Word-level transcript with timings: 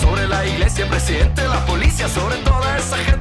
sobre 0.00 0.26
la 0.26 0.46
iglesia, 0.46 0.88
presidente, 0.88 1.46
la 1.46 1.64
policía, 1.66 2.08
sobre 2.08 2.36
toda 2.36 2.76
esa 2.78 2.96
gente. 2.98 3.20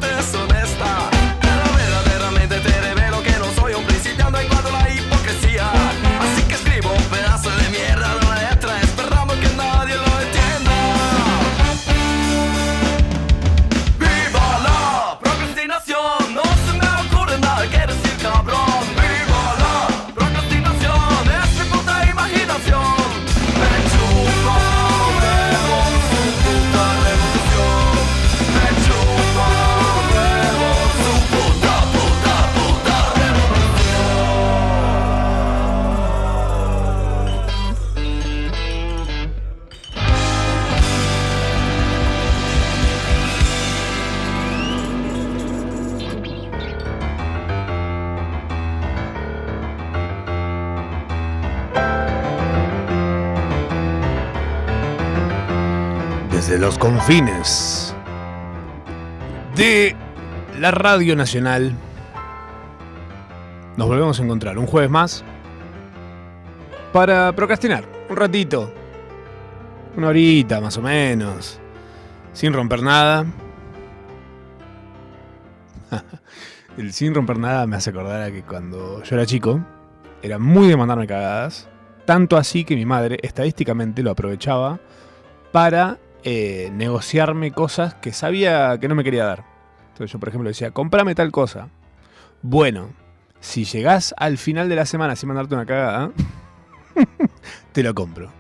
Los 56.69 56.77
confines 56.77 57.95
de 59.55 59.95
la 60.59 60.69
Radio 60.69 61.15
Nacional, 61.15 61.73
nos 63.75 63.87
volvemos 63.87 64.19
a 64.19 64.23
encontrar 64.23 64.55
un 64.59 64.67
jueves 64.67 64.91
más 64.91 65.23
para 66.93 67.31
procrastinar 67.31 67.85
un 68.07 68.15
ratito, 68.15 68.71
una 69.97 70.09
horita 70.09 70.61
más 70.61 70.77
o 70.77 70.83
menos, 70.83 71.59
sin 72.33 72.53
romper 72.53 72.83
nada. 72.83 73.25
El 76.77 76.93
sin 76.93 77.15
romper 77.15 77.39
nada 77.39 77.65
me 77.65 77.77
hace 77.77 77.89
acordar 77.89 78.21
a 78.21 78.31
que 78.31 78.43
cuando 78.43 79.01
yo 79.01 79.15
era 79.15 79.25
chico, 79.25 79.59
era 80.21 80.37
muy 80.37 80.67
de 80.67 80.77
mandarme 80.77 81.07
cagadas, 81.07 81.67
tanto 82.05 82.37
así 82.37 82.63
que 82.63 82.75
mi 82.75 82.85
madre 82.85 83.17
estadísticamente 83.23 84.03
lo 84.03 84.11
aprovechaba 84.11 84.79
para 85.51 85.97
eh, 86.23 86.69
negociarme 86.73 87.51
cosas 87.51 87.95
que 87.95 88.13
sabía 88.13 88.77
que 88.79 88.87
no 88.87 88.95
me 88.95 89.03
quería 89.03 89.25
dar. 89.25 89.45
Entonces 89.89 90.11
yo, 90.11 90.19
por 90.19 90.29
ejemplo, 90.29 90.49
decía, 90.49 90.71
comprame 90.71 91.15
tal 91.15 91.31
cosa. 91.31 91.69
Bueno, 92.41 92.89
si 93.39 93.65
llegás 93.65 94.13
al 94.17 94.37
final 94.37 94.69
de 94.69 94.75
la 94.75 94.85
semana 94.85 95.15
sin 95.15 95.27
mandarte 95.27 95.55
una 95.55 95.65
cagada, 95.65 96.11
te 97.71 97.83
lo 97.83 97.93
compro. 97.93 98.31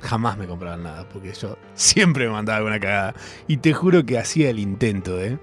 Jamás 0.00 0.36
me 0.36 0.46
compraban 0.46 0.82
nada, 0.82 1.08
porque 1.08 1.32
yo 1.32 1.56
siempre 1.74 2.26
me 2.26 2.32
mandaba 2.32 2.58
alguna 2.58 2.80
cagada. 2.80 3.14
Y 3.46 3.58
te 3.58 3.72
juro 3.72 4.04
que 4.04 4.18
hacía 4.18 4.50
el 4.50 4.58
intento, 4.58 5.20
¿eh? 5.20 5.38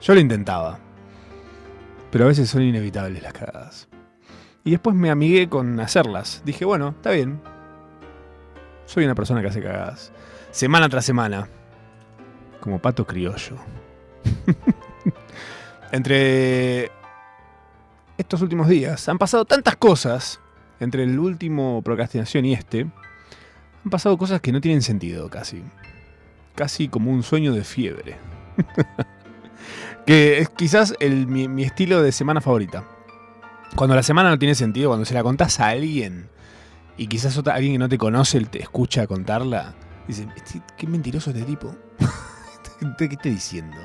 Yo 0.00 0.14
lo 0.14 0.20
intentaba. 0.20 0.78
Pero 2.10 2.26
a 2.26 2.28
veces 2.28 2.48
son 2.48 2.62
inevitables 2.62 3.22
las 3.22 3.32
cagadas. 3.32 3.88
Y 4.62 4.70
después 4.70 4.94
me 4.94 5.10
amigué 5.10 5.48
con 5.48 5.80
hacerlas. 5.80 6.42
Dije, 6.44 6.64
bueno, 6.64 6.90
está 6.90 7.10
bien. 7.10 7.40
Soy 8.86 9.04
una 9.04 9.14
persona 9.14 9.42
que 9.42 9.48
hace 9.48 9.62
cagadas. 9.62 10.12
Semana 10.54 10.88
tras 10.88 11.04
semana. 11.04 11.48
Como 12.60 12.78
pato 12.78 13.04
criollo. 13.04 13.56
Entre 15.92 16.90
estos 18.16 18.40
últimos 18.40 18.68
días 18.68 19.08
han 19.08 19.18
pasado 19.18 19.44
tantas 19.44 19.76
cosas. 19.76 20.38
Entre 20.78 21.02
el 21.02 21.18
último 21.18 21.82
procrastinación 21.82 22.44
y 22.44 22.52
este. 22.52 22.82
Han 23.84 23.90
pasado 23.90 24.16
cosas 24.16 24.40
que 24.40 24.52
no 24.52 24.60
tienen 24.60 24.80
sentido 24.82 25.28
casi. 25.28 25.64
Casi 26.54 26.86
como 26.88 27.10
un 27.10 27.24
sueño 27.24 27.52
de 27.52 27.64
fiebre. 27.64 28.16
que 30.06 30.38
es 30.38 30.48
quizás 30.50 30.94
el- 31.00 31.26
mi, 31.26 31.48
mi 31.48 31.64
estilo 31.64 32.00
de 32.00 32.12
semana 32.12 32.40
favorita. 32.40 32.84
Cuando 33.74 33.96
la 33.96 34.04
semana 34.04 34.30
no 34.30 34.38
tiene 34.38 34.54
sentido, 34.54 34.90
cuando 34.90 35.04
se 35.04 35.14
la 35.14 35.24
contás 35.24 35.58
a 35.58 35.66
alguien 35.70 36.28
y 36.96 37.08
quizás 37.08 37.36
otra, 37.36 37.54
alguien 37.56 37.72
que 37.72 37.78
no 37.80 37.88
te 37.88 37.98
conoce 37.98 38.38
te 38.44 38.62
escucha 38.62 39.08
contarla, 39.08 39.74
dice, 40.06 40.28
"Este- 40.36 40.62
qué 40.76 40.86
mentiroso 40.86 41.30
este 41.30 41.42
tipo. 41.42 41.74
¿Qué 42.98 43.06
está 43.06 43.28
diciendo? 43.28 43.76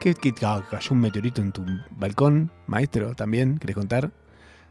¿Qué, 0.00 0.14
cayó 0.14 0.92
un 0.92 1.00
meteorito 1.00 1.42
en 1.42 1.52
tu 1.52 1.62
balcón, 1.90 2.50
maestro, 2.66 3.14
también? 3.14 3.58
¿Querés 3.58 3.76
contar? 3.76 4.10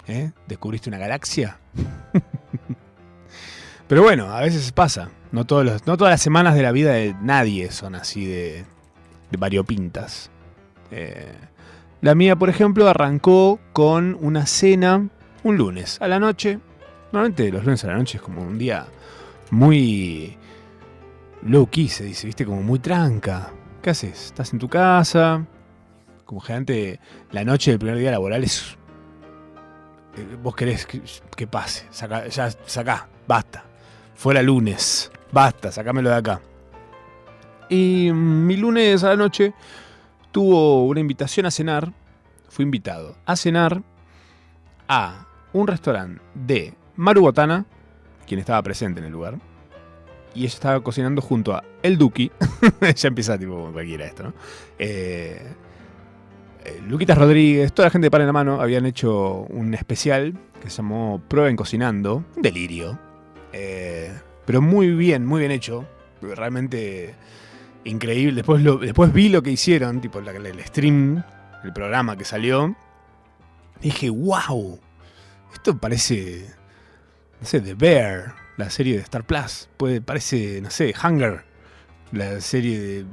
¿Eh? 0.07 0.31
¿Descubriste 0.47 0.89
una 0.89 0.97
galaxia? 0.97 1.59
Pero 3.87 4.01
bueno, 4.01 4.31
a 4.31 4.41
veces 4.41 4.71
pasa. 4.71 5.09
No, 5.31 5.45
todos 5.45 5.85
no 5.85 5.97
todas 5.97 6.11
las 6.11 6.21
semanas 6.21 6.55
de 6.55 6.63
la 6.63 6.71
vida 6.71 6.93
de 6.93 7.15
nadie 7.21 7.71
son 7.71 7.93
así 7.93 8.25
de, 8.25 8.65
de 9.29 9.37
variopintas. 9.37 10.31
Eh, 10.89 11.31
la 12.01 12.15
mía, 12.15 12.35
por 12.35 12.49
ejemplo, 12.49 12.87
arrancó 12.87 13.59
con 13.71 14.17
una 14.21 14.47
cena 14.47 15.09
un 15.43 15.57
lunes 15.57 16.01
a 16.01 16.07
la 16.07 16.19
noche. 16.19 16.59
Normalmente 17.11 17.51
los 17.51 17.63
lunes 17.63 17.83
a 17.83 17.87
la 17.87 17.97
noche 17.97 18.17
es 18.17 18.23
como 18.23 18.41
un 18.41 18.57
día 18.57 18.87
muy 19.51 20.38
low 21.43 21.67
key, 21.67 21.87
se 21.87 22.03
dice, 22.03 22.27
¿viste? 22.27 22.45
Como 22.45 22.61
muy 22.61 22.79
tranca. 22.79 23.51
¿Qué 23.81 23.91
haces? 23.91 24.27
Estás 24.27 24.53
en 24.53 24.59
tu 24.59 24.67
casa. 24.67 25.45
Como 26.25 26.41
generalmente 26.41 26.99
la 27.31 27.43
noche 27.43 27.71
del 27.71 27.79
primer 27.79 27.97
día 27.97 28.11
laboral 28.11 28.43
es... 28.43 28.77
eh, 30.17 30.37
Vos 30.41 30.55
querés 30.55 30.85
que, 30.85 31.47
pase. 31.47 31.87
Saca, 31.89 32.27
ya, 32.27 32.49
sacá, 32.65 33.07
basta. 33.27 33.63
Fuera 34.15 34.41
lunes. 34.41 35.11
Basta, 35.31 35.71
sacámelo 35.71 36.09
de 36.09 36.15
acá. 36.15 36.41
Y 37.69 38.09
mm, 38.11 38.45
mi 38.45 38.57
lunes 38.57 39.03
a 39.03 39.09
la 39.09 39.15
noche 39.15 39.53
tuvo 40.31 40.85
una 40.85 40.99
invitación 40.99 41.45
a 41.45 41.51
cenar. 41.51 41.93
Fui 42.49 42.63
invitado 42.63 43.15
a 43.25 43.35
cenar 43.35 43.83
a 44.87 45.27
un 45.53 45.67
restaurante 45.67 46.21
de 46.33 46.73
Maru 46.95 47.21
Botana, 47.21 47.65
quien 48.27 48.39
estaba 48.39 48.61
presente 48.63 48.99
en 48.99 49.05
el 49.05 49.11
lugar. 49.11 49.37
Y 50.39 50.43
ella 50.43 50.53
estaba 50.53 50.81
cocinando 50.81 51.21
junto 51.21 51.53
a 51.53 51.65
El 51.83 51.97
Duki. 51.97 52.31
ya 52.95 53.09
empieza 53.09 53.37
tipo 53.37 53.71
cualquiera 53.73 54.05
esto, 54.05 54.23
¿no? 54.23 54.33
Eh, 54.77 55.37
eh, 56.63 56.81
Luquitas 56.87 57.17
Rodríguez, 57.17 57.73
toda 57.73 57.87
la 57.87 57.91
gente 57.91 58.05
de 58.05 58.11
Pan 58.11 58.21
en 58.21 58.27
la 58.27 58.31
Mano 58.31 58.61
habían 58.61 58.85
hecho 58.85 59.45
un 59.49 59.73
especial 59.73 60.33
que 60.61 60.69
se 60.69 60.77
llamó 60.77 61.21
Prueben 61.27 61.57
Cocinando. 61.57 62.23
Un 62.37 62.41
delirio. 62.41 62.97
Eh, 63.51 64.13
pero 64.45 64.61
muy 64.61 64.91
bien, 64.91 65.25
muy 65.25 65.41
bien 65.41 65.51
hecho. 65.51 65.85
Realmente 66.21 67.15
increíble. 67.83 68.35
Después, 68.35 68.63
después 68.79 69.11
vi 69.11 69.27
lo 69.27 69.43
que 69.43 69.51
hicieron, 69.51 69.99
tipo 69.99 70.19
el 70.19 70.63
stream, 70.63 71.21
el 71.65 71.73
programa 71.73 72.15
que 72.15 72.23
salió. 72.23 72.77
Dije, 73.81 74.09
wow, 74.09 74.79
esto 75.53 75.77
parece, 75.77 76.45
no 77.41 77.45
sé, 77.45 77.59
The 77.59 77.73
Bear, 77.73 78.35
la 78.59 78.69
serie 78.69 78.95
de 78.95 79.01
Star 79.01 79.23
Plus. 79.23 79.69
Parece, 80.05 80.59
no 80.61 80.69
sé, 80.69 80.93
Hunger, 81.01 81.45
la 82.11 82.41
serie 82.41 82.79
de 82.79 83.05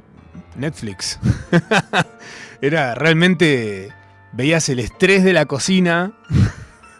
Netflix. 0.57 1.19
Era 2.61 2.93
realmente, 2.95 3.93
veías 4.33 4.67
el 4.67 4.79
estrés 4.79 5.23
de 5.23 5.31
la 5.31 5.45
cocina 5.45 6.11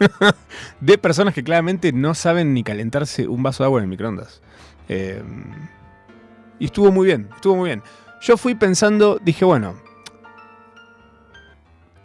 de 0.80 0.96
personas 0.96 1.34
que 1.34 1.44
claramente 1.44 1.92
no 1.92 2.14
saben 2.14 2.54
ni 2.54 2.64
calentarse 2.64 3.28
un 3.28 3.42
vaso 3.42 3.62
de 3.62 3.66
agua 3.66 3.80
en 3.80 3.84
el 3.84 3.90
microondas. 3.90 4.40
Eh, 4.88 5.22
y 6.58 6.64
estuvo 6.64 6.90
muy 6.90 7.06
bien, 7.06 7.28
estuvo 7.34 7.54
muy 7.56 7.68
bien. 7.68 7.82
Yo 8.22 8.38
fui 8.38 8.54
pensando, 8.54 9.20
dije, 9.22 9.44
bueno, 9.44 9.76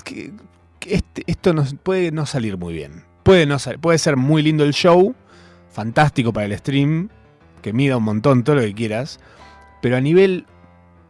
que, 0.03 0.33
este- 0.87 1.23
esto 1.25 1.53
no, 1.53 1.63
puede 1.83 2.11
no 2.11 2.25
salir 2.25 2.57
muy 2.57 2.73
bien. 2.73 3.05
Puede, 3.23 3.45
no 3.45 3.55
puede 3.79 3.97
ser 3.97 4.17
muy 4.17 4.43
lindo 4.43 4.65
el 4.65 4.73
show, 4.73 5.15
fantástico 5.73 6.31
para 6.31 6.45
el 6.45 6.57
stream, 6.57 7.09
que 7.61 7.73
mida 7.73 7.97
un 7.97 8.03
montón, 8.03 8.43
todo 8.43 8.57
lo 8.57 8.61
que 8.61 8.73
quieras, 8.73 9.19
pero 9.81 9.97
a 9.97 10.01
nivel 10.01 10.45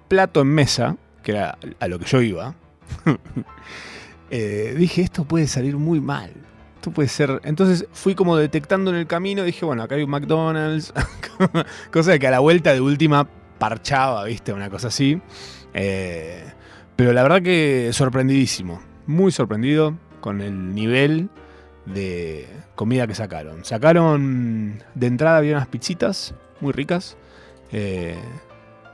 plato 0.07 0.41
en 0.41 0.47
mesa, 0.47 0.97
que 1.21 1.31
era 1.31 1.57
a 1.79 1.87
lo 1.87 1.99
que 1.99 2.05
yo 2.05 2.21
iba, 2.21 2.55
eh, 4.31 4.73
dije, 4.77 5.01
esto 5.01 5.25
puede 5.25 5.47
salir 5.47 5.77
muy 5.77 5.99
mal. 5.99 6.31
Esto 6.75 6.91
puede 6.91 7.07
ser. 7.07 7.39
Entonces 7.43 7.87
fui 7.93 8.13
como 8.15 8.35
detectando 8.35 8.91
en 8.91 8.97
el 8.97 9.07
camino, 9.07 9.43
dije, 9.43 9.65
bueno, 9.65 9.83
acá 9.83 9.95
hay 9.95 10.03
un 10.03 10.09
McDonald's, 10.09 10.93
cosa 11.91 12.17
que 12.19 12.27
a 12.27 12.31
la 12.31 12.39
vuelta 12.39 12.73
de 12.73 12.81
última 12.81 13.27
parchaba, 13.57 14.25
¿viste? 14.25 14.53
Una 14.53 14.69
cosa 14.69 14.87
así. 14.89 15.21
Eh, 15.73 16.43
pero 16.95 17.13
la 17.13 17.23
verdad 17.23 17.41
que 17.41 17.89
sorprendidísimo, 17.93 18.81
muy 19.07 19.31
sorprendido 19.31 19.97
con 20.19 20.41
el 20.41 20.75
nivel 20.75 21.29
de 21.85 22.47
comida 22.75 23.07
que 23.07 23.15
sacaron. 23.15 23.65
Sacaron 23.65 24.81
de 24.95 25.07
entrada 25.07 25.37
había 25.37 25.55
unas 25.55 25.67
pizzitas 25.67 26.33
muy 26.61 26.71
ricas. 26.73 27.17
eh, 27.71 28.17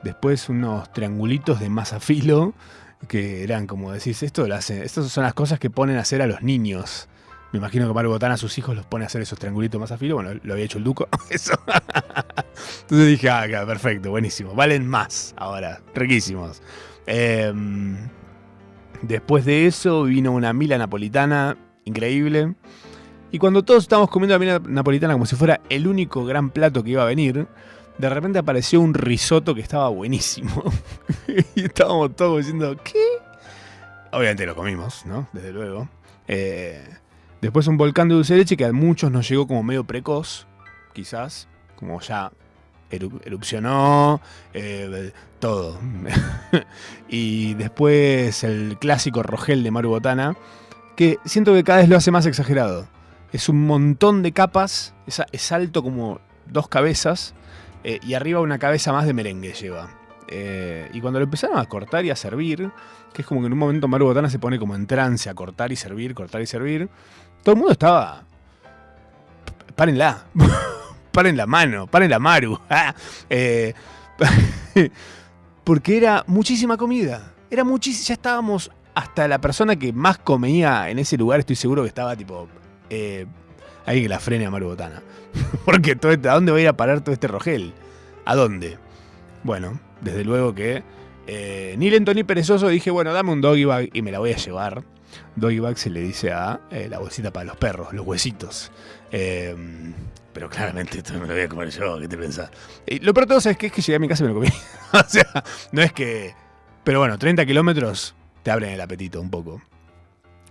después 0.04 0.48
unos 0.48 0.92
triangulitos 0.94 1.60
de 1.60 1.70
masafilo 1.70 2.54
que 3.08 3.44
eran 3.44 3.68
como 3.68 3.92
decís, 3.92 4.24
esto 4.24 4.46
estas 4.46 5.10
son 5.10 5.24
las 5.24 5.34
cosas 5.34 5.60
que 5.60 5.70
ponen 5.70 5.98
a 5.98 6.02
hacer 6.02 6.22
a 6.22 6.28
los 6.28 6.42
niños. 6.42 7.08
Me 7.52 7.58
imagino 7.58 7.88
que 7.88 7.94
Mario 7.94 8.16
a 8.22 8.38
sus 8.38 8.58
hijos 8.60 8.76
los 8.76 8.86
pone 8.86 9.06
a 9.06 9.08
hacer 9.08 9.22
esos 9.24 9.40
triangulitos 9.40 9.82
más 9.82 9.92
afilo. 9.92 10.16
Bueno, 10.16 10.40
lo 10.44 10.54
había 10.54 10.66
hecho 10.66 10.78
el 10.78 10.84
Duco. 10.84 11.08
Entonces 11.32 13.08
dije, 13.08 13.30
ah, 13.30 13.48
perfecto, 13.66 14.12
buenísimo. 14.12 14.54
Valen 14.54 14.88
más 14.88 15.34
ahora. 15.36 15.82
Riquísimos. 15.96 16.62
Em, 17.08 17.98
después 19.02 19.46
de 19.46 19.66
eso 19.66 20.04
vino 20.04 20.32
una 20.32 20.54
mila 20.54 20.78
napolitana 20.78 21.58
increíble. 21.90 22.56
Y 23.32 23.38
cuando 23.38 23.64
todos 23.64 23.84
estábamos 23.84 24.10
comiendo 24.10 24.36
la 24.36 24.40
mila 24.40 24.62
napolitana 24.66 25.14
como 25.14 25.26
si 25.26 25.36
fuera 25.36 25.62
el 25.70 25.88
único 25.88 26.26
gran 26.26 26.50
plato 26.50 26.84
que 26.84 26.92
iba 26.92 27.04
a 27.04 27.06
venir, 27.06 27.48
de 27.98 28.10
repente 28.10 28.40
apareció 28.40 28.82
un 28.82 28.94
risotto 28.94 29.54
que 29.54 29.62
estaba 29.62 29.90
buenísimo. 29.90 30.64
y 31.56 31.66
estábamos 31.66 32.16
todos 32.16 32.38
diciendo, 32.40 32.76
¿qué? 32.84 33.04
Obviamente 34.12 34.46
lo 34.46 34.56
comimos, 34.56 35.06
¿no? 35.06 35.28
Desde 35.34 35.52
luego. 35.52 35.88
Eh, 36.28 36.84
Después 37.42 37.68
un 37.68 37.78
volcán 37.78 38.10
de 38.10 38.16
dulce 38.16 38.36
leche 38.36 38.58
que 38.58 38.66
a 38.66 38.74
muchos 38.74 39.12
nos 39.12 39.30
llegó 39.30 39.48
como 39.48 39.64
medio 39.64 39.86
precoz, 39.86 40.46
quizás, 40.94 41.48
como 41.78 42.02
ya 42.02 42.34
erupcionó, 42.90 44.20
eh, 44.54 45.14
todo. 45.40 45.80
y 47.08 47.54
después 47.54 48.44
el 48.44 48.78
clásico 48.78 49.24
Rogel 49.24 49.64
de 49.64 49.72
Maru 49.72 49.90
Botana, 49.90 50.36
que 51.00 51.18
siento 51.24 51.54
que 51.54 51.64
cada 51.64 51.80
vez 51.80 51.88
lo 51.88 51.96
hace 51.96 52.12
más 52.12 52.26
exagerado. 52.26 52.86
Es 53.32 53.48
un 53.48 53.66
montón 53.66 54.22
de 54.22 54.34
capas, 54.34 54.94
es, 55.08 55.52
alto 55.54 55.82
como 55.82 56.20
dos 56.46 56.68
cabezas, 56.68 57.34
eh, 57.86 58.02
y 58.06 58.16
arriba 58.16 58.42
una 58.42 58.60
cabeza 58.60 58.92
más 58.92 59.06
de 59.06 59.14
merengue 59.14 59.54
lleva. 59.54 59.92
Eh, 60.28 60.90
y 60.92 61.00
cuando 61.00 61.20
lo 61.20 61.24
empezaron 61.24 61.58
a 61.58 61.64
cortar 61.68 62.04
y 62.04 62.10
a 62.10 62.18
servir, 62.18 62.70
que 63.14 63.22
es 63.22 63.26
como 63.26 63.40
que 63.40 63.48
en 63.48 63.54
un 63.54 63.60
momento 63.60 63.88
Maru 63.88 64.08
Botana 64.08 64.30
se 64.30 64.40
pone 64.40 64.60
como 64.60 64.76
en 64.76 64.88
trance 64.88 65.30
a 65.30 65.34
cortar 65.34 65.72
y 65.72 65.78
servir, 65.78 66.14
cortar 66.14 66.42
y 66.42 66.46
servir, 66.46 66.90
todo 67.44 67.54
el 67.54 67.60
mundo 67.60 67.72
estaba. 67.72 68.26
Párenla. 69.78 70.26
paren 71.14 71.38
la 71.38 71.48
mano. 71.48 71.88
Paren 71.88 72.10
la 72.10 72.20
Maru. 72.20 72.60
Ah, 72.70 72.94
eh, 73.30 73.74
porque 75.64 75.96
era 75.96 76.26
muchísima 76.28 76.76
comida. 76.76 77.32
Era 77.50 77.64
muchísima. 77.64 78.06
Ya 78.06 78.14
estábamos. 78.16 78.70
Hasta 79.00 79.30
la 79.30 79.40
persona 79.40 79.78
que 79.78 79.94
más 79.94 80.18
comía 80.18 80.90
en 80.90 81.00
ese 81.00 81.16
lugar, 81.16 81.40
estoy 81.40 81.56
seguro 81.56 81.84
que 81.84 81.88
estaba 81.88 82.18
tipo. 82.18 82.50
Eh, 82.90 83.26
alguien 83.86 84.04
que 84.04 84.10
la 84.10 84.20
frene 84.20 84.46
a 84.46 84.52
Maru 84.52 84.68
Botana. 84.68 85.02
porque 85.66 85.96
todo 85.96 86.12
este, 86.12 86.28
¿a 86.28 86.34
dónde 86.34 86.52
va 86.52 86.58
a 86.58 86.62
ir 86.62 86.68
a 86.68 86.76
parar 86.76 87.00
todo 87.00 87.14
este 87.14 87.30
rogel? 87.30 87.72
¿A 88.26 88.36
dónde? 88.36 88.78
Bueno, 89.44 89.80
desde 90.02 90.26
luego 90.26 90.54
que. 90.54 90.84
Eh, 91.28 91.76
ni 91.78 91.90
lento 91.90 92.14
ni 92.14 92.26
perezoso 92.26 92.68
dije, 92.68 92.92
bueno, 92.92 93.14
dame 93.14 93.32
un 93.32 93.40
doggy 93.40 93.64
bag 93.64 93.90
y 93.94 94.02
me 94.02 94.12
la 94.12 94.20
voy 94.20 94.34
a 94.34 94.36
llevar. 94.36 94.84
Doggy 95.38 95.60
bag 95.60 95.78
se 95.78 95.90
le 95.90 96.02
dice 96.02 96.34
a 96.34 96.60
eh, 96.70 96.90
la 96.90 97.00
bolsita 97.00 97.32
para 97.32 97.46
los 97.46 97.56
perros, 97.56 97.94
los 97.94 98.06
huesitos. 98.06 98.70
Pero 99.10 100.50
claramente 100.50 100.98
esto 100.98 101.14
me 101.14 101.26
lo 101.26 101.34
voy 101.36 101.44
a 101.44 101.48
comer 101.48 101.70
yo, 101.70 101.98
¿qué 102.02 102.08
te 102.10 102.18
pensás? 102.18 102.52
lo 103.00 103.14
peor 103.14 103.28
de 103.28 103.36
todo 103.36 103.50
es 103.50 103.58
que 103.58 103.68
es 103.68 103.72
que 103.72 103.82
llegué 103.82 103.96
a 103.96 104.00
mi 104.00 104.10
casa 104.10 104.26
y 104.26 104.28
me 104.28 104.34
lo 104.34 104.40
comí. 104.42 104.50
o 104.92 105.04
sea, 105.08 105.42
no 105.72 105.82
es 105.82 105.94
que. 105.94 106.36
Pero 106.84 107.00
bueno, 107.00 107.18
30 107.18 107.46
kilómetros 107.46 108.14
te 108.44 108.52
abren 108.52 108.72
el 108.72 108.82
apetito 108.82 109.22
un 109.22 109.30
poco. 109.30 109.62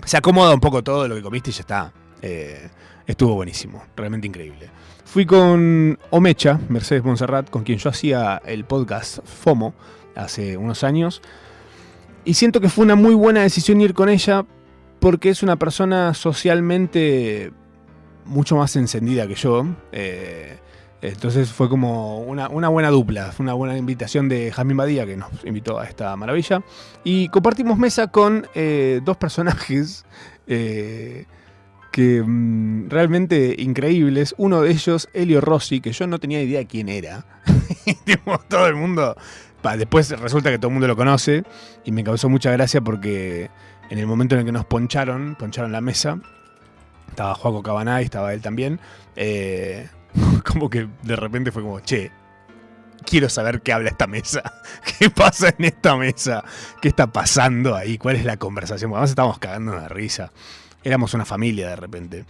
Se 0.04 0.16
acomoda 0.16 0.54
un 0.54 0.60
poco 0.60 0.82
todo 0.82 1.08
lo 1.08 1.14
que 1.14 1.22
comiste 1.22 1.50
y 1.50 1.52
ya 1.52 1.60
está. 1.60 1.92
Eh, 2.22 2.68
estuvo 3.06 3.34
buenísimo, 3.34 3.82
realmente 3.96 4.26
increíble. 4.26 4.70
Fui 5.04 5.24
con 5.24 5.98
Omecha, 6.10 6.60
Mercedes 6.68 7.04
Monserrat, 7.04 7.48
con 7.50 7.64
quien 7.64 7.78
yo 7.78 7.90
hacía 7.90 8.42
el 8.44 8.64
podcast 8.64 9.18
FOMO 9.24 9.74
hace 10.14 10.56
unos 10.56 10.84
años. 10.84 11.22
Y 12.24 12.34
siento 12.34 12.60
que 12.60 12.68
fue 12.68 12.84
una 12.84 12.94
muy 12.94 13.14
buena 13.14 13.40
decisión 13.40 13.80
ir 13.80 13.94
con 13.94 14.08
ella 14.08 14.44
porque 15.00 15.30
es 15.30 15.42
una 15.42 15.56
persona 15.56 16.12
socialmente 16.14 17.52
mucho 18.26 18.56
más 18.56 18.76
encendida 18.76 19.26
que 19.26 19.34
yo. 19.34 19.66
Eh, 19.92 20.58
entonces 21.00 21.50
fue 21.50 21.68
como 21.68 22.20
una, 22.20 22.48
buena 22.48 22.90
dupla, 22.90 23.32
fue 23.32 23.44
una 23.44 23.54
buena 23.54 23.76
invitación 23.76 24.28
de 24.28 24.50
Jamín 24.52 24.76
Badía 24.76 25.06
que 25.06 25.16
nos 25.16 25.30
invitó 25.44 25.78
a 25.78 25.84
esta 25.84 26.14
maravilla. 26.16 26.62
Y 27.04 27.28
compartimos 27.28 27.78
mesa 27.78 28.08
con 28.08 28.46
eh, 28.54 29.00
dos 29.04 29.16
personajes 29.16 30.04
eh, 30.46 31.26
que 31.92 32.22
mm, 32.22 32.90
realmente 32.90 33.54
increíbles. 33.58 34.34
Uno 34.38 34.62
de 34.62 34.70
ellos, 34.70 35.08
Elio 35.12 35.40
Rossi, 35.40 35.80
que 35.80 35.92
yo 35.92 36.06
no 36.06 36.18
tenía 36.18 36.42
idea 36.42 36.64
quién 36.66 36.88
era. 36.88 37.24
todo 38.48 38.66
el 38.66 38.74
mundo 38.74 39.16
después 39.76 40.10
resulta 40.18 40.50
que 40.50 40.58
todo 40.58 40.68
el 40.68 40.74
mundo 40.74 40.86
lo 40.86 40.96
conoce 40.96 41.44
y 41.84 41.92
me 41.92 42.04
causó 42.04 42.28
mucha 42.28 42.50
gracia 42.52 42.80
porque 42.80 43.50
en 43.90 43.98
el 43.98 44.06
momento 44.06 44.34
en 44.34 44.40
el 44.40 44.46
que 44.46 44.52
nos 44.52 44.64
poncharon, 44.64 45.36
poncharon 45.36 45.72
la 45.72 45.80
mesa, 45.80 46.20
estaba 47.08 47.34
Juaco 47.34 47.62
Cabaná 47.62 48.00
y 48.00 48.04
estaba 48.04 48.32
él 48.32 48.40
también, 48.40 48.80
eh, 49.16 49.88
como 50.44 50.70
que 50.70 50.88
de 51.02 51.16
repente 51.16 51.52
fue 51.52 51.62
como, 51.62 51.80
che, 51.80 52.10
quiero 53.04 53.28
saber 53.28 53.62
qué 53.62 53.72
habla 53.72 53.90
esta 53.90 54.06
mesa, 54.06 54.42
qué 54.98 55.10
pasa 55.10 55.54
en 55.56 55.64
esta 55.64 55.96
mesa, 55.96 56.44
qué 56.80 56.88
está 56.88 57.06
pasando 57.06 57.74
ahí, 57.74 57.98
cuál 57.98 58.16
es 58.16 58.24
la 58.24 58.36
conversación, 58.36 58.90
porque 58.90 58.98
además 58.98 59.10
estábamos 59.10 59.38
cagando 59.38 59.72
de 59.72 59.88
risa, 59.88 60.32
éramos 60.84 61.14
una 61.14 61.24
familia 61.24 61.68
de 61.68 61.76
repente. 61.76 62.24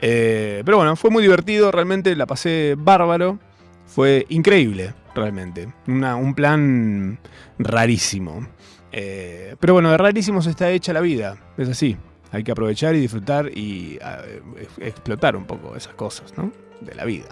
Eh, 0.00 0.62
pero 0.64 0.78
bueno, 0.78 0.96
fue 0.96 1.10
muy 1.10 1.22
divertido, 1.22 1.70
realmente 1.70 2.16
la 2.16 2.26
pasé 2.26 2.74
bárbaro, 2.76 3.38
fue 3.86 4.26
increíble 4.30 4.94
realmente. 5.14 5.68
un 5.86 6.34
plan 6.34 7.18
rarísimo. 7.58 8.46
Eh, 8.90 9.56
pero 9.58 9.74
bueno, 9.74 9.90
de 9.90 9.96
rarísimos 9.96 10.46
está 10.46 10.70
hecha 10.70 10.92
la 10.92 11.00
vida, 11.00 11.36
es 11.56 11.68
así. 11.68 11.96
Hay 12.30 12.44
que 12.44 12.52
aprovechar 12.52 12.94
y 12.94 13.00
disfrutar 13.00 13.50
y 13.56 13.98
eh, 14.02 14.66
explotar 14.78 15.36
un 15.36 15.44
poco 15.44 15.76
esas 15.76 15.94
cosas, 15.94 16.36
¿no? 16.36 16.50
De 16.84 16.94
la 16.94 17.04
vida. 17.04 17.28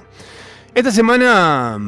Esta 0.75 0.91
semana... 0.91 1.79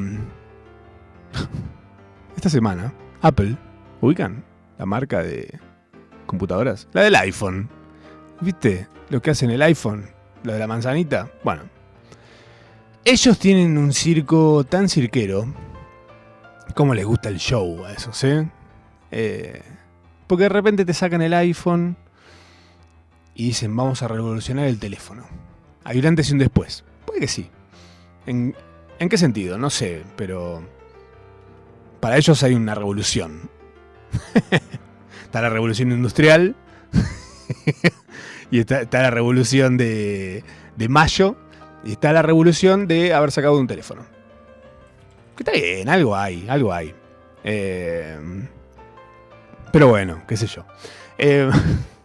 Esta 2.37 2.51
semana, 2.51 2.93
Apple, 3.21 3.57
ubican 4.01 4.45
la 4.79 4.87
marca 4.87 5.23
de 5.23 5.61
computadoras, 6.27 6.89
la 6.93 7.03
del 7.03 7.15
iPhone. 7.15 7.69
¿Viste 8.41 8.89
lo 9.11 9.23
que 9.23 9.31
hace 9.31 9.45
en 9.45 9.53
el 9.53 9.63
iPhone? 9.63 10.07
Lo 10.43 10.53
de 10.53 10.59
la 10.59 10.67
manzanita. 10.67 11.31
Bueno, 11.45 11.63
ellos 13.05 13.39
tienen 13.39 13.79
un 13.79 13.93
circo 13.93 14.65
tan 14.65 14.89
cirquero 14.89 15.47
cómo 16.75 16.95
les 16.95 17.05
gusta 17.05 17.29
el 17.29 17.39
show 17.39 17.85
a 17.85 17.93
esos, 17.93 18.23
¿eh? 18.25 18.49
¿eh? 19.11 19.63
Porque 20.27 20.45
de 20.45 20.49
repente 20.49 20.85
te 20.85 20.95
sacan 20.95 21.23
el 21.23 21.35
iPhone 21.35 21.97
y 23.35 23.47
dicen, 23.47 23.75
vamos 23.77 24.03
a 24.03 24.09
revolucionar 24.09 24.67
el 24.67 24.79
teléfono. 24.79 25.25
Hay 25.85 25.99
un 25.99 26.07
antes 26.07 26.31
y 26.31 26.33
un 26.33 26.39
después. 26.39 26.85
Puede 27.05 27.21
que 27.21 27.29
sí. 27.29 27.51
¿En, 28.27 28.55
¿En 28.99 29.09
qué 29.09 29.19
sentido? 29.19 29.59
No 29.59 29.71
sé, 29.71 30.05
pero 30.17 30.63
para 32.01 32.17
ellos 32.17 32.43
hay 32.43 32.55
una 32.55 32.75
revolución. 32.75 33.51
está 35.25 35.41
la 35.41 35.49
revolución 35.49 35.93
industrial 35.93 36.55
y 38.51 38.59
está, 38.59 38.87
la 38.91 39.11
revolución 39.11 39.77
de, 39.77 40.45
de 40.77 40.89
mayo 40.89 41.37
y 41.85 41.93
está 41.93 42.13
la 42.13 42.23
revolución 42.23 42.87
de 42.87 43.15
haber 43.15 43.33
sacado 43.33 43.59
un 43.59 43.67
teléfono. 43.67 44.05
Que 45.37 45.43
está 45.43 45.53
bien, 45.53 45.89
algo 45.89 46.17
hay, 46.17 46.47
algo 46.49 46.73
hay. 46.73 46.95
Eh, 47.45 48.19
pero 49.73 49.89
bueno, 49.89 50.23
qué 50.29 50.37
sé 50.37 50.47
yo. 50.47 50.65
Eh, 51.19 51.51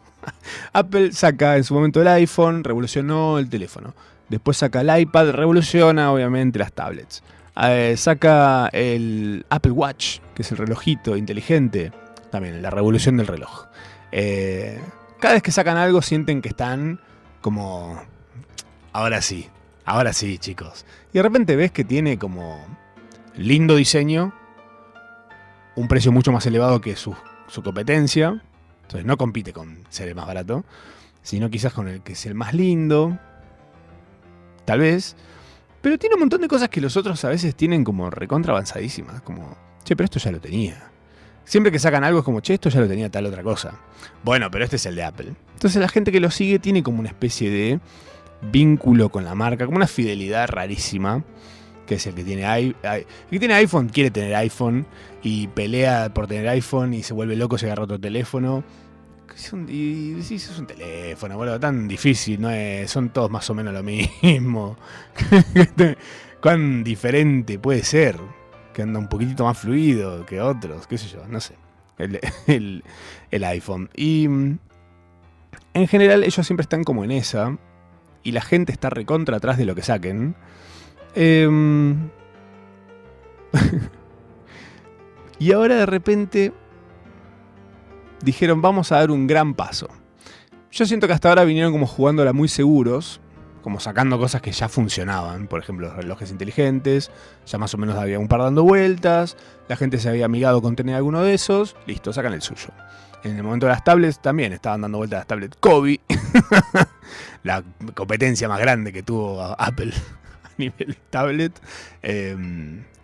Apple 0.73 1.11
saca 1.11 1.57
en 1.57 1.63
su 1.63 1.73
momento 1.73 2.01
el 2.01 2.07
iPhone, 2.07 2.63
revolucionó 2.63 3.39
el 3.39 3.49
teléfono. 3.49 3.93
Después 4.29 4.57
saca 4.57 4.81
el 4.81 4.99
iPad, 4.99 5.31
revoluciona 5.31 6.11
obviamente 6.11 6.59
las 6.59 6.73
tablets. 6.73 7.23
Eh, 7.63 7.95
saca 7.97 8.69
el 8.73 9.45
Apple 9.49 9.71
Watch, 9.71 10.19
que 10.35 10.41
es 10.41 10.51
el 10.51 10.57
relojito 10.57 11.15
inteligente. 11.15 11.91
También 12.29 12.61
la 12.61 12.69
revolución 12.69 13.17
del 13.17 13.27
reloj. 13.27 13.67
cada 15.19 15.33
vez 15.33 15.43
que 15.43 15.51
sacan 15.51 15.77
algo 15.77 16.01
sienten 16.01 16.41
que 16.41 16.49
están 16.49 16.99
como... 17.41 18.01
Ahora 18.91 19.21
sí, 19.21 19.49
ahora 19.85 20.11
sí 20.13 20.37
chicos. 20.37 20.85
Y 21.13 21.17
de 21.17 21.23
repente 21.23 21.55
ves 21.55 21.71
que 21.71 21.83
tiene 21.83 22.17
como 22.17 22.59
lindo 23.37 23.75
diseño, 23.75 24.33
un 25.75 25.87
precio 25.87 26.11
mucho 26.11 26.31
más 26.31 26.45
elevado 26.45 26.81
que 26.81 26.95
su, 26.95 27.15
competencia. 27.63 28.41
Entonces 28.83 29.05
no 29.05 29.17
compite 29.17 29.53
con 29.53 29.85
ser 29.89 30.09
el 30.09 30.15
más 30.15 30.27
barato, 30.27 30.65
sino 31.21 31.49
quizás 31.49 31.73
con 31.73 31.87
el 31.87 32.01
que 32.01 32.13
es 32.13 32.25
el 32.25 32.35
más 32.35 32.53
lindo. 32.53 33.17
Tal 34.67 34.79
vez. 34.79 35.15
Pero 35.81 35.97
tiene 35.97 36.15
un 36.15 36.19
montón 36.19 36.41
de 36.41 36.49
cosas 36.49 36.67
que 36.67 36.81
los 36.81 36.97
otros 36.97 37.23
a 37.23 37.29
veces 37.29 37.55
tienen 37.55 37.85
como 37.85 38.09
recontra 38.09 38.51
avanzadísimas. 38.51 39.21
Como, 39.21 39.55
che, 39.85 39.95
pero 39.95 40.03
esto 40.03 40.19
ya 40.19 40.29
lo 40.29 40.41
tenía. 40.41 40.91
Siempre 41.45 41.71
que 41.71 41.79
sacan 41.79 42.03
algo 42.03 42.19
es 42.19 42.25
como, 42.25 42.41
che, 42.41 42.55
esto 42.55 42.67
ya 42.67 42.81
lo 42.81 42.87
tenía 42.89 43.09
tal 43.09 43.25
otra 43.27 43.43
cosa. 43.43 43.79
Bueno, 44.25 44.51
pero 44.51 44.65
este 44.65 44.75
es 44.75 44.85
el 44.85 44.95
de 44.95 45.03
Apple. 45.05 45.33
Entonces 45.53 45.81
la 45.81 45.87
gente 45.87 46.11
que 46.11 46.19
lo 46.19 46.29
sigue 46.29 46.59
tiene 46.59 46.83
como 46.83 46.99
una 46.99 47.07
especie 47.07 47.49
de 47.49 47.79
vínculo 48.41 49.07
con 49.07 49.23
la 49.23 49.35
marca, 49.35 49.65
como 49.65 49.77
una 49.77 49.87
fidelidad 49.87 50.49
rarísima 50.49 51.23
que 51.85 51.95
es 51.95 52.05
el 52.05 52.13
que 52.13 52.25
tiene 52.25 52.43
el 52.43 52.75
que 53.31 53.39
tiene 53.39 53.53
iPhone, 53.53 53.87
quiere 53.87 54.11
tener 54.11 54.35
iPhone 54.35 54.85
y 55.23 55.47
pelea 55.47 56.13
por 56.13 56.27
tener 56.27 56.49
iPhone 56.49 56.93
y 56.93 57.01
se 57.01 57.13
vuelve 57.13 57.37
loco, 57.37 57.57
se 57.57 57.67
agarra 57.67 57.85
otro 57.85 57.97
teléfono. 57.97 58.65
Es 59.35 59.53
un, 59.53 59.67
y 59.69 60.21
sí, 60.23 60.35
es 60.35 60.57
un 60.57 60.65
teléfono, 60.65 61.37
boludo, 61.37 61.59
tan 61.59 61.87
difícil, 61.87 62.41
no 62.41 62.49
es, 62.49 62.89
son 62.89 63.09
todos 63.09 63.29
más 63.29 63.47
o 63.49 63.53
menos 63.53 63.73
lo 63.73 63.83
mismo. 63.83 64.77
¿Cuán 66.41 66.83
diferente 66.83 67.59
puede 67.59 67.83
ser? 67.83 68.17
Que 68.73 68.81
anda 68.81 68.99
un 68.99 69.07
poquitito 69.07 69.45
más 69.45 69.57
fluido 69.57 70.25
que 70.25 70.41
otros, 70.41 70.87
qué 70.87 70.97
sé 70.97 71.07
yo, 71.07 71.25
no 71.27 71.39
sé. 71.39 71.55
El, 71.97 72.19
el- 72.47 72.83
el 73.31 73.43
iPhone. 73.43 73.89
Y 73.95 74.27
mm, 74.27 74.57
en 75.75 75.87
general 75.87 76.23
ellos 76.23 76.45
siempre 76.45 76.63
están 76.63 76.83
como 76.83 77.03
en 77.03 77.11
esa. 77.11 77.57
Y 78.23 78.31
la 78.31 78.41
gente 78.41 78.71
está 78.71 78.89
recontra 78.89 79.37
atrás 79.37 79.57
de 79.57 79.65
lo 79.65 79.73
que 79.75 79.83
saquen. 79.83 80.35
Em, 81.15 82.09
y 85.39 85.51
ahora 85.51 85.75
de 85.75 85.85
repente 85.85 86.51
dijeron 88.21 88.61
vamos 88.61 88.91
a 88.91 88.97
dar 88.97 89.11
un 89.11 89.27
gran 89.27 89.53
paso. 89.53 89.87
Yo 90.71 90.85
siento 90.85 91.07
que 91.07 91.13
hasta 91.13 91.29
ahora 91.29 91.43
vinieron 91.43 91.71
como 91.71 91.87
jugándola 91.87 92.33
muy 92.33 92.47
seguros, 92.47 93.21
como 93.61 93.79
sacando 93.79 94.19
cosas 94.19 94.41
que 94.41 94.51
ya 94.51 94.69
funcionaban, 94.69 95.47
por 95.47 95.59
ejemplo 95.59 95.87
los 95.87 95.95
relojes 95.95 96.31
inteligentes, 96.31 97.11
ya 97.45 97.57
más 97.57 97.73
o 97.73 97.77
menos 97.77 97.95
había 97.97 98.19
un 98.19 98.27
par 98.27 98.41
dando 98.41 98.63
vueltas, 98.63 99.37
la 99.67 99.75
gente 99.75 99.97
se 99.97 100.09
había 100.09 100.25
amigado 100.25 100.61
con 100.61 100.75
tener 100.75 100.95
alguno 100.95 101.21
de 101.21 101.33
esos, 101.33 101.75
listo, 101.85 102.13
sacan 102.13 102.33
el 102.33 102.41
suyo. 102.41 102.69
En 103.23 103.35
el 103.35 103.43
momento 103.43 103.65
de 103.65 103.73
las 103.73 103.83
tablets 103.83 104.21
también 104.21 104.53
estaban 104.53 104.81
dando 104.81 104.99
vueltas 104.99 105.19
las 105.19 105.27
tablets 105.27 105.57
Kobe, 105.59 105.99
la 107.43 107.63
competencia 107.93 108.47
más 108.47 108.59
grande 108.59 108.93
que 108.93 109.03
tuvo 109.03 109.41
Apple 109.41 109.91
a 110.43 110.49
nivel 110.57 110.97
tablet. 111.09 111.59
Eh, 112.03 112.35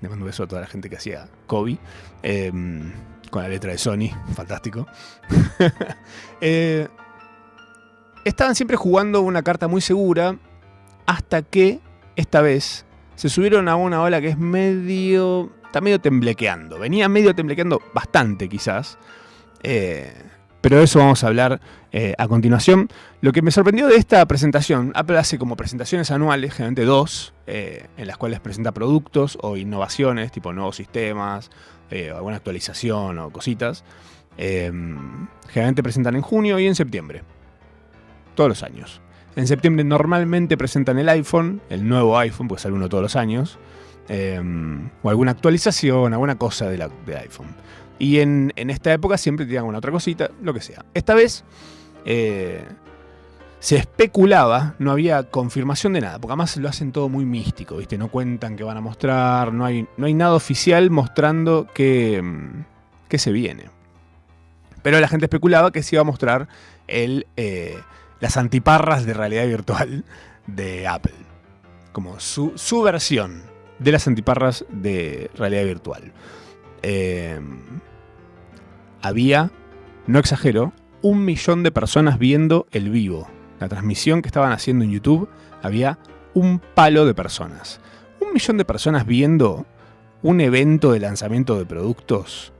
le 0.02 0.10
mando 0.10 0.24
un 0.24 0.30
beso 0.30 0.44
a 0.44 0.48
toda 0.48 0.62
la 0.62 0.68
gente 0.68 0.90
que 0.90 0.98
hacía 0.98 1.28
Kobe. 1.48 1.78
eh, 2.22 2.52
con 3.34 3.42
la 3.42 3.50
letra 3.50 3.72
de 3.72 3.80
Sony, 3.80 4.10
fantástico. 4.36 4.88
Eh, 6.46 6.90
estaban 8.26 8.54
siempre 8.54 8.76
jugando 8.76 9.22
una 9.22 9.44
carta 9.44 9.70
muy 9.70 9.80
segura 9.80 10.38
hasta 11.06 11.42
que 11.42 11.80
esta 12.18 12.42
vez 12.42 12.86
se 13.16 13.30
subieron 13.30 13.70
a 13.70 13.78
una 13.78 14.02
ola 14.02 14.20
que 14.20 14.28
es 14.28 14.38
medio. 14.38 15.52
está 15.66 15.80
medio 15.80 16.02
temblequeando. 16.02 16.78
Venía 16.80 17.08
medio 17.08 17.34
temblequeando 17.34 17.82
bastante, 17.94 18.50
quizás. 18.50 18.98
Eh, 19.64 20.14
pero 20.60 20.80
de 20.80 20.84
eso 20.84 21.00
vamos 21.00 21.24
a 21.24 21.28
hablar 21.28 21.62
eh, 21.94 22.14
a 22.18 22.28
continuación. 22.28 22.90
Lo 23.22 23.32
que 23.32 23.42
me 23.42 23.52
sorprendió 23.52 23.88
de 23.88 23.96
esta 23.96 24.26
presentación, 24.26 24.92
Apple 24.96 25.18
hace 25.18 25.40
como 25.40 25.56
presentaciones 25.56 26.12
anuales, 26.12 26.52
generalmente 26.52 26.84
dos, 26.84 27.34
en 27.48 28.08
las 28.08 28.18
cuales 28.18 28.42
presenta 28.42 28.74
productos 28.74 29.38
o 29.42 29.56
innovaciones, 29.56 30.32
tipo 30.34 30.52
nuevos 30.52 30.76
sistemas, 30.76 31.50
eh, 31.94 32.10
alguna 32.10 32.38
actualización 32.38 33.20
o 33.20 33.30
cositas. 33.30 33.84
Eh, 34.38 34.72
generalmente 35.50 35.84
presentan 35.84 36.16
en 36.16 36.22
junio 36.22 36.58
y 36.58 36.66
en 36.66 36.76
septiembre. 36.76 37.22
Todos 38.36 38.50
los 38.50 38.64
años. 38.64 39.00
En 39.36 39.46
septiembre 39.48 39.84
normalmente 39.84 40.58
presentan 40.58 40.98
el 40.98 41.08
iPhone, 41.10 41.62
el 41.70 41.88
nuevo 41.88 42.18
iPhone, 42.18 42.48
porque 42.48 42.64
sale 42.64 42.76
uno 42.76 42.90
todos 42.90 43.04
los 43.04 43.16
años. 43.16 43.60
eh, 44.10 44.42
o 45.02 45.10
alguna 45.10 45.32
actualización, 45.32 46.14
alguna 46.14 46.38
cosa 46.38 46.70
de 46.70 46.78
la, 46.78 46.90
de 47.06 47.18
iPhone. 47.18 47.48
Y 48.00 48.20
en, 48.20 48.52
en 48.56 48.70
esta 48.70 48.92
época 48.92 49.18
siempre 49.18 49.46
tiran 49.46 49.66
una 49.66 49.78
otra 49.78 49.92
cosita, 49.92 50.30
lo 50.42 50.54
que 50.54 50.62
sea. 50.62 50.86
Esta 50.94 51.14
vez 51.14 51.44
eh, 52.06 52.64
se 53.64 53.78
especulaba, 53.78 54.76
no 54.78 54.92
había 54.92 55.24
confirmación 55.24 55.94
de 55.94 56.02
nada, 56.02 56.20
porque 56.20 56.34
además 56.34 56.58
lo 56.58 56.68
hacen 56.68 56.92
todo 56.92 57.08
muy 57.08 57.24
místico, 57.24 57.78
¿viste? 57.78 57.98
No 57.98 58.10
cuentan 58.10 58.58
que 58.58 58.64
van 58.66 58.76
a 58.76 58.82
mostrar, 58.82 59.54
no 59.54 59.64
hay, 59.64 59.88
no 59.96 60.06
hay 60.06 60.14
nada 60.14 60.34
oficial 60.34 60.90
mostrando 60.90 61.66
que, 61.74 62.22
mm, 62.22 62.66
que 63.08 63.18
se 63.18 63.32
viene. 63.32 63.70
Pero 64.82 65.00
la 65.00 65.08
gente 65.08 65.28
especulaba 65.28 65.72
que 65.72 65.82
se 65.82 65.96
iba 65.96 66.02
a 66.02 66.04
mostrar 66.04 66.50
el, 66.88 67.26
eh, 67.38 67.78
las 68.20 68.36
antiparras 68.36 69.06
de 69.06 69.14
realidad 69.14 69.48
virtual 69.48 70.04
de 70.46 70.86
Apple. 70.86 71.16
Como 71.94 72.20
su, 72.20 72.52
su 72.56 72.82
versión 72.82 73.44
de 73.80 73.94
las 73.94 74.10
antiparras 74.10 74.66
de 74.72 75.32
realidad 75.38 75.64
virtual. 75.64 76.12
Eh, 76.82 77.40
había, 79.02 79.52
no 80.06 80.20
exagero, 80.20 80.74
un 81.02 81.24
millón 81.24 81.64
de 81.64 81.72
personas 81.72 82.20
viendo 82.20 82.68
el 82.72 82.90
vivo. 82.90 83.30
La 83.60 83.70
transmisión 83.70 84.22
que 84.22 84.28
estaban 84.28 84.52
haciendo 84.52 84.84
en 84.84 84.92
YouTube, 84.92 85.30
había 85.62 86.00
un 86.34 86.60
palo 86.60 87.06
de 87.06 87.14
personas. 87.14 87.80
Un 88.20 88.34
millón 88.34 88.58
de 88.58 88.66
personas 88.66 89.06
viendo 89.06 89.66
un 90.22 90.42
evento 90.42 90.92
de 90.92 91.00
lanzamiento 91.00 91.58
de 91.58 91.66
productos 91.66 92.54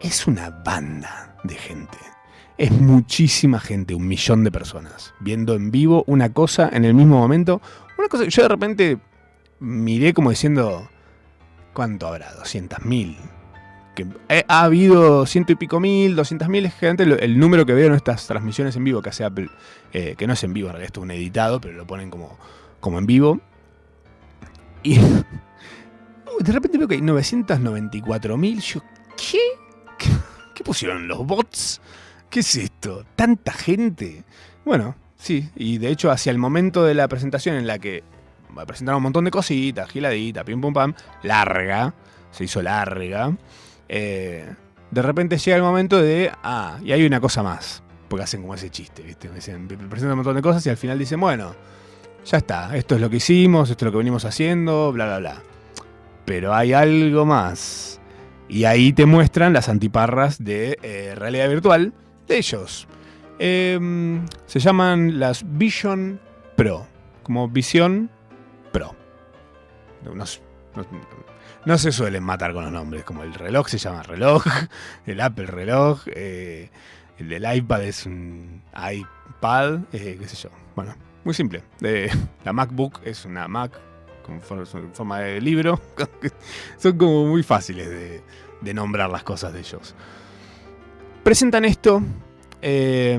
es 0.00 0.26
una 0.26 0.50
banda 0.50 1.36
de 1.44 1.54
gente. 1.54 1.98
Es 2.58 2.70
muchísima 2.70 3.60
gente, 3.60 3.94
un 3.94 4.06
millón 4.06 4.44
de 4.44 4.52
personas, 4.52 5.14
viendo 5.20 5.54
en 5.54 5.70
vivo 5.70 6.04
una 6.06 6.32
cosa 6.32 6.70
en 6.72 6.84
el 6.84 6.94
mismo 6.94 7.18
momento. 7.18 7.60
Una 7.98 8.08
cosa 8.08 8.24
que 8.24 8.30
yo 8.30 8.42
de 8.42 8.48
repente 8.48 8.98
miré 9.58 10.12
como 10.12 10.30
diciendo, 10.30 10.88
¿cuánto 11.72 12.06
habrá? 12.06 12.32
¿200 12.34 12.84
mil? 12.84 13.16
Que 13.94 14.06
eh, 14.28 14.44
ha 14.48 14.62
habido 14.64 15.26
ciento 15.26 15.52
y 15.52 15.56
pico 15.56 15.78
mil, 15.78 16.16
doscientas 16.16 16.48
mil, 16.48 16.64
es 16.64 16.74
lo- 17.06 17.18
el 17.18 17.38
número 17.38 17.66
que 17.66 17.74
veo 17.74 17.88
en 17.88 17.94
estas 17.94 18.26
transmisiones 18.26 18.74
en 18.76 18.84
vivo 18.84 19.02
que 19.02 19.10
hace 19.10 19.24
Apple, 19.24 19.48
eh, 19.92 20.14
que 20.16 20.26
no 20.26 20.32
es 20.32 20.42
en 20.44 20.54
vivo, 20.54 20.70
esto 20.70 21.00
es 21.00 21.04
un 21.04 21.10
editado, 21.10 21.60
pero 21.60 21.74
lo 21.74 21.86
ponen 21.86 22.08
como, 22.10 22.38
como 22.80 22.98
en 22.98 23.06
vivo. 23.06 23.40
Y 24.82 24.96
de 26.40 26.52
repente 26.52 26.78
veo 26.78 26.88
que 26.88 26.94
hay 26.94 27.02
994 27.02 28.36
mil, 28.36 28.60
yo, 28.60 28.80
¿qué? 29.16 29.38
¿qué? 29.98 30.08
¿Qué 30.54 30.64
pusieron 30.64 31.06
los 31.08 31.26
bots? 31.26 31.80
¿Qué 32.30 32.40
es 32.40 32.56
esto? 32.56 33.04
¿Tanta 33.14 33.52
gente? 33.52 34.24
Bueno, 34.64 34.94
sí, 35.16 35.50
y 35.54 35.78
de 35.78 35.88
hecho 35.88 36.10
hacia 36.10 36.30
el 36.30 36.38
momento 36.38 36.82
de 36.84 36.94
la 36.94 37.08
presentación 37.08 37.56
en 37.56 37.66
la 37.66 37.78
que 37.78 38.02
presentaron 38.66 38.98
un 38.98 39.02
montón 39.04 39.24
de 39.24 39.30
cositas, 39.30 39.88
giladita, 39.90 40.44
pim 40.44 40.60
pum 40.60 40.72
pam, 40.72 40.94
larga, 41.22 41.92
se 42.30 42.44
hizo 42.44 42.62
larga. 42.62 43.34
Eh, 43.94 44.48
de 44.90 45.02
repente 45.02 45.36
llega 45.36 45.56
el 45.58 45.62
momento 45.62 46.00
de, 46.00 46.32
ah, 46.42 46.78
y 46.82 46.92
hay 46.92 47.04
una 47.04 47.20
cosa 47.20 47.42
más, 47.42 47.82
porque 48.08 48.24
hacen 48.24 48.40
como 48.40 48.54
ese 48.54 48.70
chiste, 48.70 49.02
¿viste? 49.02 49.28
Dicen, 49.28 49.68
presentan 49.68 50.12
un 50.12 50.16
montón 50.16 50.36
de 50.36 50.42
cosas 50.42 50.64
y 50.66 50.70
al 50.70 50.76
final 50.78 50.98
dicen, 50.98 51.20
bueno, 51.20 51.54
ya 52.24 52.38
está, 52.38 52.74
esto 52.76 52.94
es 52.94 53.00
lo 53.02 53.10
que 53.10 53.16
hicimos, 53.16 53.68
esto 53.70 53.84
es 53.84 53.86
lo 53.86 53.92
que 53.92 53.98
venimos 53.98 54.24
haciendo, 54.24 54.92
bla, 54.92 55.04
bla, 55.06 55.18
bla. 55.18 55.42
Pero 56.24 56.54
hay 56.54 56.72
algo 56.72 57.26
más. 57.26 58.00
Y 58.48 58.64
ahí 58.64 58.92
te 58.92 59.06
muestran 59.06 59.52
las 59.52 59.68
antiparras 59.68 60.42
de 60.42 60.78
eh, 60.82 61.14
realidad 61.16 61.48
virtual 61.48 61.92
de 62.28 62.36
ellos. 62.38 62.86
Em, 63.38 64.24
se 64.46 64.58
llaman 64.60 65.18
las 65.18 65.42
Vision 65.58 66.20
Pro, 66.56 66.86
como 67.24 67.48
Visión 67.48 68.10
Pro. 68.72 68.94
No, 70.04 70.14
no- 70.14 70.24
no 71.64 71.78
se 71.78 71.92
suelen 71.92 72.22
matar 72.22 72.52
con 72.52 72.64
los 72.64 72.72
nombres, 72.72 73.04
como 73.04 73.22
el 73.22 73.34
reloj 73.34 73.68
se 73.68 73.78
llama 73.78 74.02
reloj, 74.02 74.44
el 75.06 75.20
Apple 75.20 75.46
reloj, 75.46 76.02
eh, 76.06 76.70
el 77.18 77.28
del 77.28 77.56
iPad 77.56 77.82
es 77.84 78.06
un 78.06 78.62
iPad, 78.74 79.80
eh, 79.92 80.16
qué 80.20 80.28
sé 80.28 80.36
yo. 80.36 80.50
Bueno, 80.74 80.94
muy 81.24 81.34
simple. 81.34 81.62
La 82.44 82.52
MacBook 82.52 83.00
es 83.04 83.24
una 83.24 83.46
Mac 83.46 83.72
con 84.24 84.40
forma 84.40 85.20
de 85.20 85.40
libro. 85.40 85.80
Son 86.78 86.96
como 86.96 87.26
muy 87.26 87.42
fáciles 87.42 87.88
de, 87.88 88.22
de 88.60 88.74
nombrar 88.74 89.10
las 89.10 89.22
cosas 89.22 89.52
de 89.52 89.60
ellos. 89.60 89.94
Presentan 91.22 91.64
esto. 91.64 92.02
eh, 92.62 93.18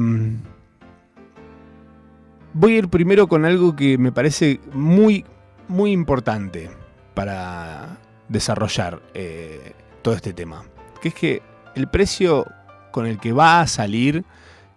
voy 2.54 2.76
a 2.76 2.78
ir 2.78 2.88
primero 2.90 3.28
con 3.28 3.46
algo 3.46 3.76
que 3.76 3.98
me 3.98 4.12
parece 4.12 4.60
muy, 4.74 5.26
muy 5.68 5.92
importante 5.92 6.70
para 7.14 7.98
desarrollar 8.34 9.02
eh, 9.14 9.74
todo 10.02 10.16
este 10.16 10.34
tema. 10.34 10.66
Que 11.02 11.10
es 11.10 11.14
que 11.14 11.42
el 11.76 11.88
precio 11.88 12.46
con 12.92 13.06
el 13.06 13.20
que 13.20 13.32
va 13.32 13.62
a 13.62 13.68
salir 13.68 14.26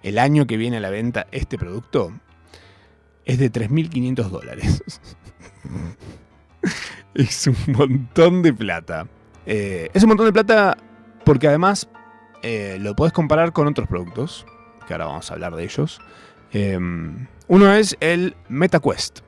el 0.03 0.19
año 0.19 0.47
que 0.47 0.57
viene 0.57 0.77
a 0.77 0.81
la 0.81 0.91
venta 0.91 1.27
este 1.33 1.59
producto 1.59 2.13
es 3.25 3.39
de 3.39 3.51
3.500 3.51 4.29
dólares. 4.29 4.83
es 7.15 7.47
un 7.49 7.57
montón 7.73 8.43
de 8.43 8.53
plata. 8.53 9.09
Eh, 9.47 9.91
es 9.93 10.03
un 10.03 10.11
montón 10.11 10.27
de 10.27 10.33
plata 10.33 10.77
porque 11.25 11.49
además 11.49 11.89
eh, 12.43 12.79
lo 12.81 12.95
podés 12.95 13.13
comparar 13.13 13.53
con 13.53 13.67
otros 13.67 13.89
productos, 13.89 14.47
que 14.87 14.95
ahora 14.95 15.07
vamos 15.07 15.31
a 15.31 15.35
hablar 15.35 15.57
de 15.57 15.65
ellos. 15.65 16.01
Eh, 16.53 16.79
uno 17.49 17.73
es 17.73 17.97
el 18.01 18.37
MetaQuest. 18.49 19.26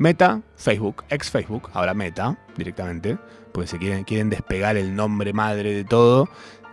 Meta, 0.00 0.40
Facebook, 0.56 1.04
ex 1.10 1.30
Facebook, 1.30 1.68
ahora 1.74 1.92
Meta 1.92 2.38
directamente, 2.56 3.18
porque 3.52 3.68
se 3.68 3.78
quieren, 3.78 4.04
quieren 4.04 4.30
despegar 4.30 4.78
el 4.78 4.96
nombre 4.96 5.34
madre 5.34 5.74
de 5.74 5.84
todo 5.84 6.26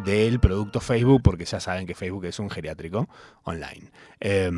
del 0.05 0.39
producto 0.39 0.79
Facebook, 0.79 1.23
porque 1.23 1.43
ya 1.43 1.59
saben 1.59 1.85
que 1.85 1.93
Facebook 1.93 2.23
es 2.23 2.39
un 2.39 2.49
geriátrico 2.49 3.09
online. 3.43 3.91
Eh, 4.21 4.49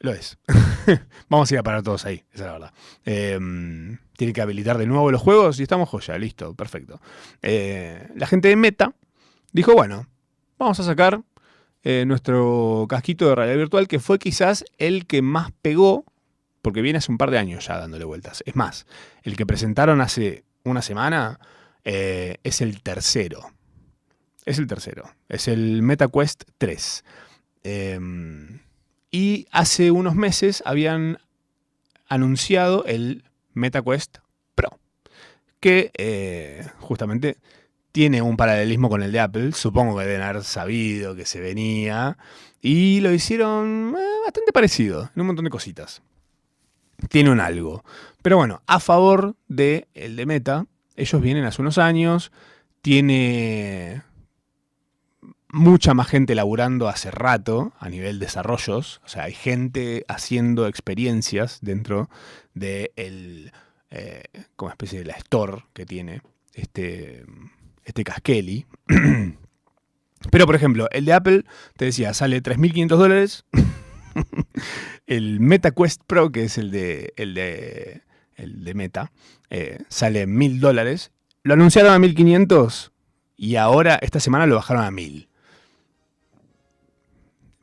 Lo 0.00 0.12
es. 0.12 0.36
Vamos 1.30 1.50
a 1.50 1.54
ir 1.54 1.60
a 1.60 1.62
parar 1.62 1.82
todos 1.82 2.04
ahí, 2.04 2.22
esa 2.34 2.44
es 2.44 2.46
la 2.46 2.52
verdad. 2.52 2.72
Eh, 3.06 3.38
tiene 4.18 4.34
que 4.34 4.42
habilitar 4.42 4.76
de 4.76 4.86
nuevo 4.86 5.10
los 5.10 5.22
juegos 5.22 5.58
y 5.58 5.62
estamos 5.62 5.88
joya, 5.88 6.18
listo, 6.18 6.54
perfecto. 6.54 7.00
Eh, 7.40 8.06
la 8.14 8.26
gente 8.26 8.48
de 8.48 8.56
Meta 8.56 8.92
dijo, 9.52 9.72
bueno, 9.72 10.08
vamos 10.58 10.78
a 10.78 10.82
sacar 10.82 11.22
eh, 11.84 12.04
nuestro 12.06 12.84
casquito 12.86 13.30
de 13.30 13.34
realidad 13.34 13.56
virtual, 13.56 13.88
que 13.88 13.98
fue 13.98 14.18
quizás 14.18 14.62
el 14.76 15.06
que 15.06 15.22
más 15.22 15.52
pegó, 15.62 16.04
porque 16.62 16.80
viene 16.80 16.98
hace 16.98 17.12
un 17.12 17.18
par 17.18 17.30
de 17.30 17.38
años 17.38 17.66
ya 17.66 17.78
dándole 17.78 18.04
vueltas. 18.04 18.42
Es 18.46 18.56
más, 18.56 18.86
el 19.24 19.36
que 19.36 19.44
presentaron 19.44 20.00
hace 20.00 20.44
una 20.64 20.80
semana 20.80 21.40
eh, 21.84 22.36
es 22.44 22.60
el 22.60 22.82
tercero. 22.82 23.50
Es 24.44 24.58
el 24.58 24.66
tercero. 24.66 25.10
Es 25.28 25.48
el 25.48 25.82
MetaQuest 25.82 26.44
3. 26.58 27.04
Em, 27.64 28.60
y 29.10 29.46
hace 29.50 29.90
unos 29.90 30.14
meses 30.14 30.62
habían 30.64 31.18
anunciado 32.08 32.84
el 32.86 33.24
MetaQuest 33.54 34.18
Pro, 34.54 34.78
que 35.60 35.90
eh, 35.94 36.66
justamente 36.78 37.36
tiene 37.92 38.22
un 38.22 38.36
paralelismo 38.36 38.88
con 38.88 39.02
el 39.02 39.12
de 39.12 39.20
Apple. 39.20 39.52
Supongo 39.52 39.98
que 39.98 40.06
deben 40.06 40.22
haber 40.22 40.44
sabido 40.44 41.14
que 41.14 41.26
se 41.26 41.40
venía. 41.40 42.16
Y 42.60 43.00
lo 43.00 43.12
hicieron 43.12 43.94
eh, 43.98 44.20
bastante 44.24 44.52
parecido, 44.52 45.10
en 45.14 45.20
un 45.20 45.26
montón 45.26 45.44
de 45.44 45.50
cositas. 45.50 46.02
Tiene 47.08 47.30
un 47.30 47.40
algo. 47.40 47.84
Pero 48.22 48.36
bueno, 48.36 48.62
a 48.66 48.80
favor 48.80 49.34
del 49.48 49.86
el 49.94 50.16
de 50.16 50.26
Meta, 50.26 50.66
ellos 50.96 51.20
vienen 51.20 51.44
hace 51.44 51.62
unos 51.62 51.78
años. 51.78 52.32
Tiene 52.80 54.02
mucha 55.52 55.92
más 55.94 56.08
gente 56.08 56.34
laburando 56.34 56.88
hace 56.88 57.10
rato 57.10 57.72
a 57.78 57.88
nivel 57.88 58.18
desarrollos. 58.18 59.00
O 59.04 59.08
sea, 59.08 59.24
hay 59.24 59.34
gente 59.34 60.04
haciendo 60.08 60.66
experiencias 60.66 61.58
dentro 61.60 62.08
de 62.54 62.92
el, 62.96 63.52
eh, 63.90 64.24
como 64.56 64.70
especie 64.70 64.98
de 64.98 65.04
la 65.04 65.14
store 65.14 65.64
que 65.72 65.86
tiene 65.86 66.22
este, 66.54 67.24
este. 67.84 68.04
Pero, 70.30 70.46
por 70.46 70.54
ejemplo, 70.54 70.88
el 70.92 71.04
de 71.04 71.12
Apple, 71.12 71.44
te 71.76 71.84
decía, 71.86 72.14
sale 72.14 72.42
3.500 72.42 72.88
dólares. 72.96 73.44
el 75.06 75.40
MetaQuest 75.40 76.02
Pro, 76.06 76.30
que 76.30 76.44
es 76.44 76.58
el 76.58 76.70
de, 76.70 77.12
el 77.16 77.34
de, 77.34 78.02
el 78.36 78.64
de 78.64 78.74
Meta, 78.74 79.12
eh, 79.50 79.78
sale 79.88 80.26
1.000 80.26 80.60
dólares. 80.60 81.12
Lo 81.42 81.54
anunciaron 81.54 81.92
a 81.92 81.98
1.500 81.98 82.92
y 83.36 83.56
ahora, 83.56 83.98
esta 84.02 84.20
semana, 84.20 84.46
lo 84.46 84.56
bajaron 84.56 84.84
a 84.84 84.90
1.000. 84.90 85.28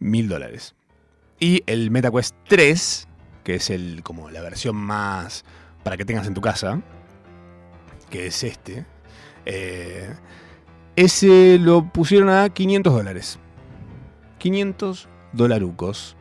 1.000 0.02 0.28
dólares. 0.28 0.76
Y 1.40 1.64
el 1.68 1.92
MetaQuest 1.92 2.36
3, 2.48 3.08
que 3.44 3.56
es 3.56 3.70
el, 3.70 4.04
como 4.04 4.30
la 4.30 4.42
versión 4.42 4.76
más 4.76 5.46
para 5.84 5.96
que 5.96 6.06
tengas 6.06 6.28
en 6.28 6.34
tu 6.34 6.42
casa, 6.42 6.82
que 8.10 8.28
es 8.28 8.44
este, 8.44 8.86
eh, 9.46 10.14
ese 10.96 11.58
lo 11.60 11.92
pusieron 11.92 12.30
a 12.30 12.50
500 12.50 12.94
dólares. 12.94 13.40
500 14.38 15.08
dolarucos. 15.34 16.18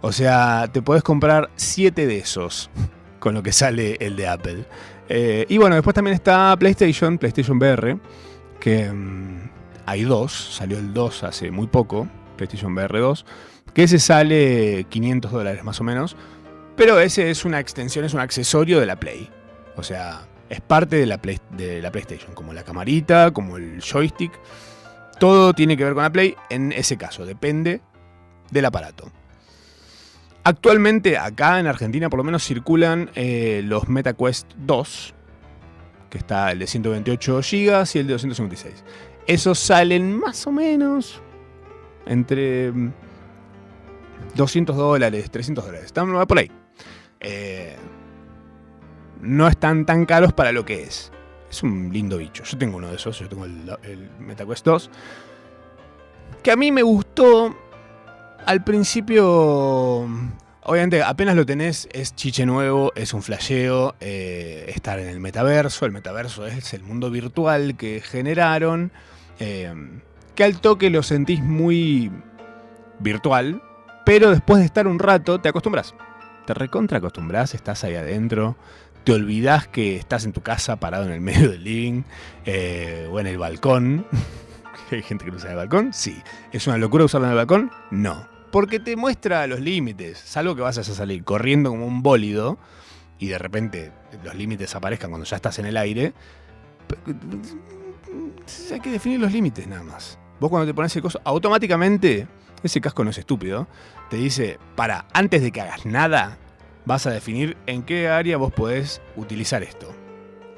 O 0.00 0.12
sea, 0.12 0.68
te 0.72 0.82
podés 0.82 1.02
comprar 1.02 1.50
7 1.56 2.06
de 2.06 2.18
esos 2.18 2.70
con 3.18 3.32
lo 3.32 3.42
que 3.42 3.52
sale 3.52 3.96
el 4.00 4.16
de 4.16 4.28
Apple. 4.28 4.64
Eh, 5.08 5.46
y 5.48 5.56
bueno, 5.56 5.76
después 5.76 5.94
también 5.94 6.14
está 6.14 6.54
PlayStation, 6.58 7.16
PlayStation 7.16 7.56
VR, 7.56 7.98
que 8.60 8.90
mm, 8.92 9.50
hay 9.86 10.02
dos, 10.02 10.32
salió 10.32 10.78
el 10.78 10.92
2 10.92 11.24
hace 11.24 11.50
muy 11.50 11.66
poco, 11.66 12.06
PlayStation 12.36 12.74
VR 12.74 12.98
2, 12.98 13.24
que 13.72 13.84
ese 13.84 13.98
sale 13.98 14.84
500 14.90 15.32
dólares 15.32 15.64
más 15.64 15.80
o 15.80 15.84
menos, 15.84 16.16
pero 16.76 16.98
ese 17.00 17.30
es 17.30 17.44
una 17.44 17.60
extensión, 17.60 18.04
es 18.04 18.14
un 18.14 18.20
accesorio 18.20 18.80
de 18.80 18.86
la 18.86 18.96
Play. 18.96 19.30
O 19.76 19.82
sea, 19.82 20.26
es 20.50 20.60
parte 20.60 20.96
de 20.96 21.06
la, 21.06 21.18
de 21.50 21.80
la 21.80 21.90
PlayStation, 21.90 22.34
como 22.34 22.52
la 22.52 22.62
camarita, 22.62 23.30
como 23.32 23.56
el 23.56 23.80
joystick. 23.80 24.32
Todo 25.18 25.54
tiene 25.54 25.76
que 25.76 25.84
ver 25.84 25.94
con 25.94 26.02
la 26.02 26.12
Play 26.12 26.34
en 26.50 26.72
ese 26.72 26.96
caso, 26.96 27.24
depende 27.24 27.80
del 28.50 28.64
aparato. 28.64 29.10
Actualmente 30.44 31.16
acá 31.16 31.58
en 31.58 31.66
Argentina 31.66 32.10
por 32.10 32.18
lo 32.18 32.24
menos 32.24 32.44
circulan 32.44 33.10
eh, 33.14 33.62
los 33.64 33.88
MetaQuest 33.88 34.52
2, 34.58 35.14
que 36.10 36.18
está 36.18 36.52
el 36.52 36.58
de 36.58 36.66
128 36.66 37.40
GB 37.40 37.86
y 37.94 37.98
el 37.98 38.06
de 38.06 38.12
256. 38.12 38.84
Esos 39.26 39.58
salen 39.58 40.18
más 40.18 40.46
o 40.46 40.52
menos 40.52 41.22
entre 42.06 42.72
200 44.34 44.76
dólares, 44.76 45.30
300 45.30 45.64
dólares. 45.64 45.86
Están 45.86 46.12
por 46.26 46.38
ahí. 46.38 46.50
Eh, 47.20 47.76
no 49.20 49.48
están 49.48 49.86
tan 49.86 50.04
caros 50.04 50.32
para 50.32 50.52
lo 50.52 50.64
que 50.64 50.82
es. 50.82 51.10
Es 51.50 51.62
un 51.62 51.90
lindo 51.92 52.18
bicho. 52.18 52.44
Yo 52.44 52.58
tengo 52.58 52.76
uno 52.76 52.88
de 52.88 52.96
esos, 52.96 53.18
yo 53.18 53.28
tengo 53.28 53.44
el, 53.46 54.10
MetaQuest 54.18 54.66
2. 54.66 54.90
Que 56.42 56.50
a 56.50 56.56
mí 56.56 56.70
me 56.70 56.82
gustó 56.82 57.56
al 58.46 58.64
principio. 58.64 60.08
Obviamente, 60.66 61.02
apenas 61.02 61.36
lo 61.36 61.44
tenés, 61.44 61.88
es 61.92 62.14
chiche 62.14 62.46
nuevo, 62.46 62.90
es 62.94 63.12
un 63.12 63.22
flasheo, 63.22 63.96
eh, 64.00 64.72
estar 64.74 64.98
en 64.98 65.08
el 65.08 65.20
metaverso. 65.20 65.84
El 65.84 65.92
metaverso 65.92 66.46
es 66.46 66.72
el 66.72 66.82
mundo 66.82 67.10
virtual 67.10 67.76
que 67.76 68.00
generaron. 68.00 68.90
Eh, 69.38 69.74
que 70.34 70.44
al 70.44 70.60
toque 70.60 70.90
lo 70.90 71.02
sentís 71.02 71.42
muy 71.42 72.10
virtual, 72.98 73.62
pero 74.04 74.30
después 74.30 74.60
de 74.60 74.66
estar 74.66 74.86
un 74.86 74.98
rato 74.98 75.40
te 75.40 75.48
acostumbras. 75.48 75.94
Te 76.46 76.54
recontra 76.54 76.98
acostumbras, 76.98 77.54
estás 77.54 77.84
ahí 77.84 77.94
adentro, 77.94 78.56
te 79.04 79.12
olvidas 79.12 79.68
que 79.68 79.96
estás 79.96 80.24
en 80.24 80.32
tu 80.32 80.42
casa 80.42 80.76
parado 80.76 81.04
en 81.04 81.12
el 81.12 81.20
medio 81.20 81.50
del 81.50 81.64
living 81.64 82.02
eh, 82.44 83.08
o 83.10 83.20
en 83.20 83.26
el 83.26 83.38
balcón. 83.38 84.06
¿Hay 84.90 85.02
gente 85.02 85.24
que 85.24 85.30
usa 85.30 85.50
el 85.50 85.56
balcón? 85.56 85.92
Sí. 85.92 86.22
¿Es 86.52 86.66
una 86.66 86.78
locura 86.78 87.04
usarlo 87.04 87.26
en 87.26 87.32
el 87.32 87.36
balcón? 87.36 87.70
No. 87.90 88.33
Porque 88.54 88.78
te 88.78 88.94
muestra 88.94 89.48
los 89.48 89.58
límites. 89.58 90.16
Salvo 90.16 90.54
que 90.54 90.62
vas 90.62 90.78
a 90.78 90.84
salir 90.84 91.24
corriendo 91.24 91.70
como 91.70 91.88
un 91.88 92.04
bólido 92.04 92.56
y 93.18 93.26
de 93.26 93.36
repente 93.36 93.90
los 94.22 94.32
límites 94.36 94.76
aparezcan 94.76 95.10
cuando 95.10 95.24
ya 95.24 95.34
estás 95.34 95.58
en 95.58 95.66
el 95.66 95.76
aire. 95.76 96.14
Hay 98.72 98.78
que 98.78 98.92
definir 98.92 99.18
los 99.18 99.32
límites 99.32 99.66
nada 99.66 99.82
más. 99.82 100.20
Vos 100.38 100.50
cuando 100.50 100.68
te 100.68 100.72
pones 100.72 100.94
el 100.94 101.02
coso, 101.02 101.20
automáticamente, 101.24 102.28
ese 102.62 102.80
casco 102.80 103.02
no 103.02 103.10
es 103.10 103.18
estúpido, 103.18 103.66
te 104.08 104.18
dice, 104.18 104.60
para, 104.76 105.08
antes 105.12 105.42
de 105.42 105.50
que 105.50 105.60
hagas 105.60 105.84
nada, 105.84 106.38
vas 106.84 107.08
a 107.08 107.10
definir 107.10 107.56
en 107.66 107.82
qué 107.82 108.08
área 108.08 108.36
vos 108.36 108.52
podés 108.52 109.02
utilizar 109.16 109.64
esto. 109.64 109.92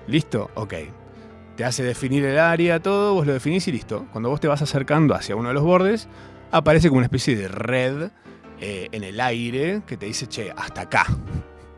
¿Listo? 0.07 0.51
Ok. 0.55 0.75
Te 1.57 1.65
hace 1.65 1.83
definir 1.83 2.27
el 2.27 2.39
área, 2.39 2.79
todo, 2.79 3.15
vos 3.15 3.27
lo 3.27 3.33
definís 3.33 3.67
y 3.69 3.73
listo. 3.73 4.05
Cuando 4.13 4.29
vos 4.29 4.39
te 4.39 4.49
vas 4.49 4.61
acercando 4.61 5.15
hacia 5.15 5.35
uno 5.35 5.49
de 5.49 5.55
los 5.55 5.65
bordes, 5.65 6.09
aparece 6.51 6.89
como 6.89 6.99
una 6.99 7.07
especie 7.07 7.37
de 7.37 7.49
red 7.49 8.11
eh, 8.61 8.89
en 8.93 9.05
el 9.05 9.21
aire 9.21 9.83
que 9.87 9.97
te 9.97 10.07
dice, 10.07 10.27
che, 10.27 10.53
hasta 10.57 10.83
acá. 10.83 11.07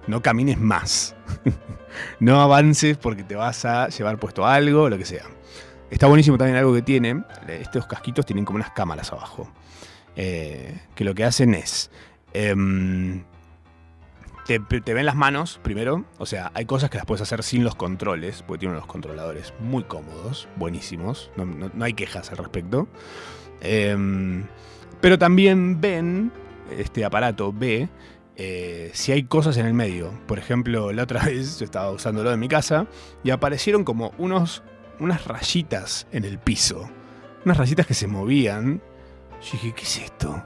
No 0.07 0.23
camines 0.23 0.59
más. 0.59 1.15
no 2.21 2.41
avances 2.41 2.97
porque 2.97 3.25
te 3.25 3.37
vas 3.37 3.65
a 3.65 3.89
llevar 3.89 4.19
puesto 4.19 4.47
algo, 4.47 4.89
lo 4.89 4.97
que 4.97 5.05
sea. 5.05 5.25
Está 5.91 6.07
buenísimo 6.07 6.37
también 6.37 6.57
algo 6.57 6.75
que 6.75 6.83
tiene. 6.83 7.25
Estos 7.49 7.87
casquitos 7.87 8.27
tienen 8.27 8.45
como 8.45 8.57
unas 8.57 8.71
cámaras 8.71 9.13
abajo. 9.13 9.51
Eh, 10.17 10.81
que 10.95 11.05
lo 11.05 11.15
que 11.15 11.25
hacen 11.25 11.55
es. 11.55 11.91
Em, 12.35 13.25
te, 14.47 14.59
ven 14.59 15.07
las 15.07 15.15
manos 15.15 15.61
primero. 15.63 16.05
O 16.19 16.27
sea, 16.27 16.51
hay 16.55 16.67
cosas 16.67 16.91
que 16.91 16.99
las 16.99 17.07
puedes 17.07 17.23
hacer 17.23 17.43
sin 17.43 17.65
los 17.65 17.75
controles. 17.75 18.43
Porque 18.43 18.61
tienen 18.61 18.77
unos 18.77 18.87
controladores 18.89 19.55
muy 19.61 19.85
cómodos, 19.85 20.49
buenísimos. 20.57 21.31
No, 21.37 21.85
hay 21.85 21.95
quejas 21.95 22.31
al 22.31 22.39
respecto. 22.39 22.89
Em, 23.61 24.45
pero 25.01 25.19
también 25.19 25.81
ven. 25.81 26.33
Este 26.77 27.05
aparato 27.05 27.53
ve. 27.53 27.89
Eh, 28.37 28.91
si 28.95 29.13
hay 29.13 29.25
cosas 29.25 29.57
en 29.57 29.67
el 29.67 29.75
medio. 29.75 30.13
Por 30.27 30.39
ejemplo, 30.39 30.93
la 30.93 31.05
otra 31.05 31.23
vez 31.25 31.59
yo 31.59 31.65
estaba 31.65 31.91
usándolo 31.91 32.33
en 32.33 32.41
mi 32.41 32.49
casa 32.49 32.87
y 33.25 33.31
aparecieron 33.31 33.85
como 33.85 34.13
unos 34.19 34.63
unas 35.01 35.27
rayitas 35.27 36.07
en 36.13 36.25
el 36.25 36.39
piso. 36.39 36.89
Unas 37.45 37.57
rayitas 37.57 37.87
que 37.87 37.95
se 37.95 38.07
movían. 38.07 38.81
Yo 39.41 39.53
dije, 39.53 39.73
¿qué 39.75 39.83
es 39.83 39.99
esto? 39.99 40.43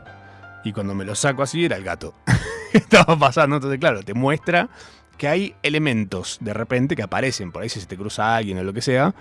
Y 0.65 0.73
cuando 0.73 0.95
me 0.95 1.05
lo 1.05 1.15
saco 1.15 1.43
así 1.43 1.65
era 1.65 1.77
el 1.77 1.85
gato. 1.85 2.15
Estaba 2.73 3.19
pasando. 3.19 3.57
Entonces, 3.57 3.81
claro, 3.81 4.03
te 4.03 4.15
muestra 4.15 4.69
que 5.19 5.29
hay 5.29 5.55
elementos 5.63 6.39
de 6.41 6.53
repente 6.55 6.97
que 6.97 7.03
aparecen 7.03 7.53
por 7.53 7.63
ahí 7.63 7.69
si 7.69 7.81
se 7.81 7.87
te 7.87 7.97
cruza 7.97 8.37
alguien 8.37 8.59
o 8.59 8.65
lo 8.65 8.73
que 8.73 8.83
sea, 8.83 9.15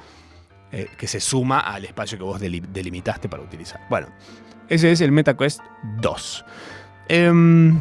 eh, 0.72 0.88
que 0.98 1.08
se 1.08 1.20
suma 1.20 1.60
al 1.60 1.86
espacio 1.86 2.18
que 2.18 2.24
vos 2.24 2.40
delimitaste 2.40 3.28
para 3.28 3.44
utilizar. 3.44 3.82
Bueno, 3.90 4.08
ese 4.70 4.92
es 4.92 5.02
el 5.02 5.12
MetaQuest 5.12 5.60
2. 6.00 6.46
Em, 7.10 7.80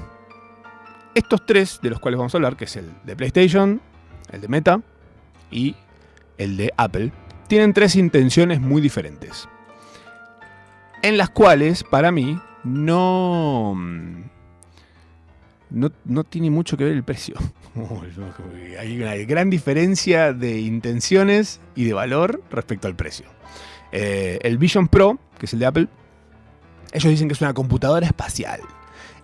estos 1.15 1.47
tres 1.47 1.79
de 1.83 1.91
los 1.91 2.01
cuales 2.01 2.19
vamos 2.19 2.35
a 2.35 2.39
hablar, 2.39 2.57
que 2.57 2.65
es 2.65 2.77
el 2.77 2.91
de 3.05 3.15
PlayStation, 3.15 3.81
el 4.33 4.41
de 4.41 4.49
Meta 4.49 4.81
y 5.51 5.77
el 6.39 6.57
de 6.57 6.73
Apple, 6.77 7.13
tienen 7.47 7.73
tres 7.73 7.97
intenciones 7.97 8.61
muy 8.61 8.81
diferentes. 8.81 9.49
En 11.03 11.17
las 11.17 11.31
cuales, 11.31 11.85
para 11.85 12.11
mí, 12.11 12.41
no. 12.65 13.77
No, 15.71 15.93
no 16.05 16.25
tiene 16.25 16.51
mucho 16.51 16.77
que 16.77 16.85
ver 16.85 16.93
el 16.93 17.05
precio. 17.05 17.35
Hay 18.79 19.01
una 19.01 19.15
gran 19.17 19.51
diferencia 19.51 20.33
de 20.33 20.61
intenciones 20.61 21.61
y 21.75 21.85
de 21.85 21.93
valor 21.93 22.43
respecto 22.51 22.89
al 22.89 22.97
precio. 22.97 23.27
Eh, 23.93 24.39
el 24.43 24.59
Vision 24.59 24.89
Pro, 24.89 25.19
que 25.39 25.47
es 25.47 25.53
el 25.53 25.59
de 25.61 25.67
Apple, 25.67 25.89
ellos 26.93 27.11
dicen 27.11 27.29
que 27.29 27.35
es 27.35 27.41
una 27.41 27.55
computadora 27.55 28.07
espacial. 28.07 28.61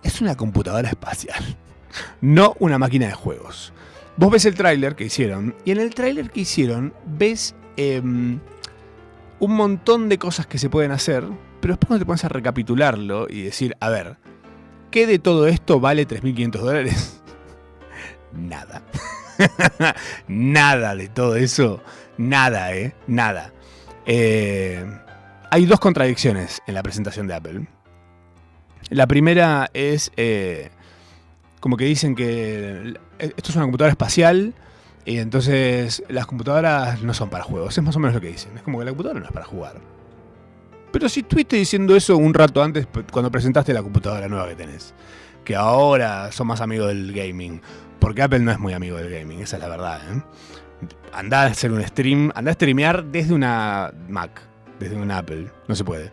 Es 0.03 0.21
una 0.21 0.35
computadora 0.35 0.89
espacial, 0.89 1.43
no 2.21 2.55
una 2.59 2.77
máquina 2.77 3.07
de 3.07 3.13
juegos. 3.13 3.73
Vos 4.15 4.31
ves 4.31 4.45
el 4.45 4.55
tráiler 4.55 4.95
que 4.95 5.05
hicieron, 5.05 5.55
y 5.65 5.71
en 5.71 5.79
el 5.79 5.93
tráiler 5.93 6.31
que 6.31 6.41
hicieron 6.41 6.93
ves 7.05 7.55
em, 7.75 8.39
un 9.39 9.55
montón 9.55 10.09
de 10.09 10.17
cosas 10.17 10.47
que 10.47 10.57
se 10.57 10.69
pueden 10.69 10.91
hacer, 10.91 11.23
pero 11.61 11.73
después 11.73 11.87
cuando 11.87 12.03
te 12.03 12.05
pones 12.05 12.25
a 12.25 12.29
recapitularlo 12.29 13.27
y 13.29 13.43
decir, 13.43 13.75
a 13.79 13.89
ver, 13.89 14.17
¿qué 14.97 15.05
de 15.05 15.19
todo 15.19 15.45
esto 15.45 15.79
vale 15.79 16.07
3.500 16.07 16.51
dólares? 16.57 17.21
Nada. 18.33 18.81
nada 20.27 20.95
de 20.95 21.07
todo 21.07 21.35
eso. 21.35 21.83
Nada, 22.17 22.73
¿eh? 22.73 22.95
Nada. 23.05 23.53
Eh, 24.07 24.83
hay 25.51 25.67
dos 25.67 25.79
contradicciones 25.79 26.63
en 26.65 26.73
la 26.73 26.81
presentación 26.81 27.27
de 27.27 27.35
Apple. 27.35 27.67
La 28.89 29.05
primera 29.05 29.69
es 29.75 30.11
eh, 30.17 30.71
como 31.59 31.77
que 31.77 31.85
dicen 31.85 32.15
que 32.15 32.95
esto 33.19 33.51
es 33.51 33.55
una 33.55 33.65
computadora 33.65 33.91
espacial 33.91 34.55
y 35.05 35.19
entonces 35.19 36.01
las 36.09 36.25
computadoras 36.25 37.03
no 37.03 37.13
son 37.13 37.29
para 37.29 37.43
juegos. 37.43 37.77
Es 37.77 37.83
más 37.83 37.95
o 37.95 37.99
menos 37.99 38.15
lo 38.15 38.21
que 38.21 38.29
dicen. 38.29 38.57
Es 38.57 38.63
como 38.63 38.79
que 38.79 38.85
la 38.85 38.91
computadora 38.91 39.19
no 39.19 39.27
es 39.27 39.31
para 39.31 39.45
jugar. 39.45 39.96
Pero 40.91 41.09
si 41.09 41.21
estuviste 41.21 41.55
diciendo 41.55 41.95
eso 41.95 42.17
un 42.17 42.33
rato 42.33 42.63
antes 42.63 42.87
cuando 43.11 43.29
presentaste 43.29 43.73
la 43.73 43.83
computadora 43.83 44.27
nueva 44.27 44.47
que 44.49 44.55
tenés, 44.55 44.93
que 45.43 45.55
ahora 45.55 46.31
son 46.31 46.47
más 46.47 46.61
amigos 46.61 46.87
del 46.87 47.13
gaming, 47.13 47.61
porque 47.99 48.21
Apple 48.21 48.39
no 48.39 48.51
es 48.51 48.59
muy 48.59 48.73
amigo 48.73 48.97
del 48.97 49.09
gaming, 49.09 49.41
esa 49.41 49.57
es 49.57 49.63
la 49.63 49.69
verdad. 49.69 50.01
¿eh? 50.11 50.21
Andá 51.13 51.43
a 51.43 51.45
hacer 51.47 51.71
un 51.71 51.83
stream, 51.83 52.31
andá 52.35 52.51
a 52.51 52.53
streamear 52.53 53.05
desde 53.05 53.33
una 53.33 53.91
Mac, 54.07 54.41
desde 54.79 54.95
un 54.95 55.11
Apple, 55.11 55.47
no 55.67 55.75
se 55.75 55.83
puede. 55.83 56.11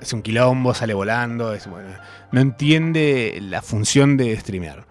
Es 0.00 0.12
un 0.12 0.22
quilombo, 0.22 0.74
sale 0.74 0.94
volando, 0.94 1.52
es, 1.52 1.66
bueno, 1.68 1.88
no 2.32 2.40
entiende 2.40 3.38
la 3.42 3.62
función 3.62 4.16
de 4.16 4.36
streamear. 4.38 4.86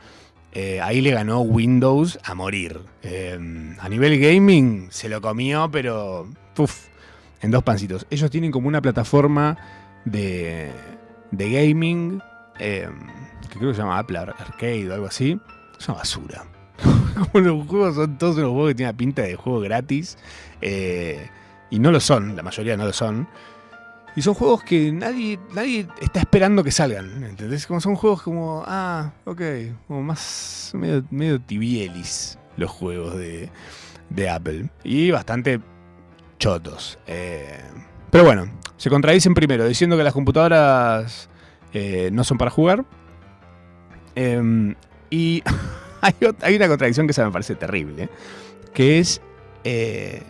Eh, 0.53 0.81
ahí 0.81 1.01
le 1.01 1.11
ganó 1.11 1.41
Windows 1.41 2.17
a 2.23 2.33
morir. 2.33 2.79
Eh, 3.03 3.37
a 3.79 3.89
nivel 3.89 4.19
gaming 4.19 4.87
se 4.89 5.09
lo 5.09 5.21
comió, 5.21 5.69
pero 5.71 6.27
uf, 6.57 6.86
en 7.41 7.51
dos 7.51 7.63
pancitos. 7.63 8.05
Ellos 8.09 8.29
tienen 8.31 8.51
como 8.51 8.67
una 8.67 8.81
plataforma 8.81 9.57
de, 10.05 10.71
de 11.31 11.51
gaming 11.51 12.21
eh, 12.59 12.89
que 13.49 13.59
creo 13.59 13.69
que 13.71 13.75
se 13.75 13.81
llama 13.81 13.99
Apple 13.99 14.17
Arcade 14.17 14.89
o 14.89 14.93
algo 14.93 15.07
así. 15.07 15.39
Es 15.79 15.87
una 15.87 15.97
basura. 15.99 16.45
los 17.33 17.67
juegos 17.67 17.95
son 17.95 18.17
todos 18.17 18.37
unos 18.37 18.51
juegos 18.51 18.69
que 18.69 18.75
tienen 18.75 18.97
pinta 18.97 19.21
de 19.23 19.35
juego 19.35 19.59
gratis. 19.59 20.17
y 20.61 21.79
no 21.79 21.91
lo 21.91 21.99
son, 21.99 22.35
la 22.35 22.43
mayoría 22.43 22.77
no 22.77 22.85
lo 22.85 22.93
son. 22.93 23.27
Y 24.17 24.23
son 24.23 24.33
juegos 24.33 24.63
que 24.63 24.91
nadie, 24.91 25.39
nadie 25.53 25.87
está 26.01 26.21
esperando 26.21 26.63
que 26.63 26.71
salgan. 26.71 27.23
¿Entendés? 27.23 27.67
Como 27.67 27.79
son 27.79 27.95
juegos 27.95 28.23
como. 28.23 28.63
Ah, 28.65 29.11
ok. 29.25 29.41
Como 29.87 30.01
más. 30.01 30.71
medio, 30.73 31.05
medio 31.11 31.39
tibielis 31.39 32.39
los 32.55 32.71
juegos 32.71 33.15
de, 33.15 33.51
de 34.09 34.29
Apple. 34.29 34.71
Y 34.83 35.11
bastante 35.11 35.61
chotos. 36.37 36.99
Eh, 37.07 37.59
pero 38.09 38.23
bueno, 38.23 38.51
se 38.77 38.89
contradicen 38.89 39.33
primero 39.33 39.67
diciendo 39.67 39.97
que 39.97 40.03
las 40.03 40.13
computadoras 40.13 41.29
eh, 41.73 42.09
no 42.11 42.23
son 42.23 42.37
para 42.37 42.51
jugar. 42.51 42.85
Em, 44.15 44.75
y 45.09 45.43
hay, 46.01 46.55
una 46.55 46.67
contradicción 46.67 47.07
que 47.07 47.13
se 47.13 47.23
me 47.23 47.31
parece 47.31 47.55
terrible. 47.55 48.09
Que 48.73 48.99
es. 48.99 49.21
Eh, 49.63 50.21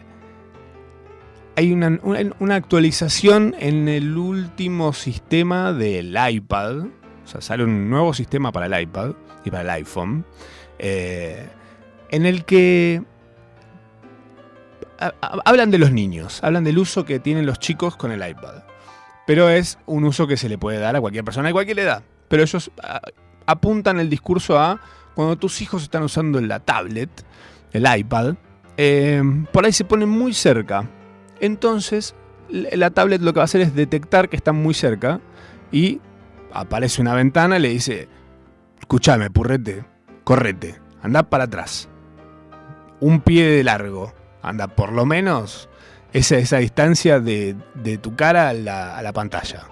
hay 1.56 1.72
una, 1.72 2.56
actualización 2.56 3.56
en 3.60 3.88
el 3.88 4.16
último 4.16 4.94
sistema 4.94 5.74
del 5.74 6.16
iPad. 6.30 6.82
O 6.82 7.28
sea, 7.28 7.42
sale 7.42 7.64
un 7.64 7.90
nuevo 7.90 8.14
sistema 8.14 8.52
para 8.52 8.68
el 8.68 8.84
iPad 8.84 9.14
y 9.44 9.50
para 9.50 9.64
el 9.64 9.70
iPhone. 9.72 10.24
En 10.78 12.26
el 12.26 12.46
que 12.46 13.04
hablan 15.22 15.72
de 15.72 15.78
los 15.78 15.92
niños, 15.92 16.44
hablan 16.44 16.64
del 16.64 16.78
uso 16.78 17.06
que 17.06 17.20
tienen 17.20 17.46
los 17.46 17.60
chicos 17.60 17.96
con 17.96 18.12
el 18.12 18.28
iPad. 18.28 18.64
Pero 19.26 19.50
es 19.50 19.78
un 19.86 20.06
uso 20.06 20.26
que 20.28 20.38
se 20.38 20.50
le 20.50 20.58
puede 20.58 20.80
dar 20.80 20.96
a 20.96 21.02
cualquier 21.02 21.26
persona 21.26 21.50
de 21.50 21.54
cualquier 21.54 21.80
edad. 21.80 22.04
Pero 22.28 22.44
ellos 22.44 22.72
apuntan 23.46 24.00
el 24.00 24.10
discurso 24.10 24.60
a 24.60 24.80
cuando 25.16 25.36
tus 25.36 25.62
hijos 25.62 25.84
están 25.84 26.04
usando 26.04 26.40
la 26.42 26.60
tablet, 26.60 27.10
el 27.74 27.86
iPad, 27.98 28.36
eh, 28.78 29.22
por 29.52 29.66
ahí 29.66 29.72
se 29.72 29.84
ponen 29.84 30.10
muy 30.10 30.34
cerca 30.34 30.88
entonces, 31.40 32.16
la 32.50 32.90
tablet 32.92 33.22
lo 33.22 33.34
que 33.34 33.38
va 33.38 33.44
a 33.44 33.46
hacer 33.46 33.62
es 33.62 33.76
detectar 33.76 34.30
que 34.30 34.36
están 34.38 34.56
muy 34.56 34.74
cerca 34.74 35.20
y 35.72 36.02
aparece 36.52 37.02
una 37.02 37.14
ventana 37.14 37.58
y 37.58 37.62
le 37.62 37.70
dice, 37.70 38.08
escúchame, 38.80 39.30
purrete, 39.30 39.86
correte, 40.24 40.80
anda 41.02 41.24
para 41.24 41.46
atrás. 41.46 41.90
Un 43.00 43.22
pie 43.22 43.46
de 43.46 43.64
largo, 43.64 44.14
anda 44.50 44.68
por 44.68 44.92
lo 44.92 45.06
menos 45.06 45.70
esa, 46.14 46.38
esa 46.38 46.58
distancia 46.58 47.20
de, 47.20 47.56
tu 48.02 48.16
cara 48.16 48.50
a 48.50 48.54
la, 48.54 49.12
pantalla. 49.14 49.64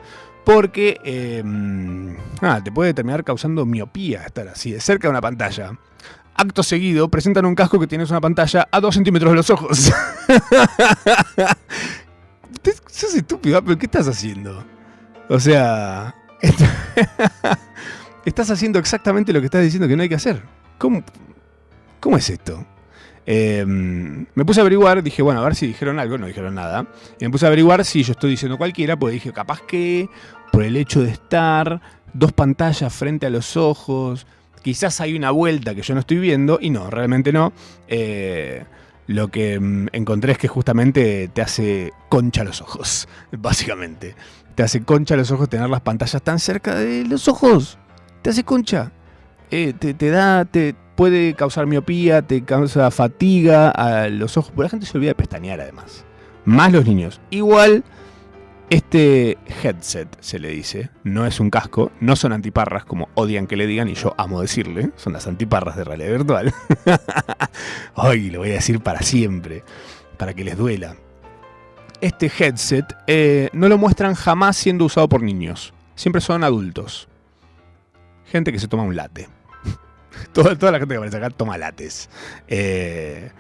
Porque 0.44 1.00
em, 1.04 2.16
te 2.64 2.72
puede 2.72 2.94
terminar 2.94 3.24
causando 3.24 3.66
miopía 3.66 4.24
estar 4.26 4.48
así 4.48 4.72
de 4.72 4.80
cerca 4.80 5.08
de 5.08 5.12
una 5.12 5.22
pantalla. 5.22 5.78
Acto 6.36 6.64
seguido, 6.64 7.10
presentan 7.10 7.46
un 7.46 7.56
casco 7.56 7.80
que 7.80 7.88
tienes 7.88 8.10
una 8.12 8.22
pantalla 8.22 8.68
a 8.70 8.80
2 8.80 8.94
centímetros 8.94 9.32
de 9.32 9.36
los 9.38 9.50
ojos. 9.50 9.92
Sos 12.88 13.16
estúpido, 13.16 13.64
pero 13.64 13.78
¿qué 13.78 13.86
estás 13.86 14.08
haciendo? 14.08 14.64
O 15.30 15.40
sea, 15.40 16.14
estás 18.26 18.50
haciendo 18.52 18.80
exactamente 18.80 19.34
lo 19.34 19.40
que 19.40 19.46
estás 19.46 19.64
diciendo 19.64 19.88
que 19.88 19.96
no 19.96 20.04
hay 20.04 20.10
que 20.10 20.16
hacer. 20.16 20.44
¿Cómo, 20.78 21.04
cómo 22.00 22.18
es 22.18 22.30
esto? 22.30 22.66
Em, 23.26 24.26
me 24.36 24.46
puse 24.46 24.60
a 24.60 24.62
averiguar, 24.62 25.02
dije, 25.02 25.22
bueno, 25.22 25.42
a 25.42 25.44
ver 25.44 25.56
si 25.56 25.68
dijeron 25.68 26.00
algo, 26.00 26.18
no 26.18 26.28
dijeron 26.28 26.56
nada. 26.56 26.88
Y 27.20 27.26
me 27.26 27.32
puse 27.32 27.46
a 27.46 27.48
averiguar 27.48 27.84
si 27.86 28.04
yo 28.04 28.12
estoy 28.12 28.32
diciendo 28.32 28.58
cualquiera, 28.58 28.98
pues 28.98 29.14
dije, 29.14 29.34
capaz 29.34 29.62
que 29.62 30.10
por 30.52 30.64
el 30.64 30.78
hecho 30.78 31.02
de 31.02 31.10
estar 31.10 31.82
dos 32.14 32.32
pantallas 32.32 32.94
frente 32.94 33.26
a 33.26 33.30
los 33.30 33.58
ojos, 33.58 34.26
Quizás 34.66 35.00
hay 35.00 35.16
una 35.16 35.30
vuelta 35.30 35.76
que 35.76 35.84
yo 35.84 35.94
no 35.94 36.00
estoy 36.00 36.18
viendo 36.18 36.58
y 36.60 36.72
no, 36.72 36.90
realmente 36.90 37.32
no. 37.32 37.54
Eh, 37.88 38.66
lo 39.06 39.28
que 39.28 39.60
mm, 39.60 39.90
encontré 39.92 40.32
es 40.32 40.40
que 40.40 40.48
justamente 40.48 41.28
te 41.32 41.44
hace 41.44 41.94
concha 42.10 42.44
los 42.44 42.62
ojos, 42.62 43.08
básicamente. 43.32 44.16
Te 44.56 44.64
hace 44.64 44.82
concha 44.82 45.16
los 45.16 45.30
ojos 45.30 45.50
tener 45.50 45.70
las 45.70 45.82
pantallas 45.82 46.20
tan 46.24 46.40
cerca 46.40 46.74
de 46.74 47.06
los 47.06 47.28
ojos. 47.28 47.78
Te 48.24 48.32
hace 48.32 48.44
concha. 48.44 48.92
Eh, 49.52 49.74
te, 49.74 50.10
da, 50.10 50.46
te 50.46 50.74
puede 50.96 51.34
causar 51.34 51.68
miopía, 51.68 52.22
te 52.22 52.44
causa 52.44 52.90
fatiga 52.92 53.70
a 53.70 54.10
los 54.10 54.38
ojos. 54.38 54.52
Porque 54.52 54.64
la 54.64 54.70
gente 54.70 54.86
se 54.86 54.98
olvida 54.98 55.10
de 55.12 55.16
pestañear 55.16 55.62
además. 55.62 56.06
Más 56.46 56.72
los 56.72 56.86
niños. 56.86 57.20
Igual 57.30 57.84
este 58.70 59.38
headset, 59.64 60.08
se 60.22 60.40
le 60.40 60.50
dice, 60.50 60.90
no 61.04 61.28
es 61.28 61.40
un 61.40 61.52
casco, 61.52 61.92
no 62.00 62.16
son 62.16 62.34
antiparras 62.34 62.84
como 62.84 63.10
odian 63.14 63.46
que 63.46 63.56
le 63.56 63.68
digan 63.68 63.88
y 63.90 63.94
yo 63.94 64.16
amo 64.18 64.42
decirle, 64.42 64.90
son 64.96 65.14
las 65.14 65.28
antiparras 65.28 65.76
de 65.76 65.84
realidad 65.84 66.12
virtual. 66.12 66.54
Hoy 67.94 68.32
lo 68.32 68.40
voy 68.40 68.52
a 68.52 68.56
decir 68.56 68.80
para 68.80 69.02
siempre, 69.02 69.64
para 70.18 70.34
que 70.34 70.44
les 70.44 70.58
duela. 70.58 70.96
Este 72.02 72.32
headset 72.38 72.86
eh, 73.08 73.50
no 73.54 73.70
lo 73.70 73.78
muestran 73.78 74.16
jamás 74.16 74.58
siendo 74.58 74.86
usado 74.86 75.08
por 75.08 75.22
niños, 75.22 75.74
siempre 75.96 76.22
son 76.22 76.44
adultos. 76.44 77.08
Gente 78.26 78.52
que 78.52 78.60
se 78.60 78.68
toma 78.68 78.84
un 78.84 78.96
late. 78.96 79.30
toda, 80.34 80.58
toda, 80.58 80.72
la 80.72 80.80
gente 80.80 80.94
que 80.94 80.98
aparece 80.98 81.18
acá 81.18 81.30
toma 81.30 81.58
lates. 81.58 82.10
Eh, 82.48 83.32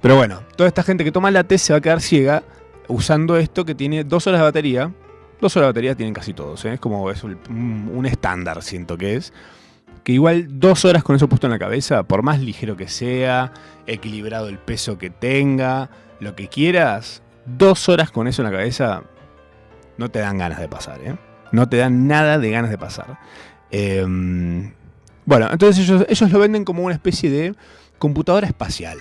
pero 0.00 0.16
bueno, 0.16 0.42
toda 0.56 0.68
esta 0.68 0.82
gente 0.82 1.04
que 1.04 1.12
toma 1.12 1.30
lates 1.30 1.62
se 1.62 1.72
va 1.72 1.78
a 1.78 1.82
quedar 1.82 2.00
ciega 2.00 2.42
usando 2.88 3.36
esto 3.36 3.64
que 3.64 3.74
tiene 3.74 4.04
dos 4.04 4.26
horas 4.26 4.40
de 4.40 4.44
batería. 4.44 4.92
Dos 5.40 5.56
horas 5.56 5.66
de 5.66 5.70
batería 5.70 5.94
tienen 5.94 6.14
casi 6.14 6.32
todos, 6.32 6.64
¿eh? 6.64 6.74
es 6.74 6.80
como 6.80 7.10
es 7.10 7.22
un, 7.22 8.06
estándar, 8.06 8.62
siento 8.62 8.96
que 8.96 9.16
es. 9.16 9.32
Que 10.02 10.12
igual 10.12 10.46
dos 10.60 10.84
horas 10.84 11.02
con 11.02 11.16
eso 11.16 11.28
puesto 11.28 11.46
en 11.46 11.50
la 11.50 11.58
cabeza, 11.58 12.04
por 12.04 12.22
más 12.22 12.40
ligero 12.40 12.76
que 12.76 12.88
sea, 12.88 13.52
equilibrado 13.86 14.48
el 14.48 14.58
peso 14.58 14.96
que 14.96 15.10
tenga, 15.10 15.90
lo 16.20 16.34
que 16.36 16.48
quieras, 16.48 17.22
dos 17.44 17.88
horas 17.88 18.10
con 18.10 18.28
eso 18.28 18.42
en 18.42 18.50
la 18.50 18.56
cabeza 18.56 19.02
no 19.98 20.10
te 20.10 20.20
dan 20.20 20.38
ganas 20.38 20.60
de 20.60 20.68
pasar, 20.68 21.00
¿eh? 21.02 21.16
No 21.52 21.68
te 21.68 21.76
dan 21.78 22.06
nada 22.06 22.38
de 22.38 22.50
ganas 22.50 22.70
de 22.70 22.78
pasar. 22.78 23.18
Em, 23.70 24.72
bueno, 25.26 25.48
entonces 25.50 25.88
ellos, 26.08 26.30
lo 26.30 26.38
venden 26.38 26.64
como 26.64 26.84
una 26.84 26.94
especie 26.94 27.30
de 27.30 27.54
computadora 27.98 28.46
espacial. 28.46 28.98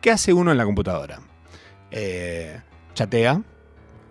¿Qué 0.00 0.10
hace 0.10 0.32
uno 0.32 0.52
en 0.52 0.58
la 0.58 0.64
computadora? 0.64 1.20
Eh, 1.90 2.60
chatea, 2.94 3.42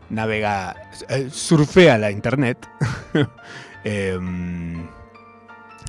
navega, 0.10 0.76
eh, 1.10 1.30
surfea 1.32 1.98
la 2.00 2.10
internet, 2.12 2.58
em, 3.84 4.88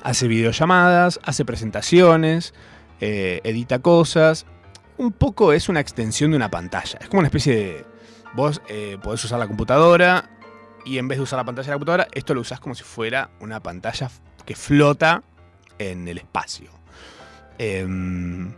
hace 0.03 0.29
videollamadas, 0.29 1.19
hace 1.23 1.45
presentaciones, 1.45 2.53
eh, 3.01 3.41
edita 3.45 3.79
cosas. 3.79 4.47
Un 4.99 5.13
poco 5.13 5.53
es 5.53 5.69
una 5.69 5.81
extensión 5.81 6.33
de 6.33 6.37
una 6.37 6.51
pantalla. 6.51 6.99
Es 7.01 7.09
como 7.09 7.21
una 7.21 7.29
especie 7.29 7.55
de... 7.55 7.87
Vos 8.35 8.61
eh, 8.69 8.99
podés 9.03 9.25
usar 9.25 9.39
la 9.39 9.47
computadora 9.47 10.29
y 10.85 10.99
en 10.99 11.09
vez 11.09 11.19
de 11.19 11.23
usar 11.23 11.39
la 11.39 11.45
pantalla 11.45 11.67
de 11.67 11.71
la 11.71 11.77
computadora, 11.77 12.09
esto 12.13 12.35
lo 12.35 12.43
usás 12.43 12.61
como 12.61 12.75
si 12.75 12.83
fuera 12.83 13.31
una 13.41 13.61
pantalla 13.61 14.11
que 14.45 14.55
flota 14.55 15.23
en 15.79 16.09
el 16.09 16.19
espacio. 16.19 16.71
Em, 17.59 18.53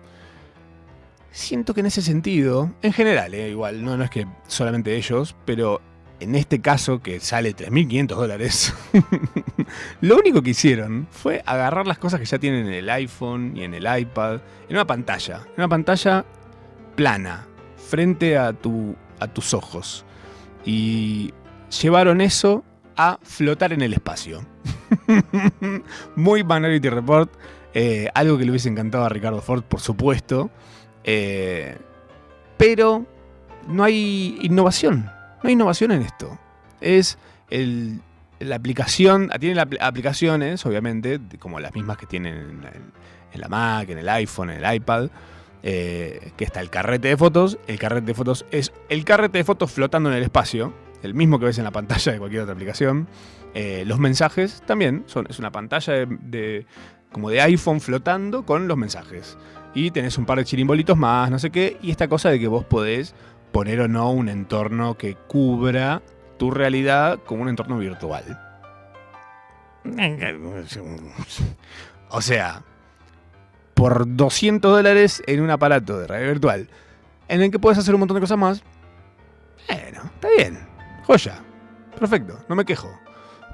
siento 1.31 1.75
que 1.75 1.81
en 1.81 1.87
ese 1.87 2.03
sentido, 2.03 2.71
en 2.83 2.93
general, 2.93 3.35
eh, 3.35 3.51
igual, 3.51 3.85
no, 3.85 3.97
no 3.97 4.05
es 4.05 4.11
que 4.11 4.27
solamente 4.47 4.97
ellos, 4.97 5.35
pero 5.45 5.81
en 6.21 6.35
este 6.35 6.61
caso 6.61 7.01
que 7.01 7.19
sale 7.19 7.57
3.500 7.57 8.07
dólares, 8.09 8.75
lo 10.01 10.19
único 10.19 10.43
que 10.43 10.51
hicieron 10.51 11.09
fue 11.11 11.43
agarrar 11.47 11.87
las 11.87 11.99
cosas 11.99 12.21
que 12.21 12.27
ya 12.27 12.39
tienen 12.39 12.67
en 12.67 12.75
el 12.75 12.91
iPhone 12.91 13.57
y 13.57 13.65
en 13.65 13.75
el 13.75 13.87
iPad, 14.01 14.41
en 14.69 14.77
una 14.77 14.87
pantalla, 14.87 15.43
en 15.47 15.55
una 15.57 15.69
pantalla 15.69 16.25
plana, 16.95 17.47
frente 17.77 18.37
a, 18.37 18.53
tu, 18.53 18.95
a 19.19 19.29
tus 19.29 19.55
ojos. 19.55 20.05
Y 20.65 21.33
llevaron 21.81 22.21
eso 22.21 22.65
a 23.01 23.19
flotar 23.23 23.73
en 23.73 23.81
el 23.81 23.95
espacio. 23.95 24.45
Muy 26.17 26.45
Minority 26.45 26.89
Report, 26.91 27.33
eh, 27.73 28.09
algo 28.15 28.37
que 28.37 28.45
le 28.45 28.51
hubiese 28.51 28.69
encantado 28.69 29.05
a 29.05 29.09
Ricardo 29.09 29.41
Ford, 29.41 29.63
por 29.63 29.81
supuesto. 29.81 30.51
Eh, 31.05 31.79
pero 32.59 33.07
no 33.69 33.85
hay 33.85 34.39
innovación. 34.43 35.11
No 35.43 35.49
hay 35.49 35.53
innovación 35.53 35.93
en 35.93 36.03
esto. 36.03 36.39
Es 36.83 37.17
el, 37.49 38.01
la 38.39 38.57
aplicación. 38.57 39.31
Tienen 39.41 39.59
aplicaciones, 39.81 40.67
obviamente, 40.67 41.19
como 41.39 41.59
las 41.59 41.75
mismas 41.75 41.97
que 41.97 42.05
tienen 42.07 42.63
en, 43.33 43.41
la 43.41 43.49
Mac, 43.49 43.89
en 43.89 43.99
el 43.99 44.09
iPhone, 44.09 44.51
en 44.51 44.63
el 44.63 44.75
iPad. 44.75 45.09
Eh, 45.63 46.33
que 46.39 46.45
está 46.45 46.61
el 46.61 46.69
carrete 46.69 47.09
de 47.09 47.17
fotos. 47.17 47.59
El 47.67 47.79
carrete 47.79 48.09
de 48.09 48.15
fotos 48.15 48.45
es 48.51 48.73
el 48.89 49.05
carrete 49.05 49.39
de 49.39 49.45
fotos 49.45 49.71
flotando 49.71 50.11
en 50.11 50.17
el 50.17 50.23
espacio. 50.23 50.75
El 51.03 51.15
mismo 51.15 51.39
que 51.39 51.47
ves 51.47 51.59
en 51.59 51.65
la 51.65 51.71
pantalla 51.71 52.13
de 52.13 52.19
cualquier 52.19 52.43
otra 52.43 52.55
aplicación. 52.55 53.09
Eh, 53.55 53.85
los 53.87 53.99
mensajes 53.99 54.63
también. 54.67 55.05
Son, 55.07 55.27
es 55.29 55.39
una 55.39 55.51
pantalla 55.51 56.07
de, 56.07 56.67
como 57.13 57.31
de 57.31 57.41
iPhone 57.41 57.81
flotando 57.81 58.45
con 58.45 58.69
los 58.69 58.77
mensajes. 58.77 59.39
Y 59.75 59.91
tenés 59.91 60.19
un 60.19 60.27
par 60.27 60.39
de 60.39 60.45
chirimbolitos 60.45 60.97
más, 60.97 61.31
no 61.31 61.39
sé 61.39 61.51
qué. 61.51 61.79
Y 61.83 61.91
esta 61.91 62.09
cosa 62.09 62.31
de 62.31 62.39
que 62.39 62.49
vos 62.49 62.65
podés 62.65 63.15
poner 63.53 63.81
o 63.81 63.89
no 63.89 64.11
un 64.13 64.29
entorno 64.29 64.97
que 64.97 65.15
cubra 65.15 66.03
tu 66.39 66.51
realidad 66.51 67.21
como 67.25 67.43
un 67.43 67.49
entorno 67.49 67.79
virtual. 67.79 68.39
O 72.11 72.21
sea, 72.21 72.63
por 73.75 74.17
200 74.17 74.71
dólares 74.71 75.23
en 75.27 75.41
un 75.41 75.51
aparato 75.51 75.99
de 75.99 76.07
radio 76.07 76.29
virtual, 76.29 76.69
en 77.29 77.43
el 77.43 77.51
que 77.51 77.59
puedes 77.59 77.79
hacer 77.79 77.95
un 77.95 78.01
montón 78.01 78.17
de 78.17 78.21
cosas 78.21 78.39
más, 78.39 78.63
bueno, 79.69 80.03
está 80.15 80.29
bien, 80.37 80.59
joya, 81.11 81.41
perfecto, 81.99 82.39
no 82.49 82.55
me 82.55 82.65
quejo. 82.65 82.91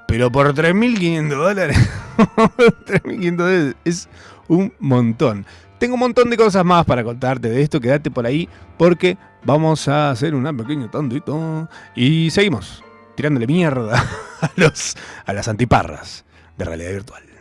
Pero 0.06 0.30
por 0.30 0.54
3.500 0.54 1.28
dólares, 1.28 1.90
3.500 2.16 3.36
dólares 3.36 3.74
es 3.84 4.08
un 4.48 4.72
montón. 4.78 5.46
Tengo 5.78 5.94
un 5.94 6.00
montón 6.00 6.30
de 6.30 6.36
cosas 6.36 6.64
más 6.64 6.84
para 6.84 7.02
contarte 7.02 7.48
de 7.48 7.62
esto, 7.62 7.80
quédate 7.80 8.10
por 8.10 8.26
ahí 8.26 8.48
porque 8.78 9.18
vamos 9.44 9.88
a 9.88 10.10
hacer 10.10 10.34
una 10.34 10.52
pequeña 10.52 10.90
tandito 10.90 11.68
y 11.94 12.30
seguimos 12.30 12.84
tirándole 13.14 13.46
mierda 13.46 13.98
a, 14.40 14.50
los, 14.56 14.96
a 15.24 15.32
las 15.32 15.48
antiparras 15.48 16.24
de 16.56 16.64
realidad 16.64 16.92
virtual. 16.92 17.35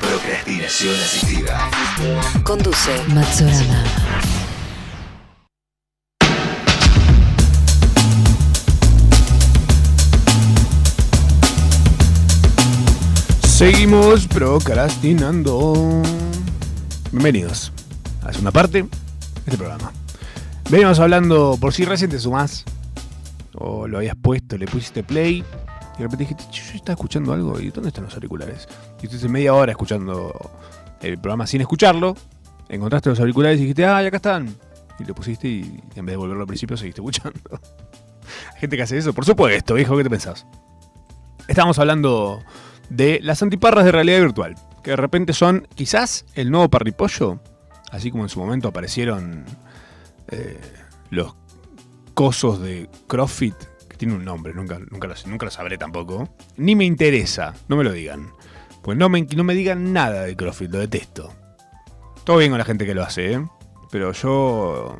Procrastinación 0.00 0.94
asistida. 0.94 1.70
Conduce 2.44 3.02
Matsurama. 3.08 3.84
Seguimos 13.42 14.28
procrastinando. 14.28 16.02
Bienvenidos 17.10 17.72
a 18.22 18.38
una 18.38 18.52
parte 18.52 18.82
de 18.84 18.88
este 19.46 19.56
programa. 19.56 19.90
Venimos 20.70 21.00
hablando, 21.00 21.58
por 21.60 21.72
si 21.72 21.84
recién 21.84 22.10
te 22.10 22.20
sumás, 22.20 22.64
o 23.54 23.88
lo 23.88 23.98
habías 23.98 24.14
puesto, 24.14 24.56
le 24.56 24.66
pusiste 24.66 25.02
play, 25.02 25.44
y 25.94 26.02
de 26.02 26.08
repente 26.08 26.36
"Che, 26.50 26.62
yo 26.62 26.76
estaba 26.76 26.94
escuchando 26.94 27.32
algo, 27.32 27.60
¿y 27.60 27.70
dónde 27.70 27.88
están 27.88 28.04
los 28.04 28.14
auriculares? 28.14 28.68
Y 29.00 29.06
estuviste 29.06 29.28
media 29.28 29.54
hora 29.54 29.72
escuchando 29.72 30.32
el 31.00 31.18
programa 31.18 31.46
sin 31.46 31.60
escucharlo, 31.60 32.16
encontraste 32.68 33.10
los 33.10 33.20
auriculares 33.20 33.58
y 33.58 33.62
dijiste, 33.62 33.84
ah, 33.84 33.98
acá 33.98 34.16
están. 34.16 34.54
Y 34.98 35.04
lo 35.04 35.14
pusiste 35.14 35.48
y 35.48 35.80
en 35.94 36.06
vez 36.06 36.12
de 36.12 36.16
volverlo 36.16 36.42
al 36.42 36.46
principio 36.46 36.76
seguiste 36.76 37.00
escuchando. 37.00 37.40
Hay 38.54 38.60
gente 38.60 38.76
que 38.76 38.82
hace 38.82 38.96
eso, 38.96 39.12
por 39.12 39.24
supuesto, 39.24 39.76
hijo, 39.78 39.96
¿qué 39.96 40.04
te 40.04 40.10
pensás? 40.10 40.46
Estamos 41.46 41.78
hablando 41.78 42.42
de 42.88 43.20
las 43.22 43.42
antiparras 43.42 43.84
de 43.84 43.92
realidad 43.92 44.20
virtual, 44.20 44.54
que 44.82 44.90
de 44.90 44.96
repente 44.96 45.32
son 45.32 45.66
quizás 45.74 46.24
el 46.34 46.50
nuevo 46.50 46.68
parripollo, 46.68 47.40
así 47.90 48.10
como 48.10 48.22
en 48.22 48.28
su 48.28 48.40
momento 48.40 48.68
aparecieron 48.68 49.44
eh, 50.28 50.58
los 51.10 51.34
cosos 52.14 52.60
de 52.60 52.88
CrossFit, 53.06 53.54
tiene 54.04 54.18
un 54.18 54.24
nombre, 54.26 54.52
nunca, 54.52 54.78
nunca, 54.90 55.08
lo, 55.08 55.14
nunca 55.26 55.46
lo 55.46 55.50
sabré 55.50 55.78
tampoco, 55.78 56.28
ni 56.58 56.76
me 56.76 56.84
interesa, 56.84 57.54
no 57.68 57.76
me 57.76 57.84
lo 57.84 57.90
digan, 57.90 58.32
pues 58.82 58.98
no 58.98 59.08
me, 59.08 59.22
no 59.22 59.44
me 59.44 59.54
digan 59.54 59.94
nada 59.94 60.24
de 60.24 60.36
CrossFit, 60.36 60.70
lo 60.70 60.78
detesto. 60.78 61.32
Todo 62.24 62.36
bien 62.36 62.50
con 62.50 62.58
la 62.58 62.66
gente 62.66 62.84
que 62.84 62.94
lo 62.94 63.02
hace, 63.02 63.32
¿eh? 63.32 63.46
pero 63.90 64.12
yo... 64.12 64.98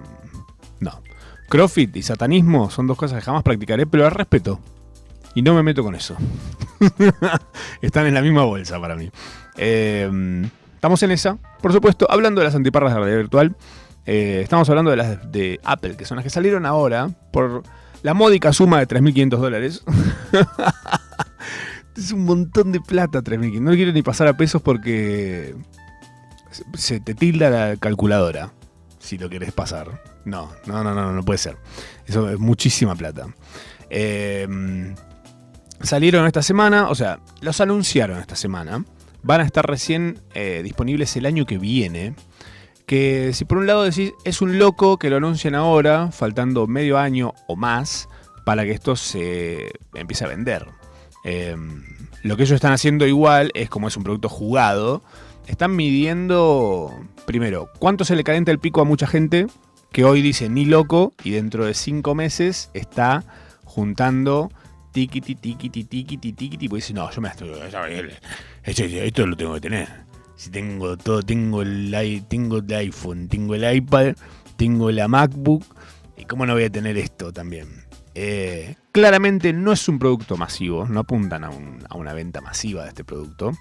No. 0.81 1.03
CrossFit 1.51 1.95
y 1.97 2.03
satanismo 2.03 2.71
son 2.71 2.87
dos 2.87 2.97
cosas 2.97 3.19
que 3.19 3.27
jamás 3.27 3.43
practicaré, 3.43 3.87
pero 3.87 4.07
al 4.07 4.13
respeto. 4.13 4.59
Y 5.35 5.43
no 5.43 5.53
me 5.53 5.63
meto 5.63 5.83
con 5.83 5.95
eso. 5.95 6.17
Están 7.83 8.07
en 8.07 8.15
la 8.15 8.23
misma 8.23 8.45
bolsa 8.45 8.81
para 8.81 8.97
mí. 8.97 9.11
Eh, 9.59 10.49
estamos 10.77 11.03
en 11.03 11.11
esa, 11.11 11.37
por 11.61 11.75
supuesto, 11.75 12.07
hablando 12.11 12.41
de 12.41 12.47
las 12.47 12.55
antiparras 12.55 12.93
de 12.95 12.99
realidad 13.01 13.19
virtual. 13.19 13.57
eh, 14.07 14.41
estamos 14.43 14.69
hablando 14.71 14.91
de 14.91 14.97
las 14.97 15.31
de 15.31 15.61
Apple, 15.63 15.97
que 15.97 16.07
son 16.07 16.17
las 16.17 16.25
que 16.25 16.31
salieron 16.31 16.65
ahora 16.65 17.11
por 17.33 17.65
la 18.05 18.13
módica 18.15 18.53
suma 18.53 18.79
de 18.79 18.87
3.500 18.87 19.29
dólares. 19.39 19.83
es 21.97 22.13
un 22.13 22.25
montón 22.25 22.71
de 22.73 22.81
plata, 22.81 23.23
3.500. 23.23 23.61
No 23.61 23.73
quiero 23.73 23.93
ni 23.93 24.03
pasar 24.03 24.27
a 24.29 24.37
pesos 24.37 24.61
porque 24.63 25.55
se- 26.75 27.01
te 27.01 27.15
tilda 27.15 27.51
la 27.51 27.77
calculadora 27.77 28.53
si 28.99 29.17
lo 29.19 29.29
querés 29.29 29.53
pasar. 29.53 30.03
No, 30.25 30.51
no, 30.67 30.85
no, 30.85 30.95
no, 30.95 31.13
no 31.13 31.23
puede 31.25 31.39
ser. 31.39 31.57
Eso 32.07 32.29
es 32.31 32.39
muchísima 32.39 32.95
plata. 32.95 33.27
Eh, 33.91 34.95
salieron 35.81 36.27
esta 36.27 36.43
semana, 36.43 36.89
o 36.89 36.95
sea, 36.95 37.21
los 37.41 37.61
anunciaron 37.61 38.19
esta 38.19 38.37
semana. 38.37 38.85
Van 39.23 39.41
a 39.41 39.45
estar 39.45 39.67
recién 39.67 40.21
eh, 40.35 40.61
disponibles 40.63 41.17
el 41.17 41.27
año 41.27 41.47
que 41.47 41.57
viene. 41.59 42.15
Que 42.87 43.33
si 43.33 43.45
por 43.45 43.59
un 43.59 43.67
lado 43.67 43.85
decís, 43.85 44.13
es 44.25 44.43
un 44.43 44.59
loco 44.59 44.99
que 44.99 45.11
lo 45.11 45.17
anuncian 45.17 45.55
ahora, 45.55 46.13
faltando 46.13 46.67
medio 46.67 46.99
año 46.99 47.33
o 47.47 47.57
más, 47.57 48.09
para 48.45 48.65
que 48.65 48.73
esto 48.73 48.95
se 48.97 49.73
empiece 49.95 50.25
a 50.25 50.29
vender. 50.29 50.67
Eh, 51.25 51.57
lo 52.23 52.37
que 52.37 52.43
ellos 52.43 52.57
están 52.57 52.73
haciendo 52.73 53.07
igual 53.07 53.51
es 53.55 53.69
como 53.69 53.89
es 53.89 53.97
un 53.97 54.03
producto 54.03 54.29
jugado. 54.29 55.03
Están 55.47 55.77
midiendo, 55.77 56.93
primero, 57.27 57.71
cuánto 57.79 58.05
se 58.05 58.17
le 58.17 58.25
calienta 58.25 58.51
el 58.51 58.59
pico 58.59 58.81
a 58.81 58.85
mucha 58.85 59.07
gente 59.07 59.47
que 59.93 60.05
hoy 60.05 60.23
dice 60.23 60.49
ni 60.49 60.65
loco 60.65 61.13
y 61.23 61.31
dentro 61.31 61.67
de 61.67 61.75
cinco 61.75 62.15
meses 62.15 62.71
está 62.75 63.25
juntando 63.65 64.51
tiquiti, 64.93 65.35
tiquiti, 65.35 65.85
tiquiti, 65.85 66.33
tiquiti, 66.33 66.69
pues 66.69 66.85
dice, 66.85 66.95
no, 66.95 67.11
yo 67.11 67.21
me 67.21 67.29
esto 69.05 69.27
lo 69.27 69.37
tengo 69.37 69.55
que 69.55 69.61
tener. 69.61 70.04
Si 70.37 70.51
tengo 70.51 70.97
todo, 70.97 71.23
tengo 71.23 71.63
el, 71.63 71.95
iPhone, 71.95 73.29
tengo 73.29 73.55
el 73.55 73.77
iPad, 73.77 74.15
tengo 74.57 74.91
la 74.91 75.09
MacBook, 75.09 75.65
¿y 76.17 76.25
cómo 76.25 76.45
no 76.47 76.55
voy 76.55 76.65
a 76.65 76.71
tener 76.71 76.97
esto 76.97 77.33
también? 77.33 77.85
Eh, 78.17 78.77
claramente 78.93 79.53
no 79.53 79.73
es 79.73 79.89
un 79.89 79.99
producto 79.99 80.37
masivo, 80.37 80.87
no 80.87 81.01
apuntan 81.01 81.45
a, 81.45 81.51
un- 81.51 81.85
a 81.89 81.97
una 81.97 82.13
venta 82.13 82.41
masiva 82.41 82.83
de 82.83 82.89
este 82.91 83.05
producto, 83.05 83.53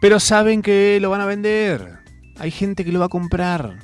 pero 0.00 0.18
saben 0.20 0.62
que 0.62 0.98
lo 1.00 1.10
van 1.10 1.20
a 1.20 1.26
vender. 1.26 1.98
Hay 2.38 2.50
gente 2.50 2.84
que 2.84 2.92
lo 2.92 2.98
va 3.00 3.06
a 3.06 3.10
comprar, 3.10 3.78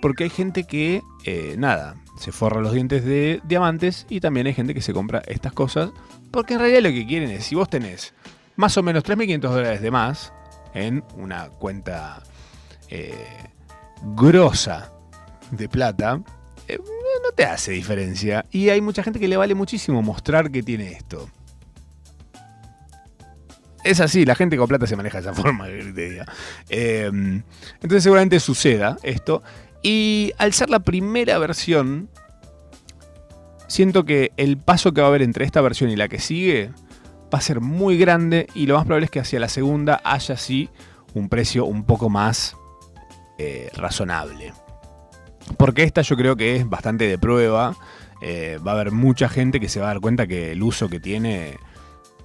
porque 0.00 0.24
hay 0.24 0.30
gente 0.30 0.64
que, 0.64 1.02
eh, 1.24 1.56
nada, 1.58 1.96
se 2.18 2.32
forra 2.32 2.60
los 2.60 2.72
dientes 2.72 3.04
de 3.04 3.40
diamantes 3.44 4.06
y 4.08 4.20
también 4.20 4.46
hay 4.46 4.54
gente 4.54 4.74
que 4.74 4.80
se 4.82 4.92
compra 4.92 5.22
estas 5.26 5.52
cosas, 5.52 5.90
porque 6.30 6.54
en 6.54 6.60
realidad 6.60 6.82
lo 6.82 6.90
que 6.90 7.06
quieren 7.06 7.30
es, 7.30 7.44
si 7.46 7.54
vos 7.54 7.68
tenés 7.68 8.14
más 8.56 8.76
o 8.76 8.82
menos 8.82 9.04
3.500 9.04 9.40
dólares 9.40 9.80
de 9.82 9.90
más 9.90 10.32
en 10.82 11.04
una 11.16 11.48
cuenta 11.50 12.22
eh, 12.88 13.14
grosa 14.14 14.92
de 15.50 15.68
plata, 15.68 16.20
eh, 16.66 16.78
no 16.78 17.32
te 17.34 17.44
hace 17.44 17.72
diferencia. 17.72 18.44
Y 18.50 18.68
hay 18.68 18.80
mucha 18.80 19.02
gente 19.02 19.18
que 19.18 19.28
le 19.28 19.36
vale 19.36 19.54
muchísimo 19.54 20.02
mostrar 20.02 20.50
que 20.50 20.62
tiene 20.62 20.92
esto. 20.92 21.28
Es 23.84 24.00
así, 24.00 24.24
la 24.24 24.34
gente 24.34 24.56
con 24.56 24.68
plata 24.68 24.86
se 24.86 24.96
maneja 24.96 25.20
de 25.20 25.30
esa 25.30 25.34
forma, 25.42 25.66
te. 25.66 26.24
Eh, 26.68 27.06
entonces 27.06 28.02
seguramente 28.02 28.40
suceda 28.40 28.98
esto. 29.02 29.42
Y 29.82 30.32
al 30.38 30.52
ser 30.52 30.70
la 30.70 30.80
primera 30.80 31.38
versión, 31.38 32.10
siento 33.68 34.04
que 34.04 34.32
el 34.36 34.58
paso 34.58 34.92
que 34.92 35.00
va 35.00 35.06
a 35.06 35.10
haber 35.10 35.22
entre 35.22 35.44
esta 35.44 35.60
versión 35.60 35.90
y 35.90 35.96
la 35.96 36.08
que 36.08 36.18
sigue 36.18 36.72
va 37.32 37.38
a 37.38 37.42
ser 37.42 37.60
muy 37.60 37.98
grande 37.98 38.46
y 38.54 38.66
lo 38.66 38.76
más 38.76 38.84
probable 38.84 39.06
es 39.06 39.10
que 39.10 39.20
hacia 39.20 39.40
la 39.40 39.48
segunda 39.48 40.00
haya 40.04 40.34
así 40.34 40.70
un 41.14 41.28
precio 41.28 41.64
un 41.64 41.84
poco 41.84 42.08
más 42.08 42.56
eh, 43.38 43.70
razonable. 43.74 44.52
Porque 45.56 45.82
esta 45.82 46.02
yo 46.02 46.16
creo 46.16 46.36
que 46.36 46.56
es 46.56 46.68
bastante 46.68 47.06
de 47.06 47.18
prueba. 47.18 47.76
eh, 48.20 48.58
va 48.66 48.72
a 48.72 48.74
haber 48.74 48.90
mucha 48.90 49.28
gente 49.28 49.60
que 49.60 49.68
se 49.68 49.80
va 49.80 49.86
a 49.86 49.88
dar 49.94 50.00
cuenta 50.00 50.26
que 50.26 50.52
el 50.52 50.62
uso 50.62 50.88
que 50.88 51.00
tiene 51.00 51.56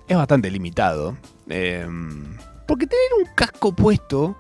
es 0.08 0.18
bastante 0.18 0.50
limitado. 0.50 1.18
Eh, 1.50 1.88
porque 2.68 2.88
tener 2.88 3.10
un 3.20 3.34
casco 3.36 3.76
puesto, 3.76 4.36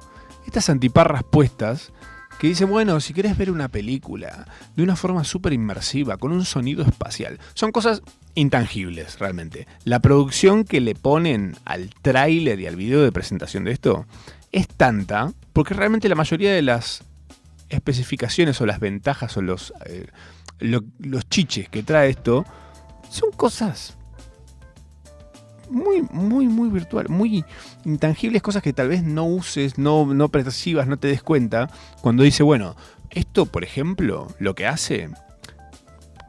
estas 0.45 0.69
antiparras 0.69 1.23
puestas, 1.23 1.91
que 2.39 2.47
dicen, 2.47 2.69
bueno, 2.69 2.99
si 2.99 3.13
querés 3.13 3.37
ver 3.37 3.51
una 3.51 3.69
película 3.69 4.47
de 4.75 4.83
una 4.83 4.95
forma 4.95 5.23
súper 5.23 5.53
inmersiva, 5.53 6.17
con 6.17 6.31
un 6.31 6.45
sonido 6.45 6.83
espacial, 6.83 7.39
son 7.53 7.71
cosas 7.71 8.01
intangibles 8.35 9.19
realmente. 9.19 9.67
La 9.85 9.99
producción 9.99 10.63
que 10.63 10.81
le 10.81 10.95
ponen 10.95 11.55
al 11.65 11.89
tráiler 12.01 12.59
y 12.59 12.67
al 12.67 12.75
video 12.75 13.01
de 13.03 13.11
presentación 13.11 13.63
de 13.63 13.71
esto 13.71 14.05
es 14.51 14.67
tanta, 14.67 15.31
porque 15.53 15.73
realmente 15.73 16.09
la 16.09 16.15
mayoría 16.15 16.53
de 16.53 16.61
las 16.61 17.03
especificaciones 17.69 18.59
o 18.61 18.65
las 18.65 18.79
ventajas 18.79 19.35
o 19.37 19.41
los, 19.41 19.73
eh, 19.85 20.07
lo- 20.59 20.83
los 20.99 21.27
chiches 21.29 21.69
que 21.69 21.83
trae 21.83 22.09
esto 22.09 22.45
son 23.09 23.31
cosas 23.31 23.97
muy, 25.69 26.03
muy, 26.11 26.47
muy 26.47 26.69
virtual, 26.69 27.07
muy 27.09 27.43
intangibles, 27.85 28.41
cosas 28.41 28.61
que 28.61 28.73
tal 28.73 28.89
vez 28.89 29.03
no 29.03 29.25
uses, 29.25 29.77
no, 29.77 30.05
no 30.13 30.29
percibas, 30.29 30.87
no 30.87 30.97
te 30.97 31.07
des 31.07 31.23
cuenta. 31.23 31.69
Cuando 32.01 32.21
dice, 32.23 32.43
bueno, 32.43 32.75
esto, 33.09 33.45
por 33.47 33.63
ejemplo, 33.63 34.27
lo 34.39 34.53
que 34.53 34.67
hace, 34.67 35.09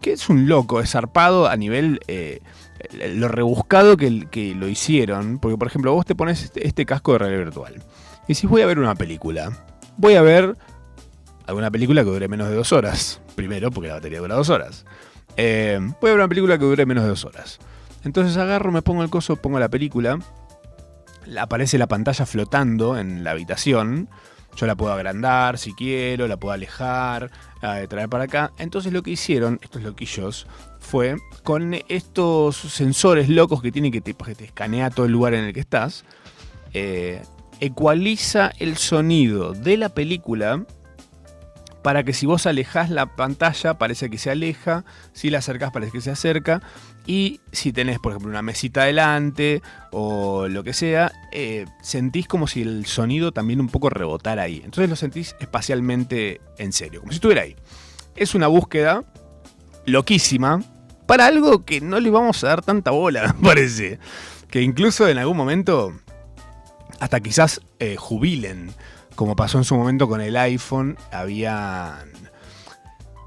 que 0.05 0.13
es 0.13 0.29
un 0.29 0.47
loco, 0.49 0.81
es 0.81 0.91
zarpado 0.91 1.49
a 1.49 1.57
nivel 1.57 1.99
eh, 2.09 2.41
lo 3.15 3.29
rebuscado 3.29 3.97
que, 3.97 4.11
lo 4.55 4.69
hicieron. 4.69 5.39
Porque, 5.39 5.57
por 5.57 5.67
ejemplo, 5.67 5.95
vos 5.95 6.05
te 6.05 6.15
pones 6.15 6.43
este, 6.45 6.67
este 6.67 6.85
casco 6.85 7.13
de 7.13 7.19
realidad 7.21 7.45
virtual 7.45 7.83
y 8.29 8.35
decís, 8.35 8.49
voy 8.51 8.61
a 8.61 8.67
ver 8.67 8.79
una 8.79 8.95
película. 8.95 9.51
Voy 9.97 10.17
a 10.17 10.21
ver 10.23 10.57
alguna 11.47 11.71
película 11.71 12.05
que 12.05 12.11
dure 12.11 12.29
menos 12.29 12.51
de 12.51 12.55
dos 12.55 12.71
horas. 12.73 13.23
Primero, 13.35 13.71
porque 13.71 13.89
la 13.89 13.95
batería 13.95 14.21
dura 14.21 14.35
dos 14.35 14.51
horas. 14.51 14.85
Eh, 15.39 15.79
voy 15.81 16.11
a 16.11 16.13
ver 16.13 16.21
una 16.21 16.29
película 16.29 16.59
que 16.59 16.65
dure 16.67 16.85
menos 16.85 17.05
de 17.05 17.09
dos 17.09 17.25
horas. 17.25 17.59
Entonces 18.05 18.37
agarro, 18.37 18.71
me 18.73 18.83
pongo 18.83 19.03
el 19.03 19.09
coso, 19.09 19.37
pongo 19.37 19.59
la 19.59 19.71
película. 19.71 20.19
la- 21.25 21.45
Aparece 21.45 21.79
la 21.79 21.87
pantalla 21.87 22.27
flotando 22.27 22.99
en 22.99 23.25
la 23.25 23.31
habitación. 23.31 24.11
Yo 24.57 24.67
la 24.67 24.75
puedo 24.75 24.93
agrandar 24.93 25.59
si 25.59 25.73
quiero, 25.75 26.29
la 26.29 26.37
puedo 26.37 26.53
alejar, 26.53 27.31
eh, 27.63 27.87
traer 27.89 28.09
para 28.09 28.25
acá. 28.25 28.53
Entonces 28.59 28.93
lo 28.93 29.03
que 29.03 29.11
hicieron, 29.13 29.59
estos 29.63 29.83
loquillos, 29.83 30.47
fue 30.79 31.17
con 31.43 31.75
estos 31.89 32.57
sensores 32.57 33.29
locos 33.29 33.63
que 33.63 33.73
tienen 33.73 33.91
que 33.91 34.01
te, 34.01 34.15
que 34.15 34.91
todo 34.95 35.07
el 35.07 35.13
lugar 35.13 35.35
en 35.35 35.45
el 35.45 35.53
que 35.53 35.61
estás. 35.61 36.05
eh, 36.73 37.23
ecualiza 37.61 38.53
el 38.59 38.77
sonido 38.77 39.53
de 39.53 39.77
la 39.77 39.89
película 39.89 40.67
para 41.85 42.03
que 42.03 42.15
si 42.15 42.25
vos 42.25 42.47
alejás 42.47 42.89
la 42.89 43.15
pantalla 43.15 43.75
parece 43.75 44.09
que 44.09 44.17
se 44.17 44.31
aleja, 44.31 44.87
si 45.13 45.29
la 45.29 45.39
acercás 45.39 45.71
parece 45.71 45.93
que 45.93 46.01
se 46.01 46.11
acerca, 46.11 46.63
y 47.07 47.43
si 47.53 47.75
tenés, 47.75 47.99
por 47.99 48.13
ejemplo, 48.13 48.31
una 48.31 48.41
mesita 48.41 48.85
adelante 48.85 49.61
o 49.93 50.49
lo 50.49 50.65
que 50.65 50.73
sea, 50.73 51.13
eh, 51.31 51.67
sentís 51.83 52.27
como 52.27 52.47
si 52.47 52.63
el 52.63 52.87
sonido 52.87 53.33
también 53.33 53.61
un 53.61 53.69
poco 53.69 53.91
rebotara 53.91 54.45
ahí. 54.45 54.63
Entonces 54.65 54.89
lo 54.89 54.97
sentís 54.97 55.37
espacialmente 55.41 56.41
en 56.57 56.73
serio, 56.73 57.01
como 57.01 57.13
si 57.13 57.17
estuviera 57.17 57.43
ahí. 57.43 57.55
Es 58.17 58.35
una 58.35 58.47
búsqueda 58.47 59.05
loquísima 59.85 60.63
para 61.05 61.27
algo 61.27 61.67
que 61.67 61.83
no 61.83 62.01
le 62.01 62.09
vamos 62.09 62.43
a 62.45 62.49
dar 62.49 62.63
tanta 62.63 62.93
bola, 62.93 63.37
parece. 63.43 63.99
Que 64.49 64.63
incluso 64.63 65.07
en 65.07 65.19
algún 65.19 65.37
momento 65.37 65.93
hasta 66.99 67.21
quizás 67.21 67.61
eh, 67.79 67.97
jubilen, 67.99 68.73
como 69.15 69.37
pasó 69.37 69.59
en 69.59 69.65
su 69.65 69.77
momento 69.77 70.09
con 70.09 70.21
el 70.21 70.37
iPhone, 70.37 70.97
habían 71.13 72.13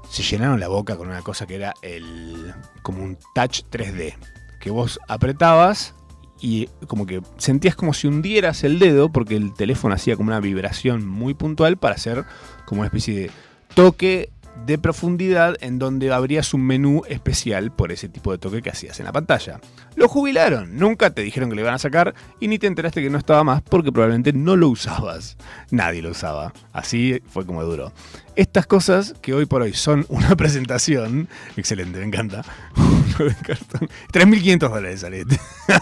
se 0.08 0.22
llenaron 0.22 0.58
la 0.58 0.68
boca 0.68 0.96
con 0.96 1.08
una 1.08 1.22
cosa 1.22 1.46
que 1.46 1.56
era 1.56 1.74
el 1.82 2.54
como 2.82 3.02
un 3.02 3.18
touch 3.34 3.62
3D, 3.70 4.16
que 4.60 4.70
vos 4.70 4.98
apretabas 5.08 5.94
y 6.40 6.66
como 6.86 7.06
que 7.06 7.20
sentías 7.36 7.74
como 7.74 7.92
si 7.92 8.06
hundieras 8.06 8.64
el 8.64 8.78
dedo 8.78 9.10
porque 9.10 9.36
el 9.36 9.52
teléfono 9.54 9.94
hacía 9.94 10.16
como 10.16 10.28
una 10.28 10.40
vibración 10.40 11.06
muy 11.06 11.34
puntual 11.34 11.76
para 11.76 11.96
hacer 11.96 12.24
como 12.64 12.80
una 12.80 12.86
especie 12.86 13.14
de 13.14 13.30
toque 13.74 14.30
de 14.68 14.76
profundidad 14.76 15.56
en 15.62 15.78
donde 15.78 16.12
abrías 16.12 16.52
un 16.52 16.60
menú 16.60 17.00
especial 17.08 17.72
por 17.72 17.90
ese 17.90 18.10
tipo 18.10 18.32
de 18.32 18.38
toque 18.38 18.60
que 18.60 18.68
hacías 18.68 19.00
en 19.00 19.06
la 19.06 19.12
pantalla. 19.12 19.60
Lo 19.96 20.08
jubilaron, 20.08 20.76
nunca 20.76 21.08
te 21.08 21.22
dijeron 21.22 21.48
que 21.48 21.54
lo 21.54 21.62
iban 21.62 21.72
a 21.72 21.78
sacar 21.78 22.14
y 22.38 22.48
ni 22.48 22.58
te 22.58 22.66
enteraste 22.66 23.02
que 23.02 23.08
no 23.08 23.16
estaba 23.16 23.42
más 23.44 23.62
porque 23.62 23.90
probablemente 23.90 24.34
no 24.34 24.56
lo 24.56 24.68
usabas. 24.68 25.38
Nadie 25.70 26.02
lo 26.02 26.10
usaba. 26.10 26.52
Así 26.74 27.22
fue 27.30 27.46
como 27.46 27.64
duró. 27.64 27.94
Estas 28.36 28.66
cosas 28.66 29.14
que 29.22 29.32
hoy 29.32 29.46
por 29.46 29.62
hoy 29.62 29.72
son 29.72 30.04
una 30.10 30.36
presentación, 30.36 31.30
excelente, 31.56 32.00
me 32.00 32.04
encanta. 32.04 32.44
3.500 33.16 34.58
dólares 34.58 35.00
sale. 35.00 35.24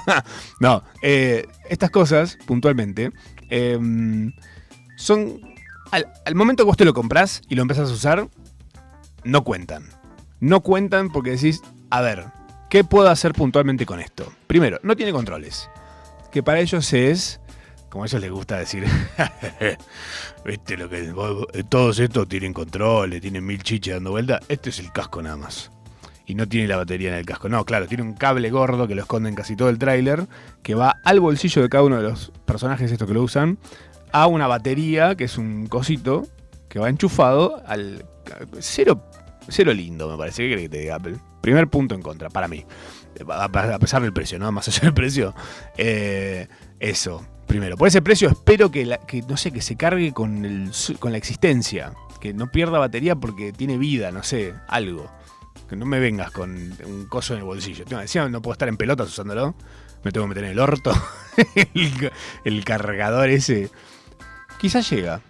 no, 0.60 0.84
eh, 1.02 1.44
estas 1.68 1.90
cosas, 1.90 2.38
puntualmente, 2.46 3.10
em, 3.50 4.32
son 4.96 5.40
al, 5.90 6.06
al, 6.24 6.34
momento 6.36 6.62
que 6.62 6.68
vos 6.68 6.76
te 6.76 6.84
lo 6.84 6.94
compras 6.94 7.42
y 7.48 7.56
lo 7.56 7.62
empezás 7.62 7.90
a 7.90 7.92
usar, 7.92 8.28
no 9.26 9.44
cuentan. 9.44 9.84
No 10.40 10.60
cuentan 10.60 11.10
porque 11.10 11.32
decís, 11.32 11.62
a 11.90 12.00
ver, 12.00 12.26
¿qué 12.70 12.84
puedo 12.84 13.08
hacer 13.08 13.32
puntualmente 13.32 13.84
con 13.84 14.00
esto? 14.00 14.32
Primero, 14.46 14.78
no 14.82 14.96
tiene 14.96 15.12
controles. 15.12 15.68
Que 16.30 16.42
para 16.42 16.60
ellos 16.60 16.92
es, 16.92 17.40
como 17.90 18.04
a 18.04 18.06
ellos 18.06 18.20
les 18.20 18.30
gusta 18.30 18.56
decir, 18.58 18.84
viste 20.44 20.76
lo 20.76 20.88
que 20.88 21.12
todos 21.68 21.98
estos 21.98 22.28
tienen 22.28 22.52
controles, 22.52 23.20
tienen 23.20 23.44
mil 23.44 23.62
chiches 23.62 23.94
dando 23.94 24.12
vuelta. 24.12 24.40
Este 24.48 24.70
es 24.70 24.78
el 24.78 24.92
casco 24.92 25.22
nada 25.22 25.36
más. 25.36 25.70
Y 26.26 26.34
no 26.34 26.48
tiene 26.48 26.68
la 26.68 26.76
batería 26.76 27.08
en 27.08 27.14
el 27.14 27.26
casco. 27.26 27.48
No, 27.48 27.64
claro, 27.64 27.86
tiene 27.86 28.02
un 28.02 28.14
cable 28.14 28.50
gordo 28.50 28.88
que 28.88 28.94
lo 28.94 29.02
esconde 29.02 29.28
en 29.28 29.34
casi 29.34 29.56
todo 29.56 29.68
el 29.68 29.78
tráiler, 29.78 30.26
que 30.62 30.74
va 30.74 31.00
al 31.04 31.20
bolsillo 31.20 31.62
de 31.62 31.68
cada 31.68 31.84
uno 31.84 31.96
de 31.96 32.02
los 32.02 32.32
personajes 32.44 32.90
estos 32.90 33.06
que 33.06 33.14
lo 33.14 33.22
usan, 33.22 33.58
a 34.12 34.26
una 34.26 34.46
batería, 34.46 35.14
que 35.14 35.24
es 35.24 35.38
un 35.38 35.66
cosito, 35.66 36.26
que 36.68 36.78
va 36.80 36.88
enchufado 36.88 37.62
al 37.66 38.04
cero 38.60 39.02
Cero 39.48 39.72
lindo, 39.72 40.08
me 40.08 40.16
parece. 40.16 40.42
¿Qué 40.42 40.52
crees 40.52 40.62
que 40.62 40.68
te 40.68 40.78
diga 40.78 40.96
Apple? 40.96 41.16
Primer 41.40 41.68
punto 41.68 41.94
en 41.94 42.02
contra, 42.02 42.30
para 42.30 42.48
mí. 42.48 42.64
A 43.28 43.78
pesar 43.78 44.02
del 44.02 44.12
precio, 44.12 44.38
¿no? 44.38 44.50
Más 44.52 44.68
allá 44.68 44.80
del 44.82 44.94
precio. 44.94 45.34
Eh, 45.76 46.48
eso, 46.80 47.24
primero. 47.46 47.76
Por 47.76 47.88
ese 47.88 48.02
precio 48.02 48.28
espero 48.28 48.70
que, 48.70 48.98
no 49.28 49.36
sé, 49.36 49.52
que 49.52 49.62
se 49.62 49.76
cargue 49.76 50.12
con, 50.12 50.44
el, 50.44 50.70
con 50.98 51.12
la 51.12 51.18
existencia. 51.18 51.92
Que 52.20 52.34
no 52.34 52.50
pierda 52.50 52.78
batería 52.78 53.14
porque 53.14 53.52
tiene 53.52 53.78
vida, 53.78 54.10
no 54.10 54.22
sé, 54.22 54.54
algo. 54.68 55.10
Que 55.68 55.76
no 55.76 55.86
me 55.86 56.00
vengas 56.00 56.30
con 56.32 56.74
un 56.84 57.06
coso 57.06 57.34
en 57.34 57.40
el 57.40 57.44
bolsillo. 57.44 57.84
Decía, 57.84 58.28
no 58.28 58.42
puedo 58.42 58.52
estar 58.52 58.68
en 58.68 58.76
pelotas 58.76 59.08
usándolo. 59.08 59.54
Me 60.02 60.12
tengo 60.12 60.24
que 60.24 60.30
meter 60.30 60.44
en 60.44 60.50
el 60.50 60.58
orto. 60.58 60.92
el, 61.74 62.10
el 62.44 62.64
cargador 62.64 63.28
ese. 63.28 63.70
Quizás 64.58 64.88
llega 64.90 65.20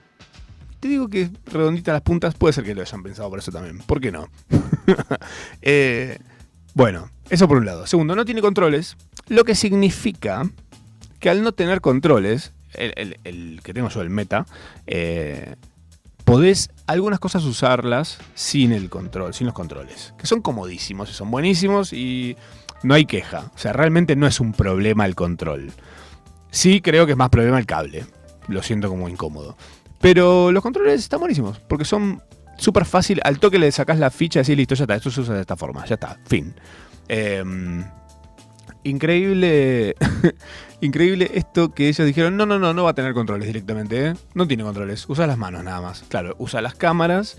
te 0.81 0.89
digo 0.89 1.09
que 1.09 1.31
redondita 1.47 1.93
las 1.93 2.03
puntas, 2.03 2.35
puede 2.35 2.53
ser 2.53 2.64
que 2.64 2.74
lo 2.74 2.83
hayan 2.83 3.03
pensado 3.03 3.31
por 3.31 3.39
eso 3.39 3.53
también. 3.53 3.79
¿Por 3.79 4.01
qué 4.01 4.12
no? 4.12 4.29
Eh, 5.62 6.18
bueno, 6.74 7.11
eso 7.31 7.49
por 7.49 7.57
un 7.57 7.66
lado. 7.66 7.87
Segundo, 7.87 8.14
no 8.14 8.24
tiene 8.24 8.41
controles, 8.41 8.97
lo 9.29 9.45
que 9.45 9.55
significa 9.55 10.49
que 11.18 11.31
al 11.31 11.43
no 11.43 11.53
tener 11.53 11.81
controles, 11.81 12.53
el, 12.74 13.61
que 13.62 13.74
tengo 13.74 13.89
yo, 13.89 14.03
el 14.03 14.11
meta, 14.11 14.47
eh, 14.87 15.57
podés 16.24 16.70
algunas 16.87 17.18
cosas 17.18 17.45
usarlas 17.45 18.18
sin 18.35 18.72
el 18.72 18.91
control, 18.91 19.33
sin 19.35 19.47
los 19.47 19.55
controles, 19.55 20.14
que 20.18 20.27
son 20.27 20.43
comodísimos 20.43 21.11
y 21.11 21.14
son 21.14 21.31
buenísimos 21.31 21.93
y 21.93 22.37
no 22.83 22.95
hay 22.95 23.07
queja. 23.07 23.51
O 23.55 23.59
sea, 23.59 23.72
realmente 23.72 24.16
no 24.16 24.27
es 24.27 24.41
un 24.41 24.53
problema 24.53 25.07
el 25.07 25.14
control. 25.14 25.72
Sí 26.51 26.81
creo 26.81 27.07
que 27.07 27.12
es 27.12 27.18
más 27.18 27.31
problema 27.31 27.59
el 27.59 27.66
cable. 27.66 28.07
Lo 28.49 28.62
siento 28.62 28.89
como 28.89 29.09
incómodo. 29.09 29.57
Pero 30.07 30.53
los 30.53 30.63
controles 30.63 31.01
están 31.01 31.19
buenísimos, 31.19 31.59
porque 31.59 31.85
son 31.85 32.23
súper 32.59 32.85
fácil. 32.85 33.21
Al 33.25 33.41
toque 33.41 33.59
le 33.59 33.73
sacas 33.73 33.99
la 33.99 34.13
ficha 34.13 34.39
y 34.39 34.43
decís, 34.43 34.57
listo, 34.57 34.77
ya 34.77 34.85
está, 34.85 34.95
esto 34.95 35.11
se 35.11 35.23
usa 35.23 35.35
de 35.35 35.41
esta 35.41 35.57
forma, 35.57 35.85
ya 35.85 35.95
está, 35.95 36.17
fin. 36.27 36.55
Em, 37.09 37.85
increíble, 38.85 39.97
increíble 40.81 41.33
esto 41.35 41.75
que 41.75 41.89
ellos 41.89 42.07
dijeron, 42.07 42.37
no, 42.37 42.47
no, 42.47 42.57
no, 42.57 42.73
no 42.73 42.85
va 42.85 42.91
a 42.91 42.95
tener 42.95 43.15
controles 43.15 43.49
directamente, 43.49 44.07
¿eh? 44.07 44.15
no 44.35 44.47
tiene 44.47 44.63
controles, 44.63 45.07
usa 45.09 45.27
las 45.27 45.39
manos 45.39 45.65
nada 45.65 45.81
más. 45.81 46.05
Claro, 46.09 46.37
usa 46.39 46.61
las 46.61 46.77
cámaras 46.77 47.39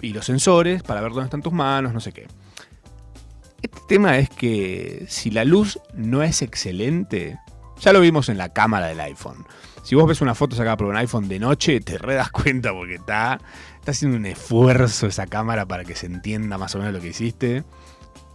y 0.00 0.12
los 0.12 0.24
sensores 0.24 0.84
para 0.84 1.00
ver 1.00 1.10
dónde 1.10 1.24
están 1.24 1.42
tus 1.42 1.52
manos, 1.52 1.92
no 1.92 1.98
sé 1.98 2.12
qué. 2.12 2.28
Este 3.60 3.80
tema 3.88 4.18
es 4.18 4.30
que 4.30 5.04
si 5.08 5.32
la 5.32 5.44
luz 5.44 5.80
no 5.94 6.22
es 6.22 6.42
excelente, 6.42 7.40
ya 7.80 7.92
lo 7.92 7.98
vimos 7.98 8.28
en 8.28 8.38
la 8.38 8.52
cámara 8.52 8.86
del 8.86 9.00
iPhone. 9.00 9.44
Si 9.84 9.94
vos 9.94 10.08
ves 10.08 10.22
una 10.22 10.34
foto 10.34 10.56
sacada 10.56 10.78
por 10.78 10.86
un 10.86 10.96
iPhone 10.96 11.28
de 11.28 11.38
noche, 11.38 11.78
te 11.80 11.98
re 11.98 12.14
das 12.14 12.30
cuenta 12.30 12.72
porque 12.72 12.94
está, 12.94 13.38
está 13.78 13.90
haciendo 13.90 14.16
un 14.16 14.24
esfuerzo 14.24 15.06
esa 15.06 15.26
cámara 15.26 15.66
para 15.66 15.84
que 15.84 15.94
se 15.94 16.06
entienda 16.06 16.56
más 16.56 16.74
o 16.74 16.78
menos 16.78 16.94
lo 16.94 17.00
que 17.02 17.08
hiciste. 17.08 17.64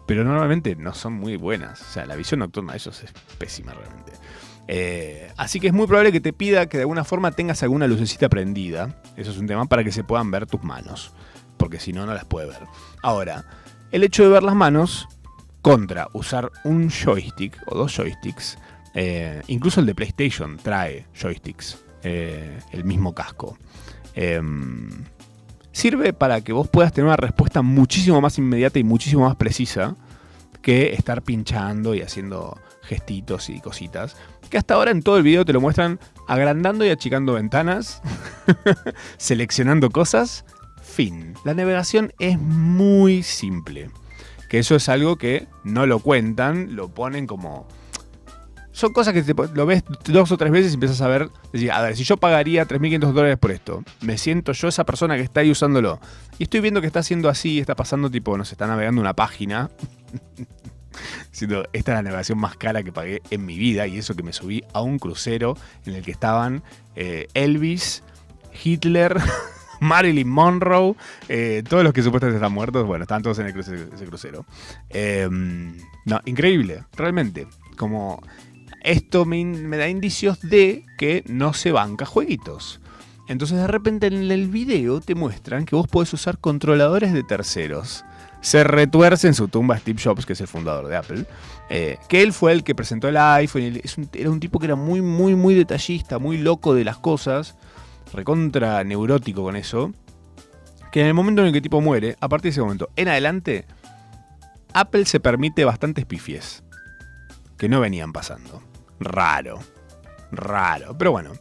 Pero 0.06 0.24
normalmente 0.24 0.76
no 0.76 0.93
son 0.93 1.14
muy 1.14 1.38
buenas. 1.38 1.82
O 1.82 1.86
sea, 1.86 2.06
la 2.06 2.16
visión 2.16 2.41
nocturna 2.41 2.74
de 2.74 2.78
ellos 2.78 3.04
es 3.04 3.12
pésima 3.39 3.74
realmente. 3.74 4.12
Eh, 4.68 5.32
así 5.38 5.60
que 5.60 5.68
es 5.68 5.74
muy 5.74 5.88
probable 5.88 6.12
que 6.12 6.22
te 6.22 6.34
pida 6.34 6.68
que 6.68 6.78
de 6.78 6.84
alguna 6.84 7.04
forma 7.04 7.32
tengas 7.32 7.64
alguna 7.64 7.88
lucecita 7.88 8.30
prendida. 8.30 9.02
Eso 9.18 9.32
es 9.32 9.38
un 9.39 9.47
tema 9.47 9.66
para 9.66 9.84
que 9.84 9.91
se 9.91 10.04
puedan 10.04 10.30
ver 10.30 10.45
tus 10.45 10.62
manos. 10.62 11.14
Porque 11.58 11.80
si 11.80 11.93
no, 11.93 12.06
no 12.06 12.14
las 12.14 12.26
puede 12.26 12.45
ver. 12.45 12.62
Ahora, 13.02 13.45
el 13.91 14.04
hecho 14.04 14.22
de 14.22 14.30
ver 14.30 14.43
las 14.43 14.56
manos 14.56 15.08
contra 15.64 16.08
usar 16.14 16.52
un 16.64 16.91
joystick 16.91 17.58
o 17.66 17.76
dos 17.76 17.95
joysticks 17.95 18.60
eh, 19.02 19.41
incluso 19.47 19.80
el 19.80 19.86
de 19.86 19.95
PlayStation 19.95 20.58
trae 20.58 21.06
joysticks, 21.18 21.78
eh, 22.04 22.60
el 22.74 22.84
mismo 22.84 23.16
casco. 23.16 23.58
Em, 24.14 24.89
sirve 25.72 26.12
para 26.12 26.41
que 26.41 26.52
vos 26.52 26.68
puedas 26.68 26.91
tener 26.91 27.06
una 27.08 27.16
respuesta 27.16 27.62
muchísimo 27.62 28.20
más 28.20 28.38
inmediata 28.38 28.78
y 28.78 28.84
muchísimo 28.84 29.24
más 29.24 29.38
precisa 29.38 29.95
que 30.62 30.91
estar 30.95 31.22
pinchando 31.22 31.95
y 31.95 32.02
haciendo 32.02 32.60
gestitos 32.82 33.50
y 33.50 33.62
cositas. 33.62 34.18
Que 34.50 34.58
hasta 34.58 34.74
ahora 34.74 34.91
en 34.91 35.02
todo 35.02 35.16
el 35.16 35.24
video 35.24 35.45
te 35.45 35.54
lo 35.54 35.62
muestran 35.62 35.97
agrandando 36.28 36.84
y 36.84 36.89
achicando 36.89 37.36
ventanas, 37.36 38.02
seleccionando 39.18 39.91
cosas. 39.91 40.43
Fin. 40.82 41.36
La 41.45 41.54
navegación 41.54 42.12
es 42.20 42.38
muy 42.38 43.24
simple. 43.24 43.91
Que 44.50 44.60
eso 44.60 44.76
es 44.76 44.89
algo 44.89 45.16
que 45.16 45.47
no 45.64 45.86
lo 45.86 46.00
cuentan, 46.00 46.76
lo 46.76 46.89
ponen 46.89 47.28
como 47.28 47.66
son 48.72 48.94
cosas 48.94 49.14
que 49.14 49.24
lo 49.54 49.66
ves 49.66 49.84
dos 50.06 50.32
o 50.32 50.38
tres 50.38 50.52
veces 50.52 50.72
y 50.72 50.76
empiezas 50.76 51.02
a 51.02 51.08
ver, 51.08 51.30
decir, 51.52 51.72
a 51.72 51.82
ver, 51.82 51.96
si 51.96 52.04
yo 52.04 52.18
pagaría 52.18 52.68
3.500 52.68 53.12
dólares 53.14 53.38
por 53.38 53.52
esto, 53.52 53.84
me 54.02 54.18
siento 54.18 54.52
yo 54.52 54.68
esa 54.68 54.86
persona 54.86 55.16
que 55.16 55.24
está 55.24 55.42
ahí 55.42 55.52
usándolo, 55.52 56.00
y 56.38 56.44
estoy 56.44 56.60
viendo 56.62 56.82
que 56.82 56.88
está 56.88 57.00
haciendo 57.00 57.30
así, 57.30 57.60
está 57.60 57.76
pasando 57.76 58.10
tipo, 58.10 58.38
no 58.38 58.46
sé, 58.46 58.54
está 58.54 58.68
navegando 58.68 59.02
una 59.02 59.14
página, 59.16 59.70
siendo 61.32 61.64
esta 61.74 61.92
es 61.92 61.98
la 61.98 62.02
navegación 62.04 62.38
más 62.38 62.56
cara 62.58 62.84
que 62.84 62.92
pagué 62.92 63.22
en 63.30 63.46
mi 63.46 63.58
vida, 63.58 63.88
y 63.88 63.98
eso 63.98 64.16
que 64.16 64.24
me 64.24 64.34
subí 64.34 64.64
a 64.74 64.82
un 64.82 65.00
crucero 65.00 65.58
en 65.86 65.96
el 65.96 66.04
que 66.04 66.12
estaban 66.12 66.64
eh, 66.96 67.28
Elvis, 67.34 68.04
Hitler... 68.64 69.20
Marilyn 69.80 70.28
Monroe, 70.28 70.96
eh, 71.30 71.64
todos 71.68 71.84
los 71.84 71.94
que 71.94 72.04
supuestamente 72.04 72.38
están 72.38 72.52
muertos, 72.52 72.86
bueno, 72.86 73.04
estaban 73.04 73.24
todos 73.24 73.40
en 73.40 73.48
el 73.48 73.54
crucero, 73.54 73.88
ese 73.94 74.06
crucero. 74.06 74.46
Em, 74.90 75.78
no, 76.06 76.20
increíble, 76.26 76.84
realmente. 76.98 77.48
Como 77.78 78.22
esto 78.82 79.26
me, 79.26 79.78
da 79.78 79.90
indicios 79.90 80.40
de 80.42 80.86
que 80.98 81.24
no 81.28 81.54
se 81.54 81.72
banca 81.72 82.06
jueguitos. 82.06 82.80
Entonces 83.28 83.58
de 83.58 83.68
repente 83.68 84.08
en 84.08 84.32
el 84.32 84.48
video 84.48 85.02
te 85.02 85.16
muestran 85.16 85.66
que 85.66 85.76
vos 85.76 85.88
podés 85.88 86.14
usar 86.14 86.40
controladores 86.40 87.14
de 87.14 87.24
terceros. 87.24 88.04
Se 88.42 88.64
retuerce 88.64 89.28
en 89.28 89.34
su 89.34 89.50
tumba 89.50 89.78
Steve 89.78 90.02
Jobs, 90.02 90.26
que 90.26 90.34
es 90.34 90.42
el 90.42 90.48
fundador 90.48 90.88
de 90.88 90.96
Apple, 90.96 91.26
eh, 91.70 91.98
que 92.08 92.22
él 92.24 92.34
fue 92.34 92.54
el 92.54 92.64
que 92.64 92.74
presentó 92.74 93.10
el 93.10 93.18
iPhone. 93.18 93.82
era 94.14 94.30
un 94.30 94.40
tipo 94.40 94.60
que 94.60 94.66
era 94.66 94.76
muy, 94.76 95.02
muy, 95.02 95.36
muy 95.36 95.54
detallista, 95.54 96.20
muy 96.20 96.38
loco 96.38 96.74
de 96.74 96.86
las 96.86 96.98
cosas, 96.98 97.56
recontra 98.14 98.84
neurótico 98.84 99.44
con 99.44 99.56
eso, 99.56 99.92
que 100.92 101.02
en 101.02 101.08
el 101.08 101.14
momento 101.14 101.42
en 101.42 101.48
el 101.48 101.54
que 101.54 101.60
el 101.60 101.64
tipo 101.64 101.82
muere, 101.82 102.16
a 102.20 102.30
partir 102.30 102.50
de 102.50 102.54
ese 102.54 102.62
momento 102.62 102.90
en 102.96 103.10
adelante, 103.10 103.66
Apple 104.74 105.06
se 105.06 105.20
permite 105.20 105.66
bastantes 105.66 106.06
pifies 106.06 106.64
que 107.58 107.70
no 107.70 107.82
venían 107.82 108.14
pasando. 108.14 108.69
Raro, 109.00 109.60
raro. 110.32 110.97
Pero 110.97 111.12
bueno, 111.12 111.34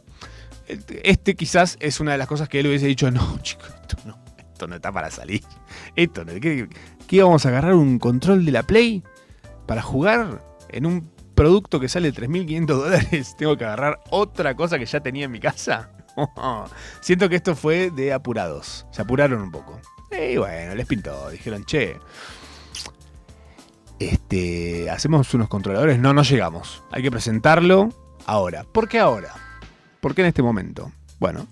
este 1.03 1.35
quizás 1.35 1.77
es 1.79 1.99
una 1.99 2.13
de 2.13 2.17
las 2.17 2.27
cosas 2.27 2.49
que 2.49 2.59
él 2.59 2.67
hubiese 2.67 2.87
dicho, 2.87 3.09
no, 3.11 3.39
chicos, 3.41 3.69
esto 3.81 3.97
no, 4.05 4.19
esto 4.37 4.67
no 4.67 4.75
está 4.75 4.91
para 4.91 5.09
salir. 5.11 5.43
Esto 5.95 6.25
no, 6.25 6.33
¿qué, 6.33 6.69
qué 7.07 7.15
íbamos 7.15 7.45
a 7.45 7.49
agarrar 7.49 7.73
un 7.73 7.99
control 7.99 8.45
de 8.45 8.51
la 8.51 8.63
Play 8.63 9.03
para 9.65 9.81
jugar 9.81 10.41
en 10.69 10.85
un 10.85 11.11
producto 11.35 11.79
que 11.79 11.89
sale 11.89 12.13
3.500 12.13 12.65
dólares? 12.65 13.35
¿Tengo 13.37 13.57
que 13.57 13.65
agarrar 13.65 13.99
otra 14.09 14.55
cosa 14.55 14.77
que 14.77 14.85
ya 14.85 14.99
tenía 14.99 15.25
en 15.25 15.31
mi 15.31 15.39
casa? 15.39 15.91
Siento 17.01 17.29
que 17.29 17.35
esto 17.35 17.55
fue 17.55 17.91
de 17.91 18.13
apurados. 18.13 18.85
Se 18.91 19.01
apuraron 19.01 19.41
un 19.41 19.51
poco. 19.51 19.79
Y 20.11 20.37
bueno, 20.37 20.75
les 20.75 20.85
pintó. 20.87 21.29
Dijeron, 21.29 21.65
che, 21.65 21.97
este, 23.99 24.89
hacemos 24.89 25.33
unos 25.33 25.49
controladores. 25.49 25.99
No, 25.99 26.13
no 26.13 26.23
llegamos. 26.23 26.83
Hay 26.91 27.03
que 27.03 27.11
presentarlo 27.11 27.89
ahora. 28.25 28.63
¿Por 28.63 28.87
qué 28.87 28.99
ahora? 28.99 29.33
¿Por 29.99 30.15
qué 30.15 30.21
en 30.21 30.27
este 30.27 30.41
momento? 30.41 30.91
Bueno, 31.19 31.47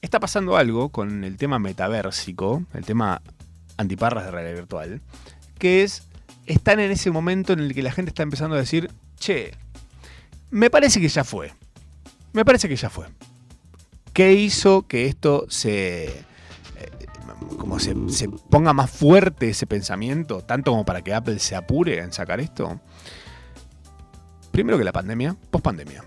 está 0.00 0.20
pasando 0.20 0.56
algo 0.56 0.90
con 0.90 1.24
el 1.24 1.36
tema 1.36 1.58
metaversico, 1.58 2.62
el 2.74 2.84
tema 2.84 3.20
antiparras 3.76 4.24
de 4.24 4.30
realidad 4.30 4.54
virtual, 4.54 5.00
que 5.58 5.82
es, 5.82 6.04
están 6.46 6.80
en 6.80 6.90
ese 6.90 7.10
momento 7.10 7.52
en 7.52 7.60
el 7.60 7.74
que 7.74 7.82
la 7.82 7.92
gente 7.92 8.10
está 8.10 8.22
empezando 8.22 8.56
a 8.56 8.60
decir, 8.60 8.90
che, 9.18 9.52
me 10.50 10.70
parece 10.70 11.00
que 11.00 11.08
ya 11.08 11.24
fue. 11.24 11.52
Me 12.32 12.44
parece 12.44 12.68
que 12.68 12.76
ya 12.76 12.90
fue. 12.90 13.06
¿Qué 14.12 14.34
hizo 14.34 14.86
que 14.86 15.06
esto 15.06 15.46
se, 15.48 16.24
como 17.58 17.78
se, 17.78 17.94
ponga 18.50 18.72
más 18.72 18.90
fuerte 18.90 19.50
ese 19.50 19.66
pensamiento, 19.66 20.42
tanto 20.42 20.70
como 20.70 20.84
para 20.84 21.02
que 21.02 21.14
Apple 21.14 21.38
se 21.38 21.56
apure 21.56 21.98
en 21.98 22.12
sacar 22.12 22.40
esto? 22.40 22.80
Primero 24.50 24.78
que 24.78 24.84
la 24.84 24.92
pandemia, 24.92 25.36
post 25.50 25.64
pandemia. 25.64 26.04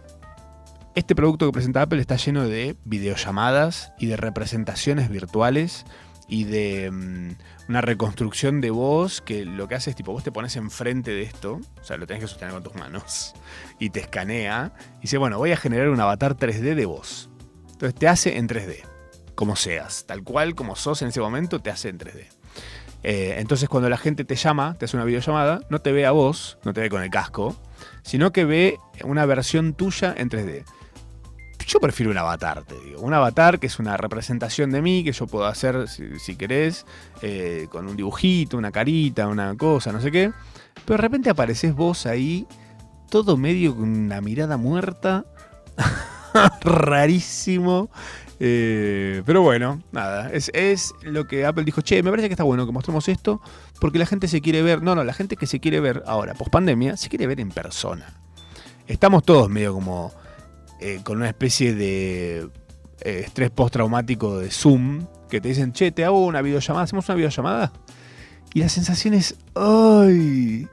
Este 0.94 1.16
producto 1.16 1.46
que 1.46 1.54
presenta 1.54 1.84
Apple 1.84 2.02
está 2.02 2.18
lleno 2.18 2.48
de 2.48 2.76
videollamadas 2.84 3.94
y 3.98 4.08
de 4.08 4.18
representaciones 4.18 5.10
virtuales 5.10 5.86
y 6.28 6.46
de 6.46 6.90
um, 6.90 7.36
una 7.68 7.82
reconstrucción 7.82 8.62
de 8.62 8.72
voz 8.72 9.22
que 9.22 9.46
lo 9.46 9.68
que 9.68 9.76
hace 9.76 9.90
es 9.90 9.96
tipo, 9.96 10.12
vos 10.12 10.24
te 10.24 10.32
pones 10.32 10.56
enfrente 10.56 11.12
de 11.12 11.24
esto, 11.24 11.60
o 11.80 11.84
sea, 11.84 11.98
lo 11.98 12.08
tenés 12.08 12.24
que 12.24 12.28
sostener 12.28 12.54
con 12.54 12.64
tus 12.64 12.76
manos, 12.76 13.34
y 13.80 13.90
te 13.90 14.00
escanea, 14.00 14.74
y 15.00 15.02
dice, 15.04 15.18
bueno, 15.18 15.38
voy 15.38 15.52
a 15.52 15.58
generar 15.58 15.90
un 15.90 16.00
avatar 16.00 16.38
3D 16.38 16.76
de 16.76 16.86
voz. 16.86 17.30
Entonces 17.72 18.00
te 18.00 18.08
hace 18.08 18.38
en 18.38 18.48
3D, 18.48 18.84
como 19.36 19.56
seas, 19.56 20.06
tal 20.08 20.24
cual 20.24 20.56
como 20.56 20.76
sos 20.76 21.02
en 21.02 21.10
ese 21.10 21.22
momento, 21.22 21.60
te 21.60 21.70
hace 21.70 21.90
en 21.90 22.00
3D. 22.00 22.28
Eh, 23.04 23.36
entonces 23.40 23.68
cuando 23.68 23.90
la 23.90 23.98
gente 23.98 24.26
te 24.26 24.36
llama, 24.36 24.76
te 24.78 24.86
hace 24.86 24.96
una 24.96 25.06
videollamada, 25.06 25.62
no 25.70 25.80
te 25.80 25.92
ve 25.92 26.06
a 26.06 26.12
vos, 26.12 26.58
no 26.64 26.74
te 26.74 26.82
ve 26.82 26.90
con 26.90 27.02
el 27.02 27.10
casco, 27.10 27.56
sino 28.04 28.32
que 28.32 28.46
ve 28.46 28.78
una 29.04 29.26
versión 29.26 29.74
tuya 29.74 30.14
en 30.16 30.30
3D. 30.30 30.64
Yo 31.68 31.80
prefiero 31.80 32.12
un 32.12 32.18
avatar, 32.18 32.64
te 32.64 32.76
digo. 32.82 33.02
Un 33.02 33.14
avatar 33.14 33.60
que 33.60 33.68
es 33.68 33.80
una 33.80 33.96
representación 33.96 34.72
de 34.72 34.82
mí, 34.82 35.04
que 35.04 35.14
yo 35.14 35.28
puedo 35.28 35.46
hacer, 35.46 35.88
si, 35.88 36.20
si 36.20 36.36
querés, 36.36 36.86
eh, 37.22 37.68
con 37.72 37.88
un 37.88 37.96
dibujito, 37.96 38.58
una 38.58 38.72
carita, 38.72 39.28
una 39.28 39.56
cosa, 39.56 39.92
no 39.92 40.02
sé 40.02 40.12
qué. 40.12 40.32
Pero 40.86 40.98
de 40.98 41.02
repente 41.02 41.30
apareces 41.30 41.74
vos 41.74 42.06
ahí, 42.06 42.46
todo 43.10 43.38
medio 43.38 43.76
con 43.76 43.90
una 43.90 44.22
mirada 44.22 44.58
muerta. 44.58 45.26
rarísimo. 46.62 47.90
Eh, 48.44 49.22
pero 49.24 49.44
bueno, 49.44 49.84
nada, 49.92 50.32
es, 50.32 50.52
lo 51.04 51.28
que 51.28 51.46
Apple 51.46 51.64
dijo, 51.64 51.82
che, 51.82 52.02
me 52.02 52.10
parece 52.10 52.28
que 52.28 52.34
está 52.34 52.44
bueno 52.44 52.66
que 52.66 52.72
mostremos 52.72 53.08
esto, 53.08 53.40
porque 53.80 54.00
la 54.00 54.08
gente 54.08 54.28
se 54.28 54.42
quiere 54.42 54.64
ver, 54.64 54.82
no, 54.82 54.96
no, 54.96 55.04
la 55.04 55.14
gente 55.14 55.36
que 55.36 55.46
se 55.46 55.60
quiere 55.60 55.80
ver 55.80 56.02
ahora, 56.08 56.34
post 56.34 56.50
pandemia, 56.50 56.98
se 56.98 57.08
quiere 57.08 57.28
ver 57.28 57.40
en 57.40 57.50
persona. 57.50 58.08
Estamos 58.88 59.24
todos 59.24 59.48
medio 59.48 59.76
como 59.76 60.12
eh, 60.80 61.02
con 61.04 61.18
una 61.18 61.28
especie 61.28 61.76
de 61.76 62.50
eh, 63.02 63.24
estrés 63.28 63.52
postraumático 63.52 64.40
de 64.40 64.50
Zoom, 64.50 65.06
que 65.30 65.40
te 65.40 65.50
dicen, 65.50 65.72
che, 65.72 65.92
te 65.92 66.04
hago 66.04 66.26
una 66.26 66.42
videollamada, 66.42 66.86
hacemos 66.86 67.08
una 67.10 67.16
videollamada. 67.18 67.72
Y 68.56 68.62
la 68.62 68.70
sensación 68.70 69.14
es, 69.14 69.36
ay, 69.54 70.68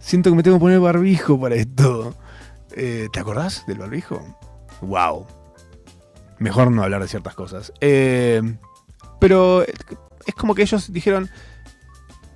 siento 0.00 0.28
que 0.28 0.36
me 0.36 0.42
tengo 0.42 0.58
que 0.58 0.60
poner 0.60 0.80
barbijo 0.80 1.40
para 1.40 1.54
esto. 1.54 2.14
Eh, 2.72 3.08
¿Te 3.10 3.20
acordás 3.20 3.64
del 3.66 3.78
barbijo? 3.78 4.20
wow. 4.82 5.26
Mejor 6.38 6.70
no 6.70 6.82
hablar 6.82 7.02
de 7.02 7.08
ciertas 7.08 7.34
cosas. 7.34 7.72
Eh, 7.80 8.42
pero 9.20 9.62
es 9.62 10.34
como 10.36 10.54
que 10.54 10.62
ellos 10.62 10.92
dijeron, 10.92 11.30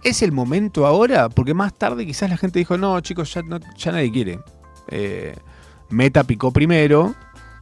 ¿es 0.02 0.22
el 0.22 0.32
momento 0.32 0.86
ahora? 0.86 1.28
Porque 1.28 1.54
más 1.54 1.74
tarde 1.74 2.06
quizás 2.06 2.30
la 2.30 2.36
gente 2.36 2.58
dijo, 2.58 2.78
no, 2.78 3.00
chicos, 3.00 3.34
ya, 3.34 3.42
no, 3.42 3.58
nadie 3.86 4.12
quiere. 4.12 4.40
Eh, 4.88 5.36
Meta 5.90 6.24
picó 6.24 6.52
primero, 6.52 7.14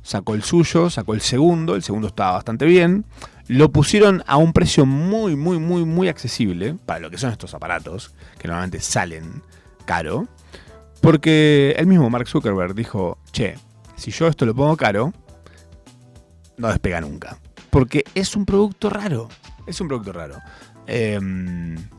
sacó 0.03 0.35
el 0.35 0.43
suyo, 0.43 0.91
sacó 0.91 1.15
el 1.15 1.21
segundo, 1.21 1.75
el 1.75 1.83
segundo 1.83 2.09
estaba 2.09 2.33
bastante 2.33 2.67
bien. 2.67 3.05
Lo 3.49 3.71
pusieron 3.73 4.23
a 4.27 4.37
un 4.37 4.53
precio 4.53 4.85
muy, 4.85 5.35
muy, 5.35 5.59
muy, 5.59 5.85
muy 5.85 6.09
accesible 6.09 6.77
para 6.87 7.01
lo 7.01 7.11
que 7.11 7.19
son 7.19 7.31
estos 7.31 7.55
aparatos, 7.55 8.15
que 8.39 8.47
normalmente 8.47 8.81
salen 8.81 9.43
caro. 9.87 10.29
Porque 11.01 11.75
el 11.79 11.87
mismo 11.87 12.11
Mark 12.11 12.29
Zuckerberg 12.29 12.75
dijo, 12.75 13.19
che, 13.33 13.55
si 13.97 14.11
yo 14.11 14.27
esto 14.27 14.45
lo 14.45 14.55
pongo 14.55 14.77
caro, 14.77 15.13
no 16.59 16.69
despega 16.69 17.01
nunca. 17.01 17.39
Porque 17.71 18.05
es 18.15 18.37
un 18.37 18.45
producto 18.45 18.91
raro. 18.91 19.29
Es 19.67 19.81
un 19.81 19.89
producto 19.89 20.13
raro. 20.13 20.39
Eh, 20.87 21.21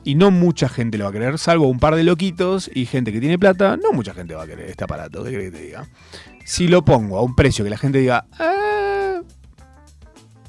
y 0.04 0.16
no 0.16 0.32
mucha 0.32 0.68
gente 0.68 0.98
lo 0.98 1.04
va 1.04 1.12
a 1.12 1.14
querer, 1.14 1.38
salvo 1.38 1.68
un 1.68 1.80
par 1.80 1.96
de 1.96 2.04
loquitos 2.04 2.72
y 2.74 2.86
gente 2.86 3.12
que 3.12 3.20
tiene 3.20 3.38
plata. 3.38 3.78
No 3.78 3.92
mucha 3.92 4.14
gente 4.14 4.34
va 4.34 4.44
a 4.44 4.48
querer 4.48 4.70
este 4.70 4.84
aparato, 4.84 5.24
¿qué 5.24 5.32
crees 5.32 5.52
que 5.52 5.58
te 5.58 5.64
diga? 5.64 5.88
Si 6.44 6.68
lo 6.68 6.84
pongo 6.84 7.20
a 7.20 7.22
un 7.22 7.36
precio 7.36 7.64
que 7.64 7.70
la 7.70 7.78
gente 7.78 8.00
diga, 8.00 8.26
eh, 8.40 9.22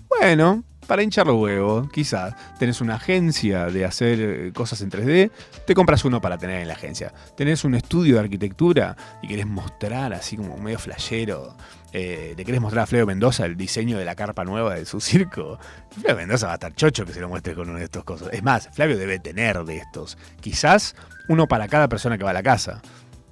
bueno, 0.08 0.64
para 0.90 1.04
hinchar 1.04 1.24
los 1.24 1.36
huevos, 1.36 1.88
quizás 1.92 2.34
tenés 2.58 2.80
una 2.80 2.96
agencia 2.96 3.66
de 3.66 3.84
hacer 3.84 4.20
eh, 4.20 4.52
cosas 4.52 4.80
en 4.80 4.90
3D, 4.90 5.30
te 5.64 5.72
compras 5.72 6.04
uno 6.04 6.20
para 6.20 6.36
tener 6.36 6.62
en 6.62 6.66
la 6.66 6.74
agencia. 6.74 7.14
Tenés 7.36 7.62
un 7.62 7.76
estudio 7.76 8.14
de 8.14 8.22
arquitectura 8.22 8.96
y 9.22 9.28
querés 9.28 9.46
mostrar 9.46 10.12
así 10.12 10.36
como 10.36 10.56
medio 10.56 10.80
flashero. 10.80 11.56
Eh, 11.92 12.34
le 12.36 12.44
querés 12.44 12.60
mostrar 12.60 12.82
a 12.82 12.86
Fleo 12.88 13.06
Mendoza 13.06 13.46
el 13.46 13.56
diseño 13.56 13.98
de 13.98 14.04
la 14.04 14.16
carpa 14.16 14.42
nueva 14.42 14.74
de 14.74 14.84
su 14.84 15.00
circo. 15.00 15.60
Flavio 15.92 16.16
Mendoza 16.16 16.46
va 16.46 16.54
a 16.54 16.56
estar 16.56 16.74
chocho 16.74 17.06
que 17.06 17.12
se 17.12 17.20
lo 17.20 17.28
muestre 17.28 17.54
con 17.54 17.70
uno 17.70 17.78
de 17.78 17.84
estos 17.84 18.02
cosas. 18.02 18.30
Es 18.32 18.42
más, 18.42 18.68
Flavio 18.72 18.98
debe 18.98 19.20
tener 19.20 19.62
de 19.62 19.76
estos. 19.76 20.18
Quizás 20.40 20.96
uno 21.28 21.46
para 21.46 21.68
cada 21.68 21.88
persona 21.88 22.18
que 22.18 22.24
va 22.24 22.30
a 22.30 22.34
la 22.34 22.42
casa. 22.42 22.82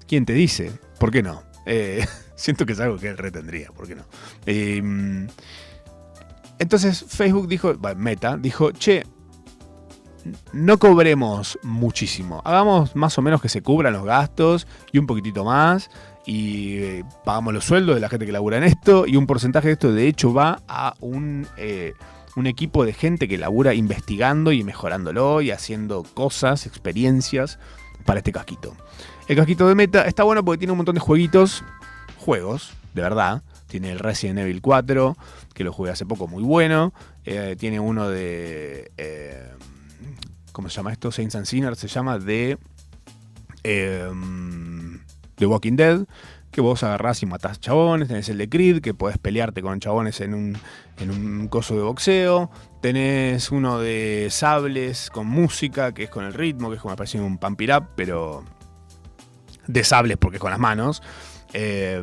¿Quién 0.06 0.24
te 0.24 0.32
dice? 0.32 0.70
¿Por 1.00 1.10
qué 1.10 1.24
no? 1.24 1.42
Eh, 1.66 2.06
siento 2.36 2.66
que 2.66 2.74
es 2.74 2.78
algo 2.78 2.98
que 2.98 3.08
él 3.08 3.18
retendría, 3.18 3.72
¿por 3.72 3.88
qué 3.88 3.96
no? 3.96 4.04
Eh, 4.46 5.26
entonces 6.58 7.04
Facebook 7.06 7.48
dijo, 7.48 7.74
Meta, 7.96 8.36
dijo, 8.36 8.72
che, 8.72 9.04
no 10.52 10.78
cobremos 10.78 11.58
muchísimo, 11.62 12.42
hagamos 12.44 12.94
más 12.94 13.16
o 13.18 13.22
menos 13.22 13.40
que 13.40 13.48
se 13.48 13.62
cubran 13.62 13.92
los 13.92 14.04
gastos 14.04 14.66
y 14.92 14.98
un 14.98 15.06
poquitito 15.06 15.44
más 15.44 15.90
y 16.26 16.78
eh, 16.78 17.04
pagamos 17.24 17.54
los 17.54 17.64
sueldos 17.64 17.94
de 17.94 18.00
la 18.00 18.08
gente 18.08 18.26
que 18.26 18.32
labura 18.32 18.58
en 18.58 18.64
esto 18.64 19.06
y 19.06 19.16
un 19.16 19.26
porcentaje 19.26 19.68
de 19.68 19.72
esto 19.72 19.92
de 19.92 20.08
hecho 20.08 20.34
va 20.34 20.60
a 20.68 20.94
un, 21.00 21.46
eh, 21.56 21.94
un 22.36 22.46
equipo 22.46 22.84
de 22.84 22.92
gente 22.92 23.28
que 23.28 23.38
labura 23.38 23.74
investigando 23.74 24.52
y 24.52 24.62
mejorándolo 24.62 25.40
y 25.40 25.50
haciendo 25.50 26.02
cosas, 26.02 26.66
experiencias 26.66 27.58
para 28.04 28.18
este 28.18 28.32
casquito. 28.32 28.74
El 29.26 29.36
casquito 29.36 29.68
de 29.68 29.74
Meta 29.74 30.02
está 30.02 30.22
bueno 30.22 30.44
porque 30.44 30.58
tiene 30.58 30.72
un 30.72 30.78
montón 30.78 30.94
de 30.94 31.00
jueguitos, 31.00 31.64
juegos, 32.16 32.72
de 32.94 33.02
verdad. 33.02 33.42
Tiene 33.68 33.92
el 33.92 33.98
Resident 33.98 34.38
Evil 34.40 34.60
4, 34.60 35.16
que 35.54 35.64
lo 35.64 35.72
jugué 35.72 35.90
hace 35.90 36.06
poco, 36.06 36.26
muy 36.26 36.42
bueno. 36.42 36.92
Eh, 37.24 37.54
tiene 37.58 37.78
uno 37.78 38.08
de... 38.08 38.90
Eh, 38.96 39.52
¿Cómo 40.52 40.68
se 40.68 40.76
llama 40.76 40.90
esto? 40.90 41.12
Saints 41.12 41.36
and 41.36 41.46
Sinners 41.46 41.78
se 41.78 41.88
llama 41.88 42.18
de... 42.18 42.58
Eh, 43.62 44.10
The 45.38 45.46
Walking 45.46 45.76
Dead, 45.76 46.00
que 46.50 46.60
vos 46.60 46.82
agarrás 46.82 47.22
y 47.22 47.26
matás 47.26 47.60
chabones. 47.60 48.08
Tenés 48.08 48.28
el 48.28 48.38
de 48.38 48.48
Creed, 48.48 48.80
que 48.80 48.94
podés 48.94 49.18
pelearte 49.18 49.62
con 49.62 49.80
chabones 49.80 50.20
en 50.20 50.34
un, 50.34 50.58
en 50.98 51.10
un 51.10 51.48
coso 51.48 51.74
de 51.74 51.82
boxeo. 51.82 52.50
Tenés 52.82 53.50
uno 53.50 53.78
de 53.78 54.28
sables 54.30 55.10
con 55.10 55.26
música, 55.26 55.92
que 55.92 56.04
es 56.04 56.10
con 56.10 56.24
el 56.24 56.34
ritmo, 56.34 56.68
que 56.68 56.76
es 56.76 56.82
como 56.82 56.96
parece 56.96 57.20
un 57.20 57.38
pump 57.38 57.60
it 57.60 57.70
up, 57.70 57.88
pero 57.94 58.44
de 59.66 59.84
sables 59.84 60.16
porque 60.16 60.36
es 60.36 60.40
con 60.40 60.50
las 60.50 60.60
manos. 60.60 61.02
Eh, 61.52 62.02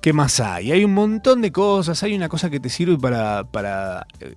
¿Qué 0.00 0.12
más 0.12 0.38
hay? 0.38 0.70
Hay 0.70 0.84
un 0.84 0.94
montón 0.94 1.42
de 1.42 1.50
cosas. 1.50 2.02
Hay 2.02 2.14
una 2.14 2.28
cosa 2.28 2.50
que 2.50 2.60
te 2.60 2.68
sirve 2.68 2.96
para, 2.98 3.44
para, 3.44 4.06
eh, 4.20 4.34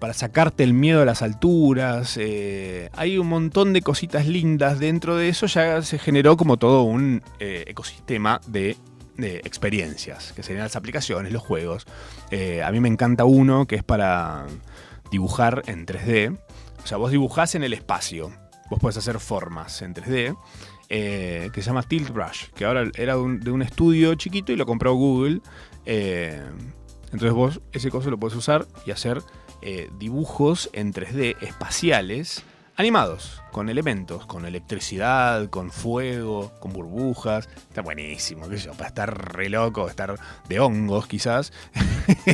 para 0.00 0.14
sacarte 0.14 0.64
el 0.64 0.74
miedo 0.74 1.02
a 1.02 1.04
las 1.04 1.22
alturas. 1.22 2.16
Eh, 2.16 2.90
hay 2.92 3.18
un 3.18 3.28
montón 3.28 3.72
de 3.72 3.82
cositas 3.82 4.26
lindas 4.26 4.80
dentro 4.80 5.16
de 5.16 5.28
eso. 5.28 5.46
Ya 5.46 5.80
se 5.82 5.98
generó 5.98 6.36
como 6.36 6.56
todo 6.56 6.82
un 6.82 7.22
eh, 7.38 7.64
ecosistema 7.68 8.40
de, 8.48 8.76
de, 9.16 9.36
experiencias, 9.38 10.32
que 10.32 10.42
serían 10.42 10.64
las 10.64 10.76
aplicaciones, 10.76 11.32
los 11.32 11.42
juegos. 11.42 11.86
A 12.64 12.72
mí 12.72 12.80
me 12.80 12.88
encanta 12.88 13.24
uno 13.24 13.66
que 13.66 13.76
es 13.76 13.84
para 13.84 14.46
dibujar 15.12 15.62
en 15.66 15.86
3D. 15.86 16.36
O 16.82 16.86
sea, 16.86 16.98
vos 16.98 17.12
dibujás 17.12 17.54
en 17.54 17.62
el 17.62 17.72
espacio. 17.72 18.32
Vos 18.70 18.80
podés 18.80 18.96
hacer 18.96 19.20
formas 19.20 19.82
en 19.82 19.94
3D. 19.94 20.36
Eh, 20.88 21.50
que 21.52 21.62
se 21.62 21.68
llama 21.68 21.82
Tilt 21.82 22.10
Brush, 22.10 22.48
que 22.54 22.64
ahora 22.64 22.84
era 22.96 23.14
de 23.14 23.50
un, 23.50 23.62
estudio 23.62 24.14
chiquito 24.16 24.52
y 24.52 24.56
lo 24.56 24.66
compró 24.66 24.94
Google. 24.94 25.40
eh, 25.86 26.42
entonces 27.04 27.32
vos 27.32 27.60
ese 27.72 27.90
coso 27.90 28.10
lo 28.10 28.18
podés 28.18 28.36
usar 28.36 28.66
y 28.84 28.90
hacer 28.90 29.22
eh, 29.62 29.88
dibujos 29.98 30.68
en 30.72 30.92
3D 30.92 31.36
espaciales 31.42 32.42
animados, 32.76 33.40
con 33.52 33.68
elementos, 33.68 34.26
con 34.26 34.44
electricidad, 34.44 35.48
con 35.48 35.70
fuego, 35.70 36.52
con 36.58 36.72
burbujas. 36.72 37.48
Está 37.68 37.82
buenísimo, 37.82 38.48
qué 38.48 38.58
sé 38.58 38.64
yo, 38.64 38.72
para 38.72 38.88
estar 38.88 39.34
re 39.34 39.48
loco, 39.48 39.88
estar 39.88 40.18
de 40.48 40.60
hongos 40.60 41.06
quizás. 41.06 41.52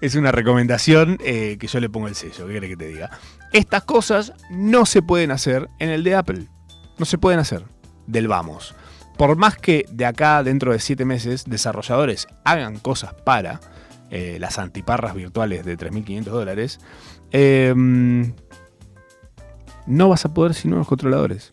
es, 0.00 0.14
una 0.16 0.32
recomendación 0.32 1.16
que 1.18 1.56
yo 1.60 1.80
le 1.80 1.88
pongo 1.88 2.08
el 2.08 2.16
sello, 2.16 2.48
¿qué 2.48 2.54
querés 2.54 2.70
que 2.70 2.76
te 2.76 2.88
diga? 2.88 3.10
Estas 3.52 3.84
cosas 3.84 4.32
no 4.50 4.84
se 4.84 5.00
pueden 5.00 5.30
hacer 5.30 5.70
en 5.78 5.90
el 5.90 6.02
de 6.02 6.16
Apple. 6.16 6.48
No 6.98 7.04
se 7.04 7.18
pueden 7.18 7.40
hacer 7.40 7.64
del 8.06 8.28
vamos. 8.28 8.74
Por 9.16 9.36
más 9.36 9.56
que 9.56 9.86
de 9.90 10.04
acá, 10.04 10.42
dentro 10.42 10.72
de 10.72 10.78
7 10.78 11.04
meses, 11.04 11.44
desarrolladores 11.46 12.28
hagan 12.44 12.78
cosas 12.78 13.14
para 13.14 13.60
eh, 14.10 14.36
las 14.40 14.58
antiparras 14.58 15.14
virtuales 15.14 15.64
de 15.64 15.76
3.500 15.76 16.24
dólares, 16.24 16.80
eh, 17.32 17.74
no 19.86 20.08
vas 20.08 20.24
a 20.24 20.34
poder 20.34 20.54
sin 20.54 20.74
unos 20.74 20.86
controladores. 20.86 21.52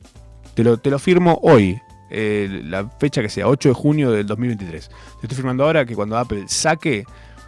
Te 0.56 0.64
lo, 0.64 0.78
te 0.78 0.90
lo 0.90 1.00
firmo 1.00 1.40
hoy, 1.42 1.80
eh, 2.10 2.62
la 2.64 2.90
fecha 3.00 3.22
que 3.22 3.30
sea, 3.30 3.48
8 3.48 3.70
de 3.70 3.76
junio 3.76 4.12
del 4.12 4.28
2023. 4.28 4.90
Te 4.90 4.96
estoy 5.24 5.36
firmando 5.36 5.64
ahora 5.64 5.86
que 5.86 5.96
cuando 5.96 6.18
Apple 6.18 6.46
saque 6.48 7.06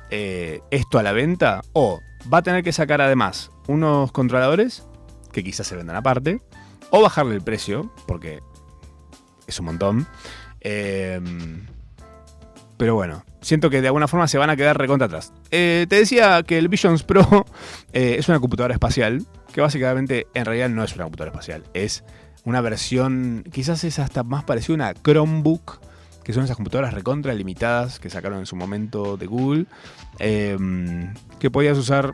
eh, 0.10 0.62
esto 0.72 1.00
a 1.00 1.04
la 1.04 1.12
venta, 1.12 1.62
o 1.74 2.00
va 2.32 2.40
a 2.40 2.44
tener 2.44 2.64
que 2.64 2.72
sacar 2.72 3.02
además 3.02 3.52
unos 3.68 4.12
controladores, 4.12 4.84
que 5.32 5.44
quizás 5.44 5.68
se 5.68 5.76
vendan 5.76 5.96
aparte, 5.96 6.42
o 6.90 7.02
bajarle 7.02 7.36
el 7.36 7.42
precio, 7.42 7.92
porque 8.08 8.42
es 9.48 9.60
un 9.60 9.66
montón. 9.66 10.08
Eh, 10.62 11.20
pero 12.78 12.96
bueno, 12.96 13.24
siento 13.42 13.70
que 13.70 13.82
de 13.82 13.88
alguna 13.88 14.08
forma 14.08 14.28
se 14.28 14.38
van 14.38 14.50
a 14.50 14.56
quedar 14.56 14.78
recontra 14.78 15.06
atrás. 15.06 15.32
Eh, 15.52 15.86
te 15.88 15.98
decía 15.98 16.44
que 16.44 16.58
el 16.58 16.68
Visions 16.68 17.04
Pro 17.04 17.46
eh, 17.94 18.16
es 18.20 18.28
una 18.28 18.40
computadora 18.40 18.74
espacial, 18.74 19.26
que 19.54 19.62
básicamente 19.62 20.28
en 20.34 20.46
realidad 20.46 20.70
no 20.70 20.84
es 20.84 20.96
una 20.96 21.06
computadora 21.06 21.32
espacial, 21.32 21.64
es 21.74 22.04
una 22.44 22.62
versión, 22.62 23.44
quizás 23.52 23.84
es 23.84 24.00
hasta 24.00 24.24
más 24.24 24.44
parecida 24.44 24.74
a 24.74 24.76
una 24.76 24.94
Chromebook, 24.94 25.80
que 26.24 26.34
son 26.34 26.44
esas 26.44 26.56
computadoras 26.56 26.94
recontra 26.94 27.34
limitadas 27.34 28.00
que 28.00 28.10
sacaron 28.10 28.40
en 28.40 28.46
su 28.46 28.56
momento 28.56 29.16
de 29.16 29.28
Google, 29.28 29.66
eh, 30.20 30.58
que 31.40 31.52
podías 31.52 31.78
usar 31.78 32.14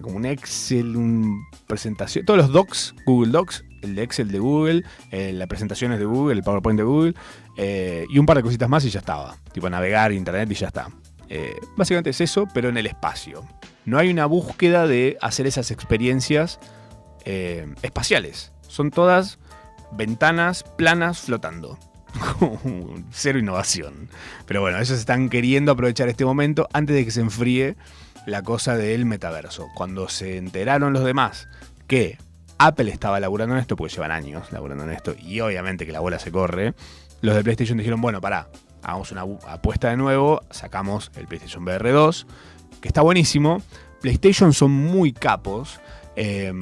como 0.00 0.16
un 0.16 0.26
Excel, 0.26 0.96
un 0.96 1.46
presentación, 1.66 2.24
todos 2.24 2.38
los 2.38 2.52
docs, 2.52 2.94
Google 3.06 3.32
Docs, 3.32 3.64
el 3.82 3.94
de 3.94 4.02
Excel 4.02 4.30
de 4.30 4.38
Google, 4.38 4.84
eh, 5.10 5.32
las 5.32 5.48
presentaciones 5.48 5.98
de 5.98 6.04
Google, 6.04 6.34
el 6.34 6.42
PowerPoint 6.42 6.78
de 6.78 6.84
Google, 6.84 7.14
eh, 7.56 8.06
y 8.10 8.18
un 8.18 8.26
par 8.26 8.36
de 8.36 8.42
cositas 8.42 8.68
más 8.68 8.84
y 8.84 8.90
ya 8.90 9.00
estaba. 9.00 9.36
Tipo 9.52 9.70
navegar, 9.70 10.12
internet 10.12 10.50
y 10.50 10.54
ya 10.54 10.68
está. 10.68 10.88
Eh, 11.28 11.56
básicamente 11.76 12.10
es 12.10 12.20
eso, 12.20 12.46
pero 12.52 12.68
en 12.68 12.76
el 12.76 12.86
espacio. 12.86 13.44
No 13.84 13.98
hay 13.98 14.10
una 14.10 14.26
búsqueda 14.26 14.86
de 14.86 15.16
hacer 15.20 15.46
esas 15.46 15.70
experiencias 15.70 16.58
espaciales. 17.82 18.52
Son 18.68 18.92
todas 18.92 19.40
ventanas 19.90 20.62
planas 20.62 21.22
flotando. 21.22 21.76
Cero 23.10 23.40
innovación. 23.40 24.08
Pero 24.46 24.60
bueno, 24.60 24.76
ellos 24.76 24.90
están 24.90 25.28
queriendo 25.28 25.72
aprovechar 25.72 26.08
este 26.08 26.24
momento 26.24 26.68
antes 26.72 26.94
de 26.94 27.04
que 27.04 27.10
se 27.10 27.20
enfríe 27.20 27.76
la 28.26 28.42
cosa 28.42 28.76
del 28.76 29.06
metaverso. 29.06 29.68
Cuando 29.74 30.08
se 30.08 30.36
enteraron 30.36 30.92
los 30.92 31.04
demás 31.04 31.48
que 31.86 32.18
Apple 32.58 32.90
estaba 32.90 33.20
laburando 33.20 33.54
en 33.54 33.60
esto, 33.60 33.76
porque 33.76 33.94
llevan 33.94 34.10
años 34.10 34.52
laburando 34.52 34.84
en 34.84 34.90
esto, 34.90 35.14
y 35.18 35.40
obviamente 35.40 35.86
que 35.86 35.92
la 35.92 36.00
bola 36.00 36.18
se 36.18 36.32
corre, 36.32 36.74
los 37.22 37.34
de 37.34 37.42
PlayStation 37.42 37.78
dijeron, 37.78 38.00
bueno, 38.00 38.20
pará, 38.20 38.48
hagamos 38.82 39.12
una 39.12 39.22
apuesta 39.48 39.90
de 39.90 39.96
nuevo, 39.96 40.42
sacamos 40.50 41.10
el 41.16 41.26
PlayStation 41.26 41.64
VR 41.64 41.90
2, 41.90 42.26
que 42.80 42.88
está 42.88 43.02
buenísimo. 43.02 43.62
PlayStation 44.00 44.52
son 44.52 44.70
muy 44.70 45.12
capos, 45.12 45.80
eh, 46.16 46.52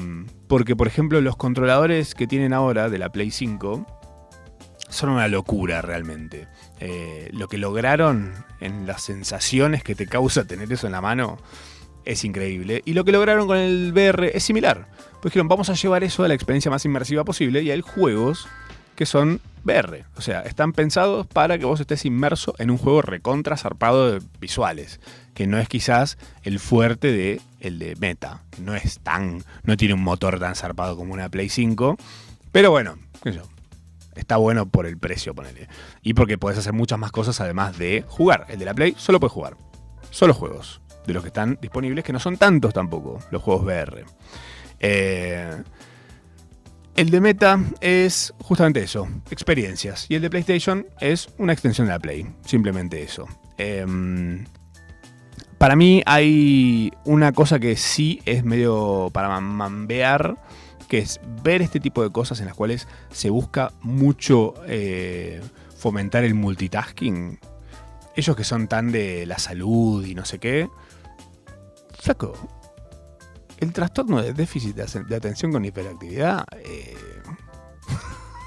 porque 0.47 0.77
por 0.77 0.87
ejemplo 0.87 1.21
los 1.21 1.37
controladores 1.37 2.15
que 2.15 2.27
tienen 2.27 2.53
ahora 2.53 2.89
de 2.89 2.99
la 2.99 3.11
Play 3.11 3.31
5 3.31 3.87
son 4.89 5.11
una 5.11 5.29
locura 5.29 5.83
realmente. 5.83 6.47
Eh, 6.81 7.29
lo 7.33 7.49
que 7.49 7.59
lograron 7.59 8.33
en 8.61 8.87
las 8.87 9.03
sensaciones 9.03 9.83
que 9.83 9.95
te 9.95 10.07
causa 10.07 10.47
tener 10.47 10.73
eso 10.73 10.87
en 10.87 10.93
la 10.93 11.01
mano 11.01 11.39
es 12.05 12.25
increíble. 12.25 12.83
Y 12.85 12.95
lo 12.95 13.05
que 13.05 13.13
lograron 13.13 13.47
con 13.47 13.57
el 13.57 13.93
VR 13.93 14.37
es 14.37 14.45
similar. 14.45 14.89
Pues 15.21 15.33
dijeron, 15.33 15.49
vamos 15.49 15.71
a 15.71 15.75
llevar 15.75 16.05
eso 16.05 16.25
a 16.25 16.29
la 16.29 16.35
experiencia 16.35 16.71
más 16.71 16.85
inmersiva 16.85 17.25
posible 17.25 17.63
y 17.63 17.71
hay 17.71 17.81
juegos 17.81 18.47
que 18.95 19.07
son 19.07 19.41
VR. 19.65 20.05
O 20.17 20.21
sea, 20.21 20.41
están 20.41 20.73
pensados 20.73 21.27
para 21.27 21.59
que 21.59 21.65
vos 21.65 21.81
estés 21.81 22.05
inmerso 22.05 22.55
en 22.59 22.71
un 22.71 22.79
juego 22.79 23.03
recontra 23.03 23.57
zarpado 23.57 24.13
de 24.13 24.23
visuales. 24.41 25.01
Que 25.35 25.47
no 25.47 25.59
es 25.59 25.69
quizás 25.69 26.19
el 26.43 26.61
fuerte 26.61 27.11
de 27.11 27.41
el 27.61 27.79
de 27.79 27.97
Meta. 27.97 28.43
No 28.59 28.75
es 28.75 29.01
tan. 29.01 29.43
no 29.65 29.77
tiene 29.77 29.95
un 29.95 30.03
motor 30.03 30.39
tan 30.39 30.55
zarpado 30.55 30.97
como 30.97 31.15
una 31.15 31.29
Play 31.29 31.49
5. 31.49 31.97
Pero 32.53 32.71
bueno, 32.71 32.99
qué 33.23 33.33
sé 33.33 33.39
yo. 33.39 33.54
Está 34.15 34.37
bueno 34.37 34.67
por 34.69 34.87
el 34.87 34.99
precio, 34.99 35.35
ponele. 35.35 35.69
Y 36.03 36.15
porque 36.15 36.39
podés 36.39 36.59
hacer 36.59 36.73
muchas 36.73 36.99
más 36.99 37.11
cosas 37.13 37.41
además 37.41 37.79
de 37.79 38.05
jugar. 38.09 38.47
El 38.49 38.59
de 38.59 38.65
la 38.65 38.75
Play 38.75 38.95
solo 38.97 39.19
puedes 39.21 39.33
jugar. 39.33 39.57
Solo 40.11 40.35
juegos. 40.35 40.81
De 41.07 41.13
los 41.13 41.23
que 41.23 41.29
están 41.29 41.59
disponibles, 41.61 42.05
que 42.05 42.13
no 42.15 42.19
son 42.21 42.37
tantos 42.39 42.73
tampoco, 42.73 43.19
los 43.31 43.43
juegos 43.43 43.65
VR. 43.65 44.05
Eh, 44.81 45.63
el 46.97 47.11
de 47.11 47.21
Meta 47.21 47.59
es 47.81 48.33
justamente 48.41 48.81
eso, 48.83 49.09
experiencias. 49.31 50.07
Y 50.09 50.15
el 50.15 50.23
de 50.23 50.31
PlayStation 50.31 50.87
es 51.01 51.29
una 51.39 51.53
extensión 51.53 51.87
de 51.89 51.93
la 51.93 51.99
Play, 51.99 52.27
simplemente 52.47 53.03
eso. 53.03 53.27
Em, 53.59 54.45
para 55.59 55.77
mí 55.77 56.03
hay 56.07 56.93
una 57.05 57.33
cosa 57.33 57.59
que 57.59 57.77
sí 57.77 58.21
es 58.25 58.45
medio 58.45 59.11
para 59.13 59.29
mam- 59.29 59.43
mambear, 59.43 60.37
que 60.89 60.99
es 60.99 61.21
ver 61.43 61.63
este 61.63 61.81
tipo 61.81 62.03
de 62.03 62.11
cosas 62.11 62.41
en 62.41 62.47
las 62.47 62.55
cuales 62.55 62.89
se 63.11 63.31
busca 63.31 63.73
mucho 63.81 64.55
eh, 64.67 65.41
fomentar 65.77 66.25
el 66.25 66.35
multitasking. 66.35 67.39
Ellos 68.17 68.37
que 68.37 68.45
son 68.45 68.69
tan 68.69 68.93
de 68.93 69.27
la 69.27 69.39
salud 69.39 70.05
y 70.05 70.15
no 70.15 70.25
sé 70.25 70.39
qué. 70.39 70.69
Flaco, 71.99 72.35
el 73.61 73.73
trastorno 73.73 74.23
de 74.23 74.33
déficit 74.33 74.77
de, 74.77 75.17
atención 75.17 75.53
con 75.53 75.65
hiperactividad. 75.65 76.45
eh, 76.65 76.95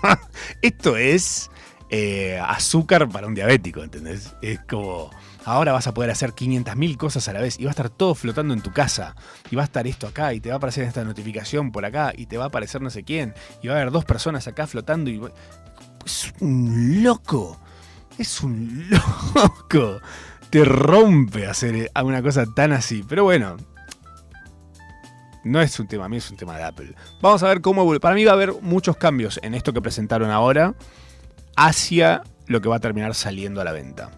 esto 0.62 0.98
es 0.98 1.50
eh, 1.90 2.40
azúcar 2.44 3.08
para 3.10 3.28
un 3.28 3.34
diabético, 3.34 3.84
¿entendés? 3.84 4.36
Es 4.42 4.60
como. 4.70 5.10
Ahora 5.50 5.72
vas 5.72 5.88
a 5.88 5.93
poder 5.93 6.12
hacer 6.12 6.34
500.000 6.34 6.98
cosas 6.98 7.26
a 7.30 7.32
la 7.34 7.39
vez 7.39 7.58
y 7.58 7.64
va 7.64 7.70
a 7.70 7.72
estar 7.72 7.89
todo 7.89 8.16
flotando 8.16 8.54
en 8.54 8.62
tu 8.62 8.74
casa. 8.74 9.16
Y 9.50 9.56
va 9.56 9.62
a 9.62 9.66
estar 9.66 9.88
esto 9.88 10.06
acá 10.06 10.34
y 10.34 10.41
te 10.41 10.50
va 10.50 10.56
a 10.56 10.58
aparecer 10.58 10.84
esta 10.84 11.06
notificación 11.06 11.72
por 11.72 11.86
acá 11.86 12.12
y 12.14 12.26
te 12.26 12.38
va 12.38 12.43
a 12.43 12.48
aparecer 12.48 12.82
no 12.82 12.89
sé 12.89 13.04
quién. 13.06 13.34
Y 13.62 13.70
va 13.70 13.76
a 13.76 13.78
haber 13.78 13.91
dos 13.91 14.04
personas 14.04 14.45
acá 14.50 14.68
flotando 14.68 15.10
y. 15.10 15.22
Es 16.06 16.34
un 16.41 17.02
loco. 17.02 17.58
Es 18.18 18.41
un 18.41 18.89
loco. 19.34 20.02
Te 20.50 20.66
rompe 20.66 21.48
hacer 21.48 21.91
una 22.04 22.22
cosa 22.22 22.45
tan 22.54 22.74
así. 22.74 23.06
Pero 23.08 23.24
bueno, 23.24 23.56
no 25.45 25.62
es 25.62 25.80
un 25.80 25.88
tema 25.88 26.10
mío, 26.10 26.20
es 26.20 26.30
un 26.30 26.36
tema 26.36 26.58
de 26.58 26.64
Apple. 26.64 26.93
Vamos 27.22 27.41
a 27.43 27.48
ver 27.48 27.62
cómo 27.62 27.86
evolu- 27.86 28.02
Para 28.02 28.16
mí 28.16 28.26
va 28.26 28.32
a 28.32 28.36
haber 28.36 28.54
muchos 28.62 28.98
cambios 28.98 29.39
en 29.43 29.54
esto 29.54 29.72
que 29.72 29.82
presentaron 29.82 30.30
ahora 30.30 30.76
hacia 31.56 32.24
lo 32.48 32.60
que 32.60 32.68
va 32.68 32.76
a 32.76 32.80
terminar 32.82 33.16
saliendo 33.16 33.62
a 33.62 33.64
la 33.64 33.72
venta. 33.72 34.12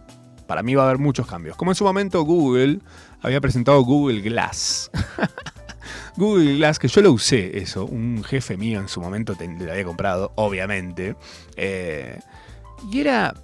Para 0.49 0.63
mí 0.63 0.73
va 0.73 0.81
a 0.81 0.85
haber 0.87 0.97
muchos 0.97 1.27
cambios. 1.27 1.55
Como 1.55 1.69
en 1.69 1.75
su 1.75 1.83
momento 1.83 2.23
Google 2.23 2.79
había 3.21 3.39
presentado 3.39 3.81
Google 3.83 4.19
Glass. 4.21 4.89
Google 6.17 6.55
Glass, 6.57 6.79
que 6.79 6.87
yo 6.87 7.01
lo 7.03 7.11
usé 7.11 7.59
eso. 7.59 7.85
Un 7.85 8.23
jefe 8.23 8.57
mío 8.57 8.79
en 8.79 8.87
su 8.87 8.99
momento 8.99 9.35
te- 9.35 9.47
lo 9.47 9.71
había 9.71 9.83
comprado, 9.85 10.31
obviamente. 10.35 11.15
Eh, 11.55 12.19
y 12.91 12.99
era 12.99 13.35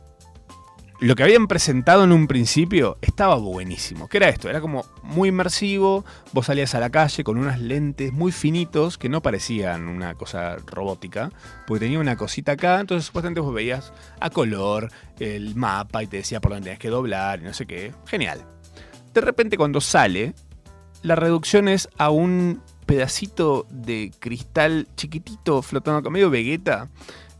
lo 1.05 1.15
que 1.15 1.21
habían 1.21 1.45
presentado 1.45 2.03
en 2.03 2.11
un 2.11 2.25
principio 2.25 2.97
estaba 2.99 3.35
buenísimo. 3.35 4.09
¿Qué 4.09 4.17
era 4.17 4.27
esto? 4.27 4.49
Era 4.49 4.59
como 4.59 4.85
muy 5.03 5.29
inmersivo. 5.29 6.03
Vos 6.33 6.47
salías 6.47 6.73
a 6.73 6.79
la 6.79 6.89
calle 6.89 7.23
con 7.23 7.37
unas 7.37 7.59
lentes 7.59 8.11
muy 8.11 8.31
finitos 8.31 8.97
que 8.97 9.07
no 9.07 9.21
parecían 9.21 9.87
una 9.87 10.15
cosa 10.15 10.55
robótica, 10.65 11.31
porque 11.67 11.85
tenía 11.85 11.99
una 11.99 12.17
cosita 12.17 12.53
acá. 12.53 12.79
Entonces, 12.79 13.05
supuestamente 13.05 13.39
vos 13.39 13.53
veías 13.53 13.93
a 14.19 14.31
color 14.31 14.91
el 15.19 15.55
mapa 15.55 16.01
y 16.01 16.07
te 16.07 16.17
decía 16.17 16.41
por 16.41 16.53
dónde 16.53 16.63
tenías 16.63 16.79
que 16.79 16.89
doblar 16.89 17.39
y 17.39 17.43
no 17.43 17.53
sé 17.53 17.67
qué. 17.67 17.93
Genial. 18.07 18.43
De 19.13 19.21
repente, 19.21 19.57
cuando 19.57 19.81
sale, 19.81 20.33
la 21.03 21.15
reducción 21.15 21.67
es 21.67 21.87
a 21.99 22.09
un 22.09 22.63
pedacito 22.87 23.67
de 23.69 24.11
cristal 24.17 24.87
chiquitito 24.95 25.61
flotando 25.61 25.99
acá, 25.99 26.09
medio 26.09 26.31
Vegeta. 26.31 26.89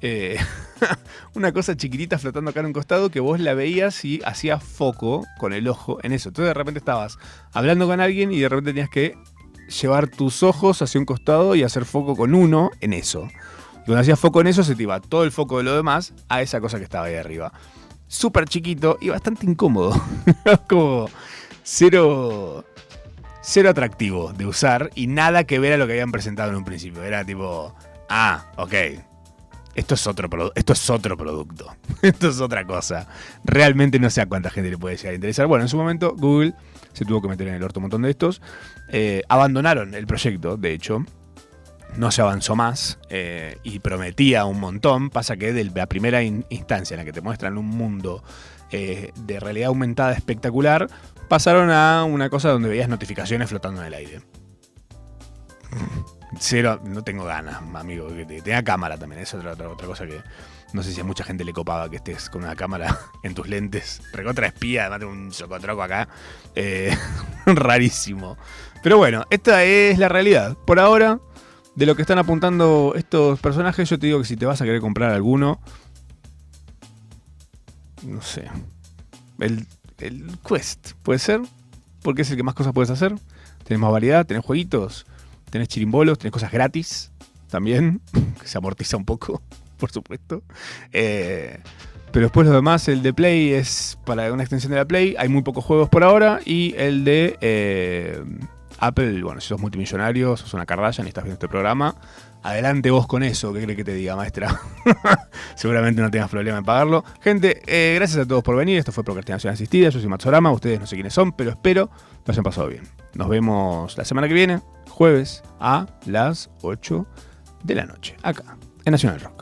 Eh, 0.07 0.37
una 1.33 1.51
cosa 1.51 1.75
chiquitita 1.75 2.19
flotando 2.19 2.51
acá 2.51 2.59
en 2.59 2.67
un 2.67 2.73
costado 2.73 3.09
que 3.09 3.19
vos 3.19 3.39
la 3.39 3.55
veías 3.55 4.05
y 4.05 4.21
hacías 4.23 4.63
foco 4.63 5.25
con 5.39 5.51
el 5.51 5.67
ojo 5.67 5.97
en 6.03 6.11
eso. 6.11 6.29
Entonces 6.29 6.49
de 6.49 6.53
repente 6.53 6.77
estabas 6.77 7.17
hablando 7.53 7.87
con 7.87 7.99
alguien 7.99 8.31
y 8.31 8.39
de 8.39 8.47
repente 8.47 8.69
tenías 8.69 8.91
que 8.91 9.17
llevar 9.81 10.07
tus 10.07 10.43
ojos 10.43 10.83
hacia 10.83 10.99
un 10.99 11.07
costado 11.07 11.55
y 11.55 11.63
hacer 11.63 11.85
foco 11.85 12.15
con 12.15 12.35
uno 12.35 12.69
en 12.81 12.93
eso. 12.93 13.27
Cuando 13.85 13.97
hacías 13.99 14.19
foco 14.19 14.41
en 14.41 14.47
eso, 14.47 14.63
se 14.63 14.75
te 14.75 14.83
iba 14.83 14.99
todo 14.99 15.23
el 15.23 15.31
foco 15.31 15.57
de 15.57 15.63
lo 15.63 15.75
demás 15.75 16.13
a 16.29 16.43
esa 16.43 16.61
cosa 16.61 16.77
que 16.77 16.83
estaba 16.83 17.07
ahí 17.07 17.15
arriba. 17.15 17.51
Súper 18.07 18.45
chiquito 18.45 18.99
y 19.01 19.09
bastante 19.09 19.47
incómodo. 19.47 19.99
Como 20.69 21.09
cero, 21.63 22.63
cero 23.41 23.71
atractivo 23.71 24.33
de 24.33 24.45
usar 24.45 24.91
y 24.93 25.07
nada 25.07 25.45
que 25.45 25.57
ver 25.57 25.73
a 25.73 25.77
lo 25.77 25.87
que 25.87 25.93
habían 25.93 26.11
presentado 26.11 26.51
en 26.51 26.57
un 26.57 26.63
principio. 26.63 27.01
Era 27.01 27.25
tipo, 27.25 27.73
ah, 28.07 28.51
ok. 28.57 28.73
Esto 29.75 29.93
es 29.95 30.07
otro, 30.07 30.51
esto 30.55 30.73
es 30.73 30.89
otro 30.89 31.17
producto. 31.17 31.75
esto 32.01 32.29
es 32.29 32.39
otra 32.39 32.65
cosa. 32.65 33.07
Realmente 33.43 33.99
no 33.99 34.09
sé 34.09 34.21
a 34.21 34.25
cuánta 34.25 34.49
gente 34.49 34.69
le 34.71 34.77
puede 34.77 34.95
llegar 34.97 35.11
a 35.11 35.15
interesar. 35.15 35.47
Bueno, 35.47 35.63
en 35.63 35.69
su 35.69 35.77
momento 35.77 36.15
Google 36.17 36.53
se 36.93 37.03
tuvo 37.05 37.21
que 37.21 37.27
meter 37.27 37.47
en 37.49 37.55
el 37.55 37.63
orto 37.63 37.79
un 37.79 37.83
montón 37.83 38.01
de 38.03 38.09
estos. 38.11 38.41
Eh, 38.89 39.21
abandonaron 39.29 39.93
el 39.93 40.07
proyecto, 40.07 40.55
de 40.57 40.73
hecho. 40.73 41.03
No 41.97 42.11
se 42.11 42.21
avanzó 42.21 42.55
más 42.55 42.99
eh, 43.09 43.57
y 43.63 43.79
prometía 43.79 44.45
un 44.45 44.59
montón. 44.59 45.09
Pasa 45.09 45.37
que 45.37 45.53
de 45.53 45.65
la 45.65 45.87
primera 45.87 46.23
in- 46.23 46.45
instancia 46.49 46.95
en 46.95 46.99
la 46.99 47.05
que 47.05 47.13
te 47.13 47.21
muestran 47.21 47.57
un 47.57 47.67
mundo 47.67 48.23
eh, 48.71 49.11
de 49.15 49.39
realidad 49.39 49.67
aumentada 49.67 50.13
espectacular, 50.13 50.89
pasaron 51.29 51.69
a 51.69 52.03
una 52.03 52.29
cosa 52.29 52.49
donde 52.49 52.67
veías 52.69 52.89
notificaciones 52.89 53.47
flotando 53.49 53.81
en 53.81 53.87
el 53.87 53.93
aire. 53.93 54.21
Cero, 56.39 56.81
no 56.83 57.03
tengo 57.03 57.23
ganas, 57.25 57.61
amigo. 57.75 58.07
Que 58.09 58.25
te- 58.25 58.41
tenga 58.41 58.63
cámara 58.63 58.97
también, 58.97 59.21
es 59.21 59.33
otra, 59.33 59.53
otra, 59.53 59.69
otra 59.69 59.87
cosa 59.87 60.05
que 60.05 60.21
no 60.73 60.83
sé 60.83 60.91
si 60.91 60.99
a 60.99 61.03
mucha 61.05 61.23
gente 61.23 61.45
le 61.45 61.53
copaba 61.53 61.89
que 61.89 61.95
estés 61.97 62.29
con 62.29 62.43
una 62.43 62.55
cámara 62.55 62.99
en 63.23 63.33
tus 63.33 63.47
lentes. 63.47 64.01
Recontra 64.11 64.47
espía, 64.47 64.81
además 64.81 64.99
tengo 64.99 65.11
un 65.13 65.31
socotroco 65.31 65.81
acá. 65.83 66.07
Eh, 66.55 66.95
rarísimo. 67.45 68.37
Pero 68.83 68.97
bueno, 68.97 69.25
esta 69.29 69.63
es 69.63 69.97
la 69.97 70.09
realidad. 70.09 70.57
Por 70.65 70.79
ahora, 70.79 71.19
de 71.75 71.85
lo 71.85 71.95
que 71.95 72.01
están 72.01 72.17
apuntando 72.17 72.93
estos 72.95 73.39
personajes, 73.39 73.89
yo 73.89 73.97
te 73.99 74.07
digo 74.07 74.19
que 74.19 74.25
si 74.25 74.35
te 74.37 74.45
vas 74.45 74.61
a 74.61 74.65
querer 74.65 74.81
comprar 74.81 75.11
alguno, 75.11 75.59
no 78.03 78.21
sé. 78.21 78.49
El, 79.39 79.65
el 79.99 80.37
Quest, 80.47 80.93
¿puede 81.03 81.19
ser? 81.19 81.41
Porque 82.01 82.21
es 82.23 82.31
el 82.31 82.37
que 82.37 82.43
más 82.43 82.53
cosas 82.55 82.73
puedes 82.73 82.89
hacer. 82.91 83.15
Tenés 83.63 83.79
más 83.79 83.91
variedad, 83.91 84.25
tenés 84.25 84.45
jueguitos, 84.45 85.05
tenés 85.55 85.69
chirimbolos, 85.69 86.17
tenés 86.17 86.33
cosas 86.33 86.51
gratis 86.51 87.11
también, 87.49 88.01
que 88.41 88.47
se 88.47 88.57
amortiza 88.57 88.97
un 88.97 89.05
poco, 89.05 89.41
por 89.77 89.89
supuesto. 89.89 90.43
Eh, 90.91 91.59
pero 92.11 92.25
después 92.25 92.45
lo 92.45 92.53
demás, 92.53 92.87
el 92.89 93.01
de 93.01 93.13
Play 93.13 93.53
es 93.53 93.97
para 94.05 94.31
una 94.33 94.43
extensión 94.43 94.71
de 94.71 94.77
la 94.77 94.85
Play. 94.85 95.15
Hay 95.17 95.29
muy 95.29 95.43
pocos 95.43 95.63
juegos 95.63 95.89
por 95.89 96.03
ahora. 96.03 96.39
Y 96.45 96.73
el 96.77 97.03
de 97.03 97.37
eh, 97.41 98.23
Apple, 98.79 99.21
bueno, 99.21 99.41
si 99.41 99.49
sos 99.49 99.59
multimillonario, 99.59 100.37
sos 100.37 100.53
una 100.53 100.65
Kardashian 100.65 101.07
y 101.07 101.09
estás 101.09 101.25
viendo 101.25 101.35
este 101.35 101.49
programa, 101.49 101.95
adelante 102.41 102.89
vos 102.89 103.05
con 103.05 103.23
eso. 103.23 103.53
¿Qué 103.53 103.63
cree 103.63 103.75
que 103.75 103.83
te 103.83 103.93
diga, 103.93 104.15
maestra? 104.15 104.61
Seguramente 105.55 106.01
no 106.01 106.09
tengas 106.09 106.29
problema 106.29 106.57
en 106.57 106.63
pagarlo. 106.63 107.03
Gente, 107.19 107.61
eh, 107.67 107.95
gracias 107.95 108.25
a 108.25 108.25
todos 108.25 108.43
por 108.43 108.55
venir. 108.55 108.77
Esto 108.77 108.93
fue 108.93 109.03
Procrastinación 109.03 109.53
Asistida. 109.53 109.89
Yo 109.89 109.99
soy 109.99 110.07
Matsorama. 110.07 110.51
Ustedes 110.51 110.79
no 110.79 110.87
sé 110.87 110.95
quiénes 110.95 111.13
son, 111.13 111.33
pero 111.33 111.49
espero 111.49 111.89
lo 112.25 112.31
hayan 112.31 112.43
pasado 112.43 112.67
bien. 112.67 112.83
Nos 113.13 113.29
vemos 113.29 113.97
la 113.97 114.05
semana 114.05 114.27
que 114.27 114.33
viene, 114.33 114.61
jueves, 114.95 115.43
a 115.59 115.87
las 116.05 116.49
8 116.61 117.05
de 117.65 117.75
la 117.75 117.85
noche, 117.85 118.15
acá, 118.23 118.57
en 118.85 118.91
Nacional 118.91 119.19
Rock. 119.19 119.34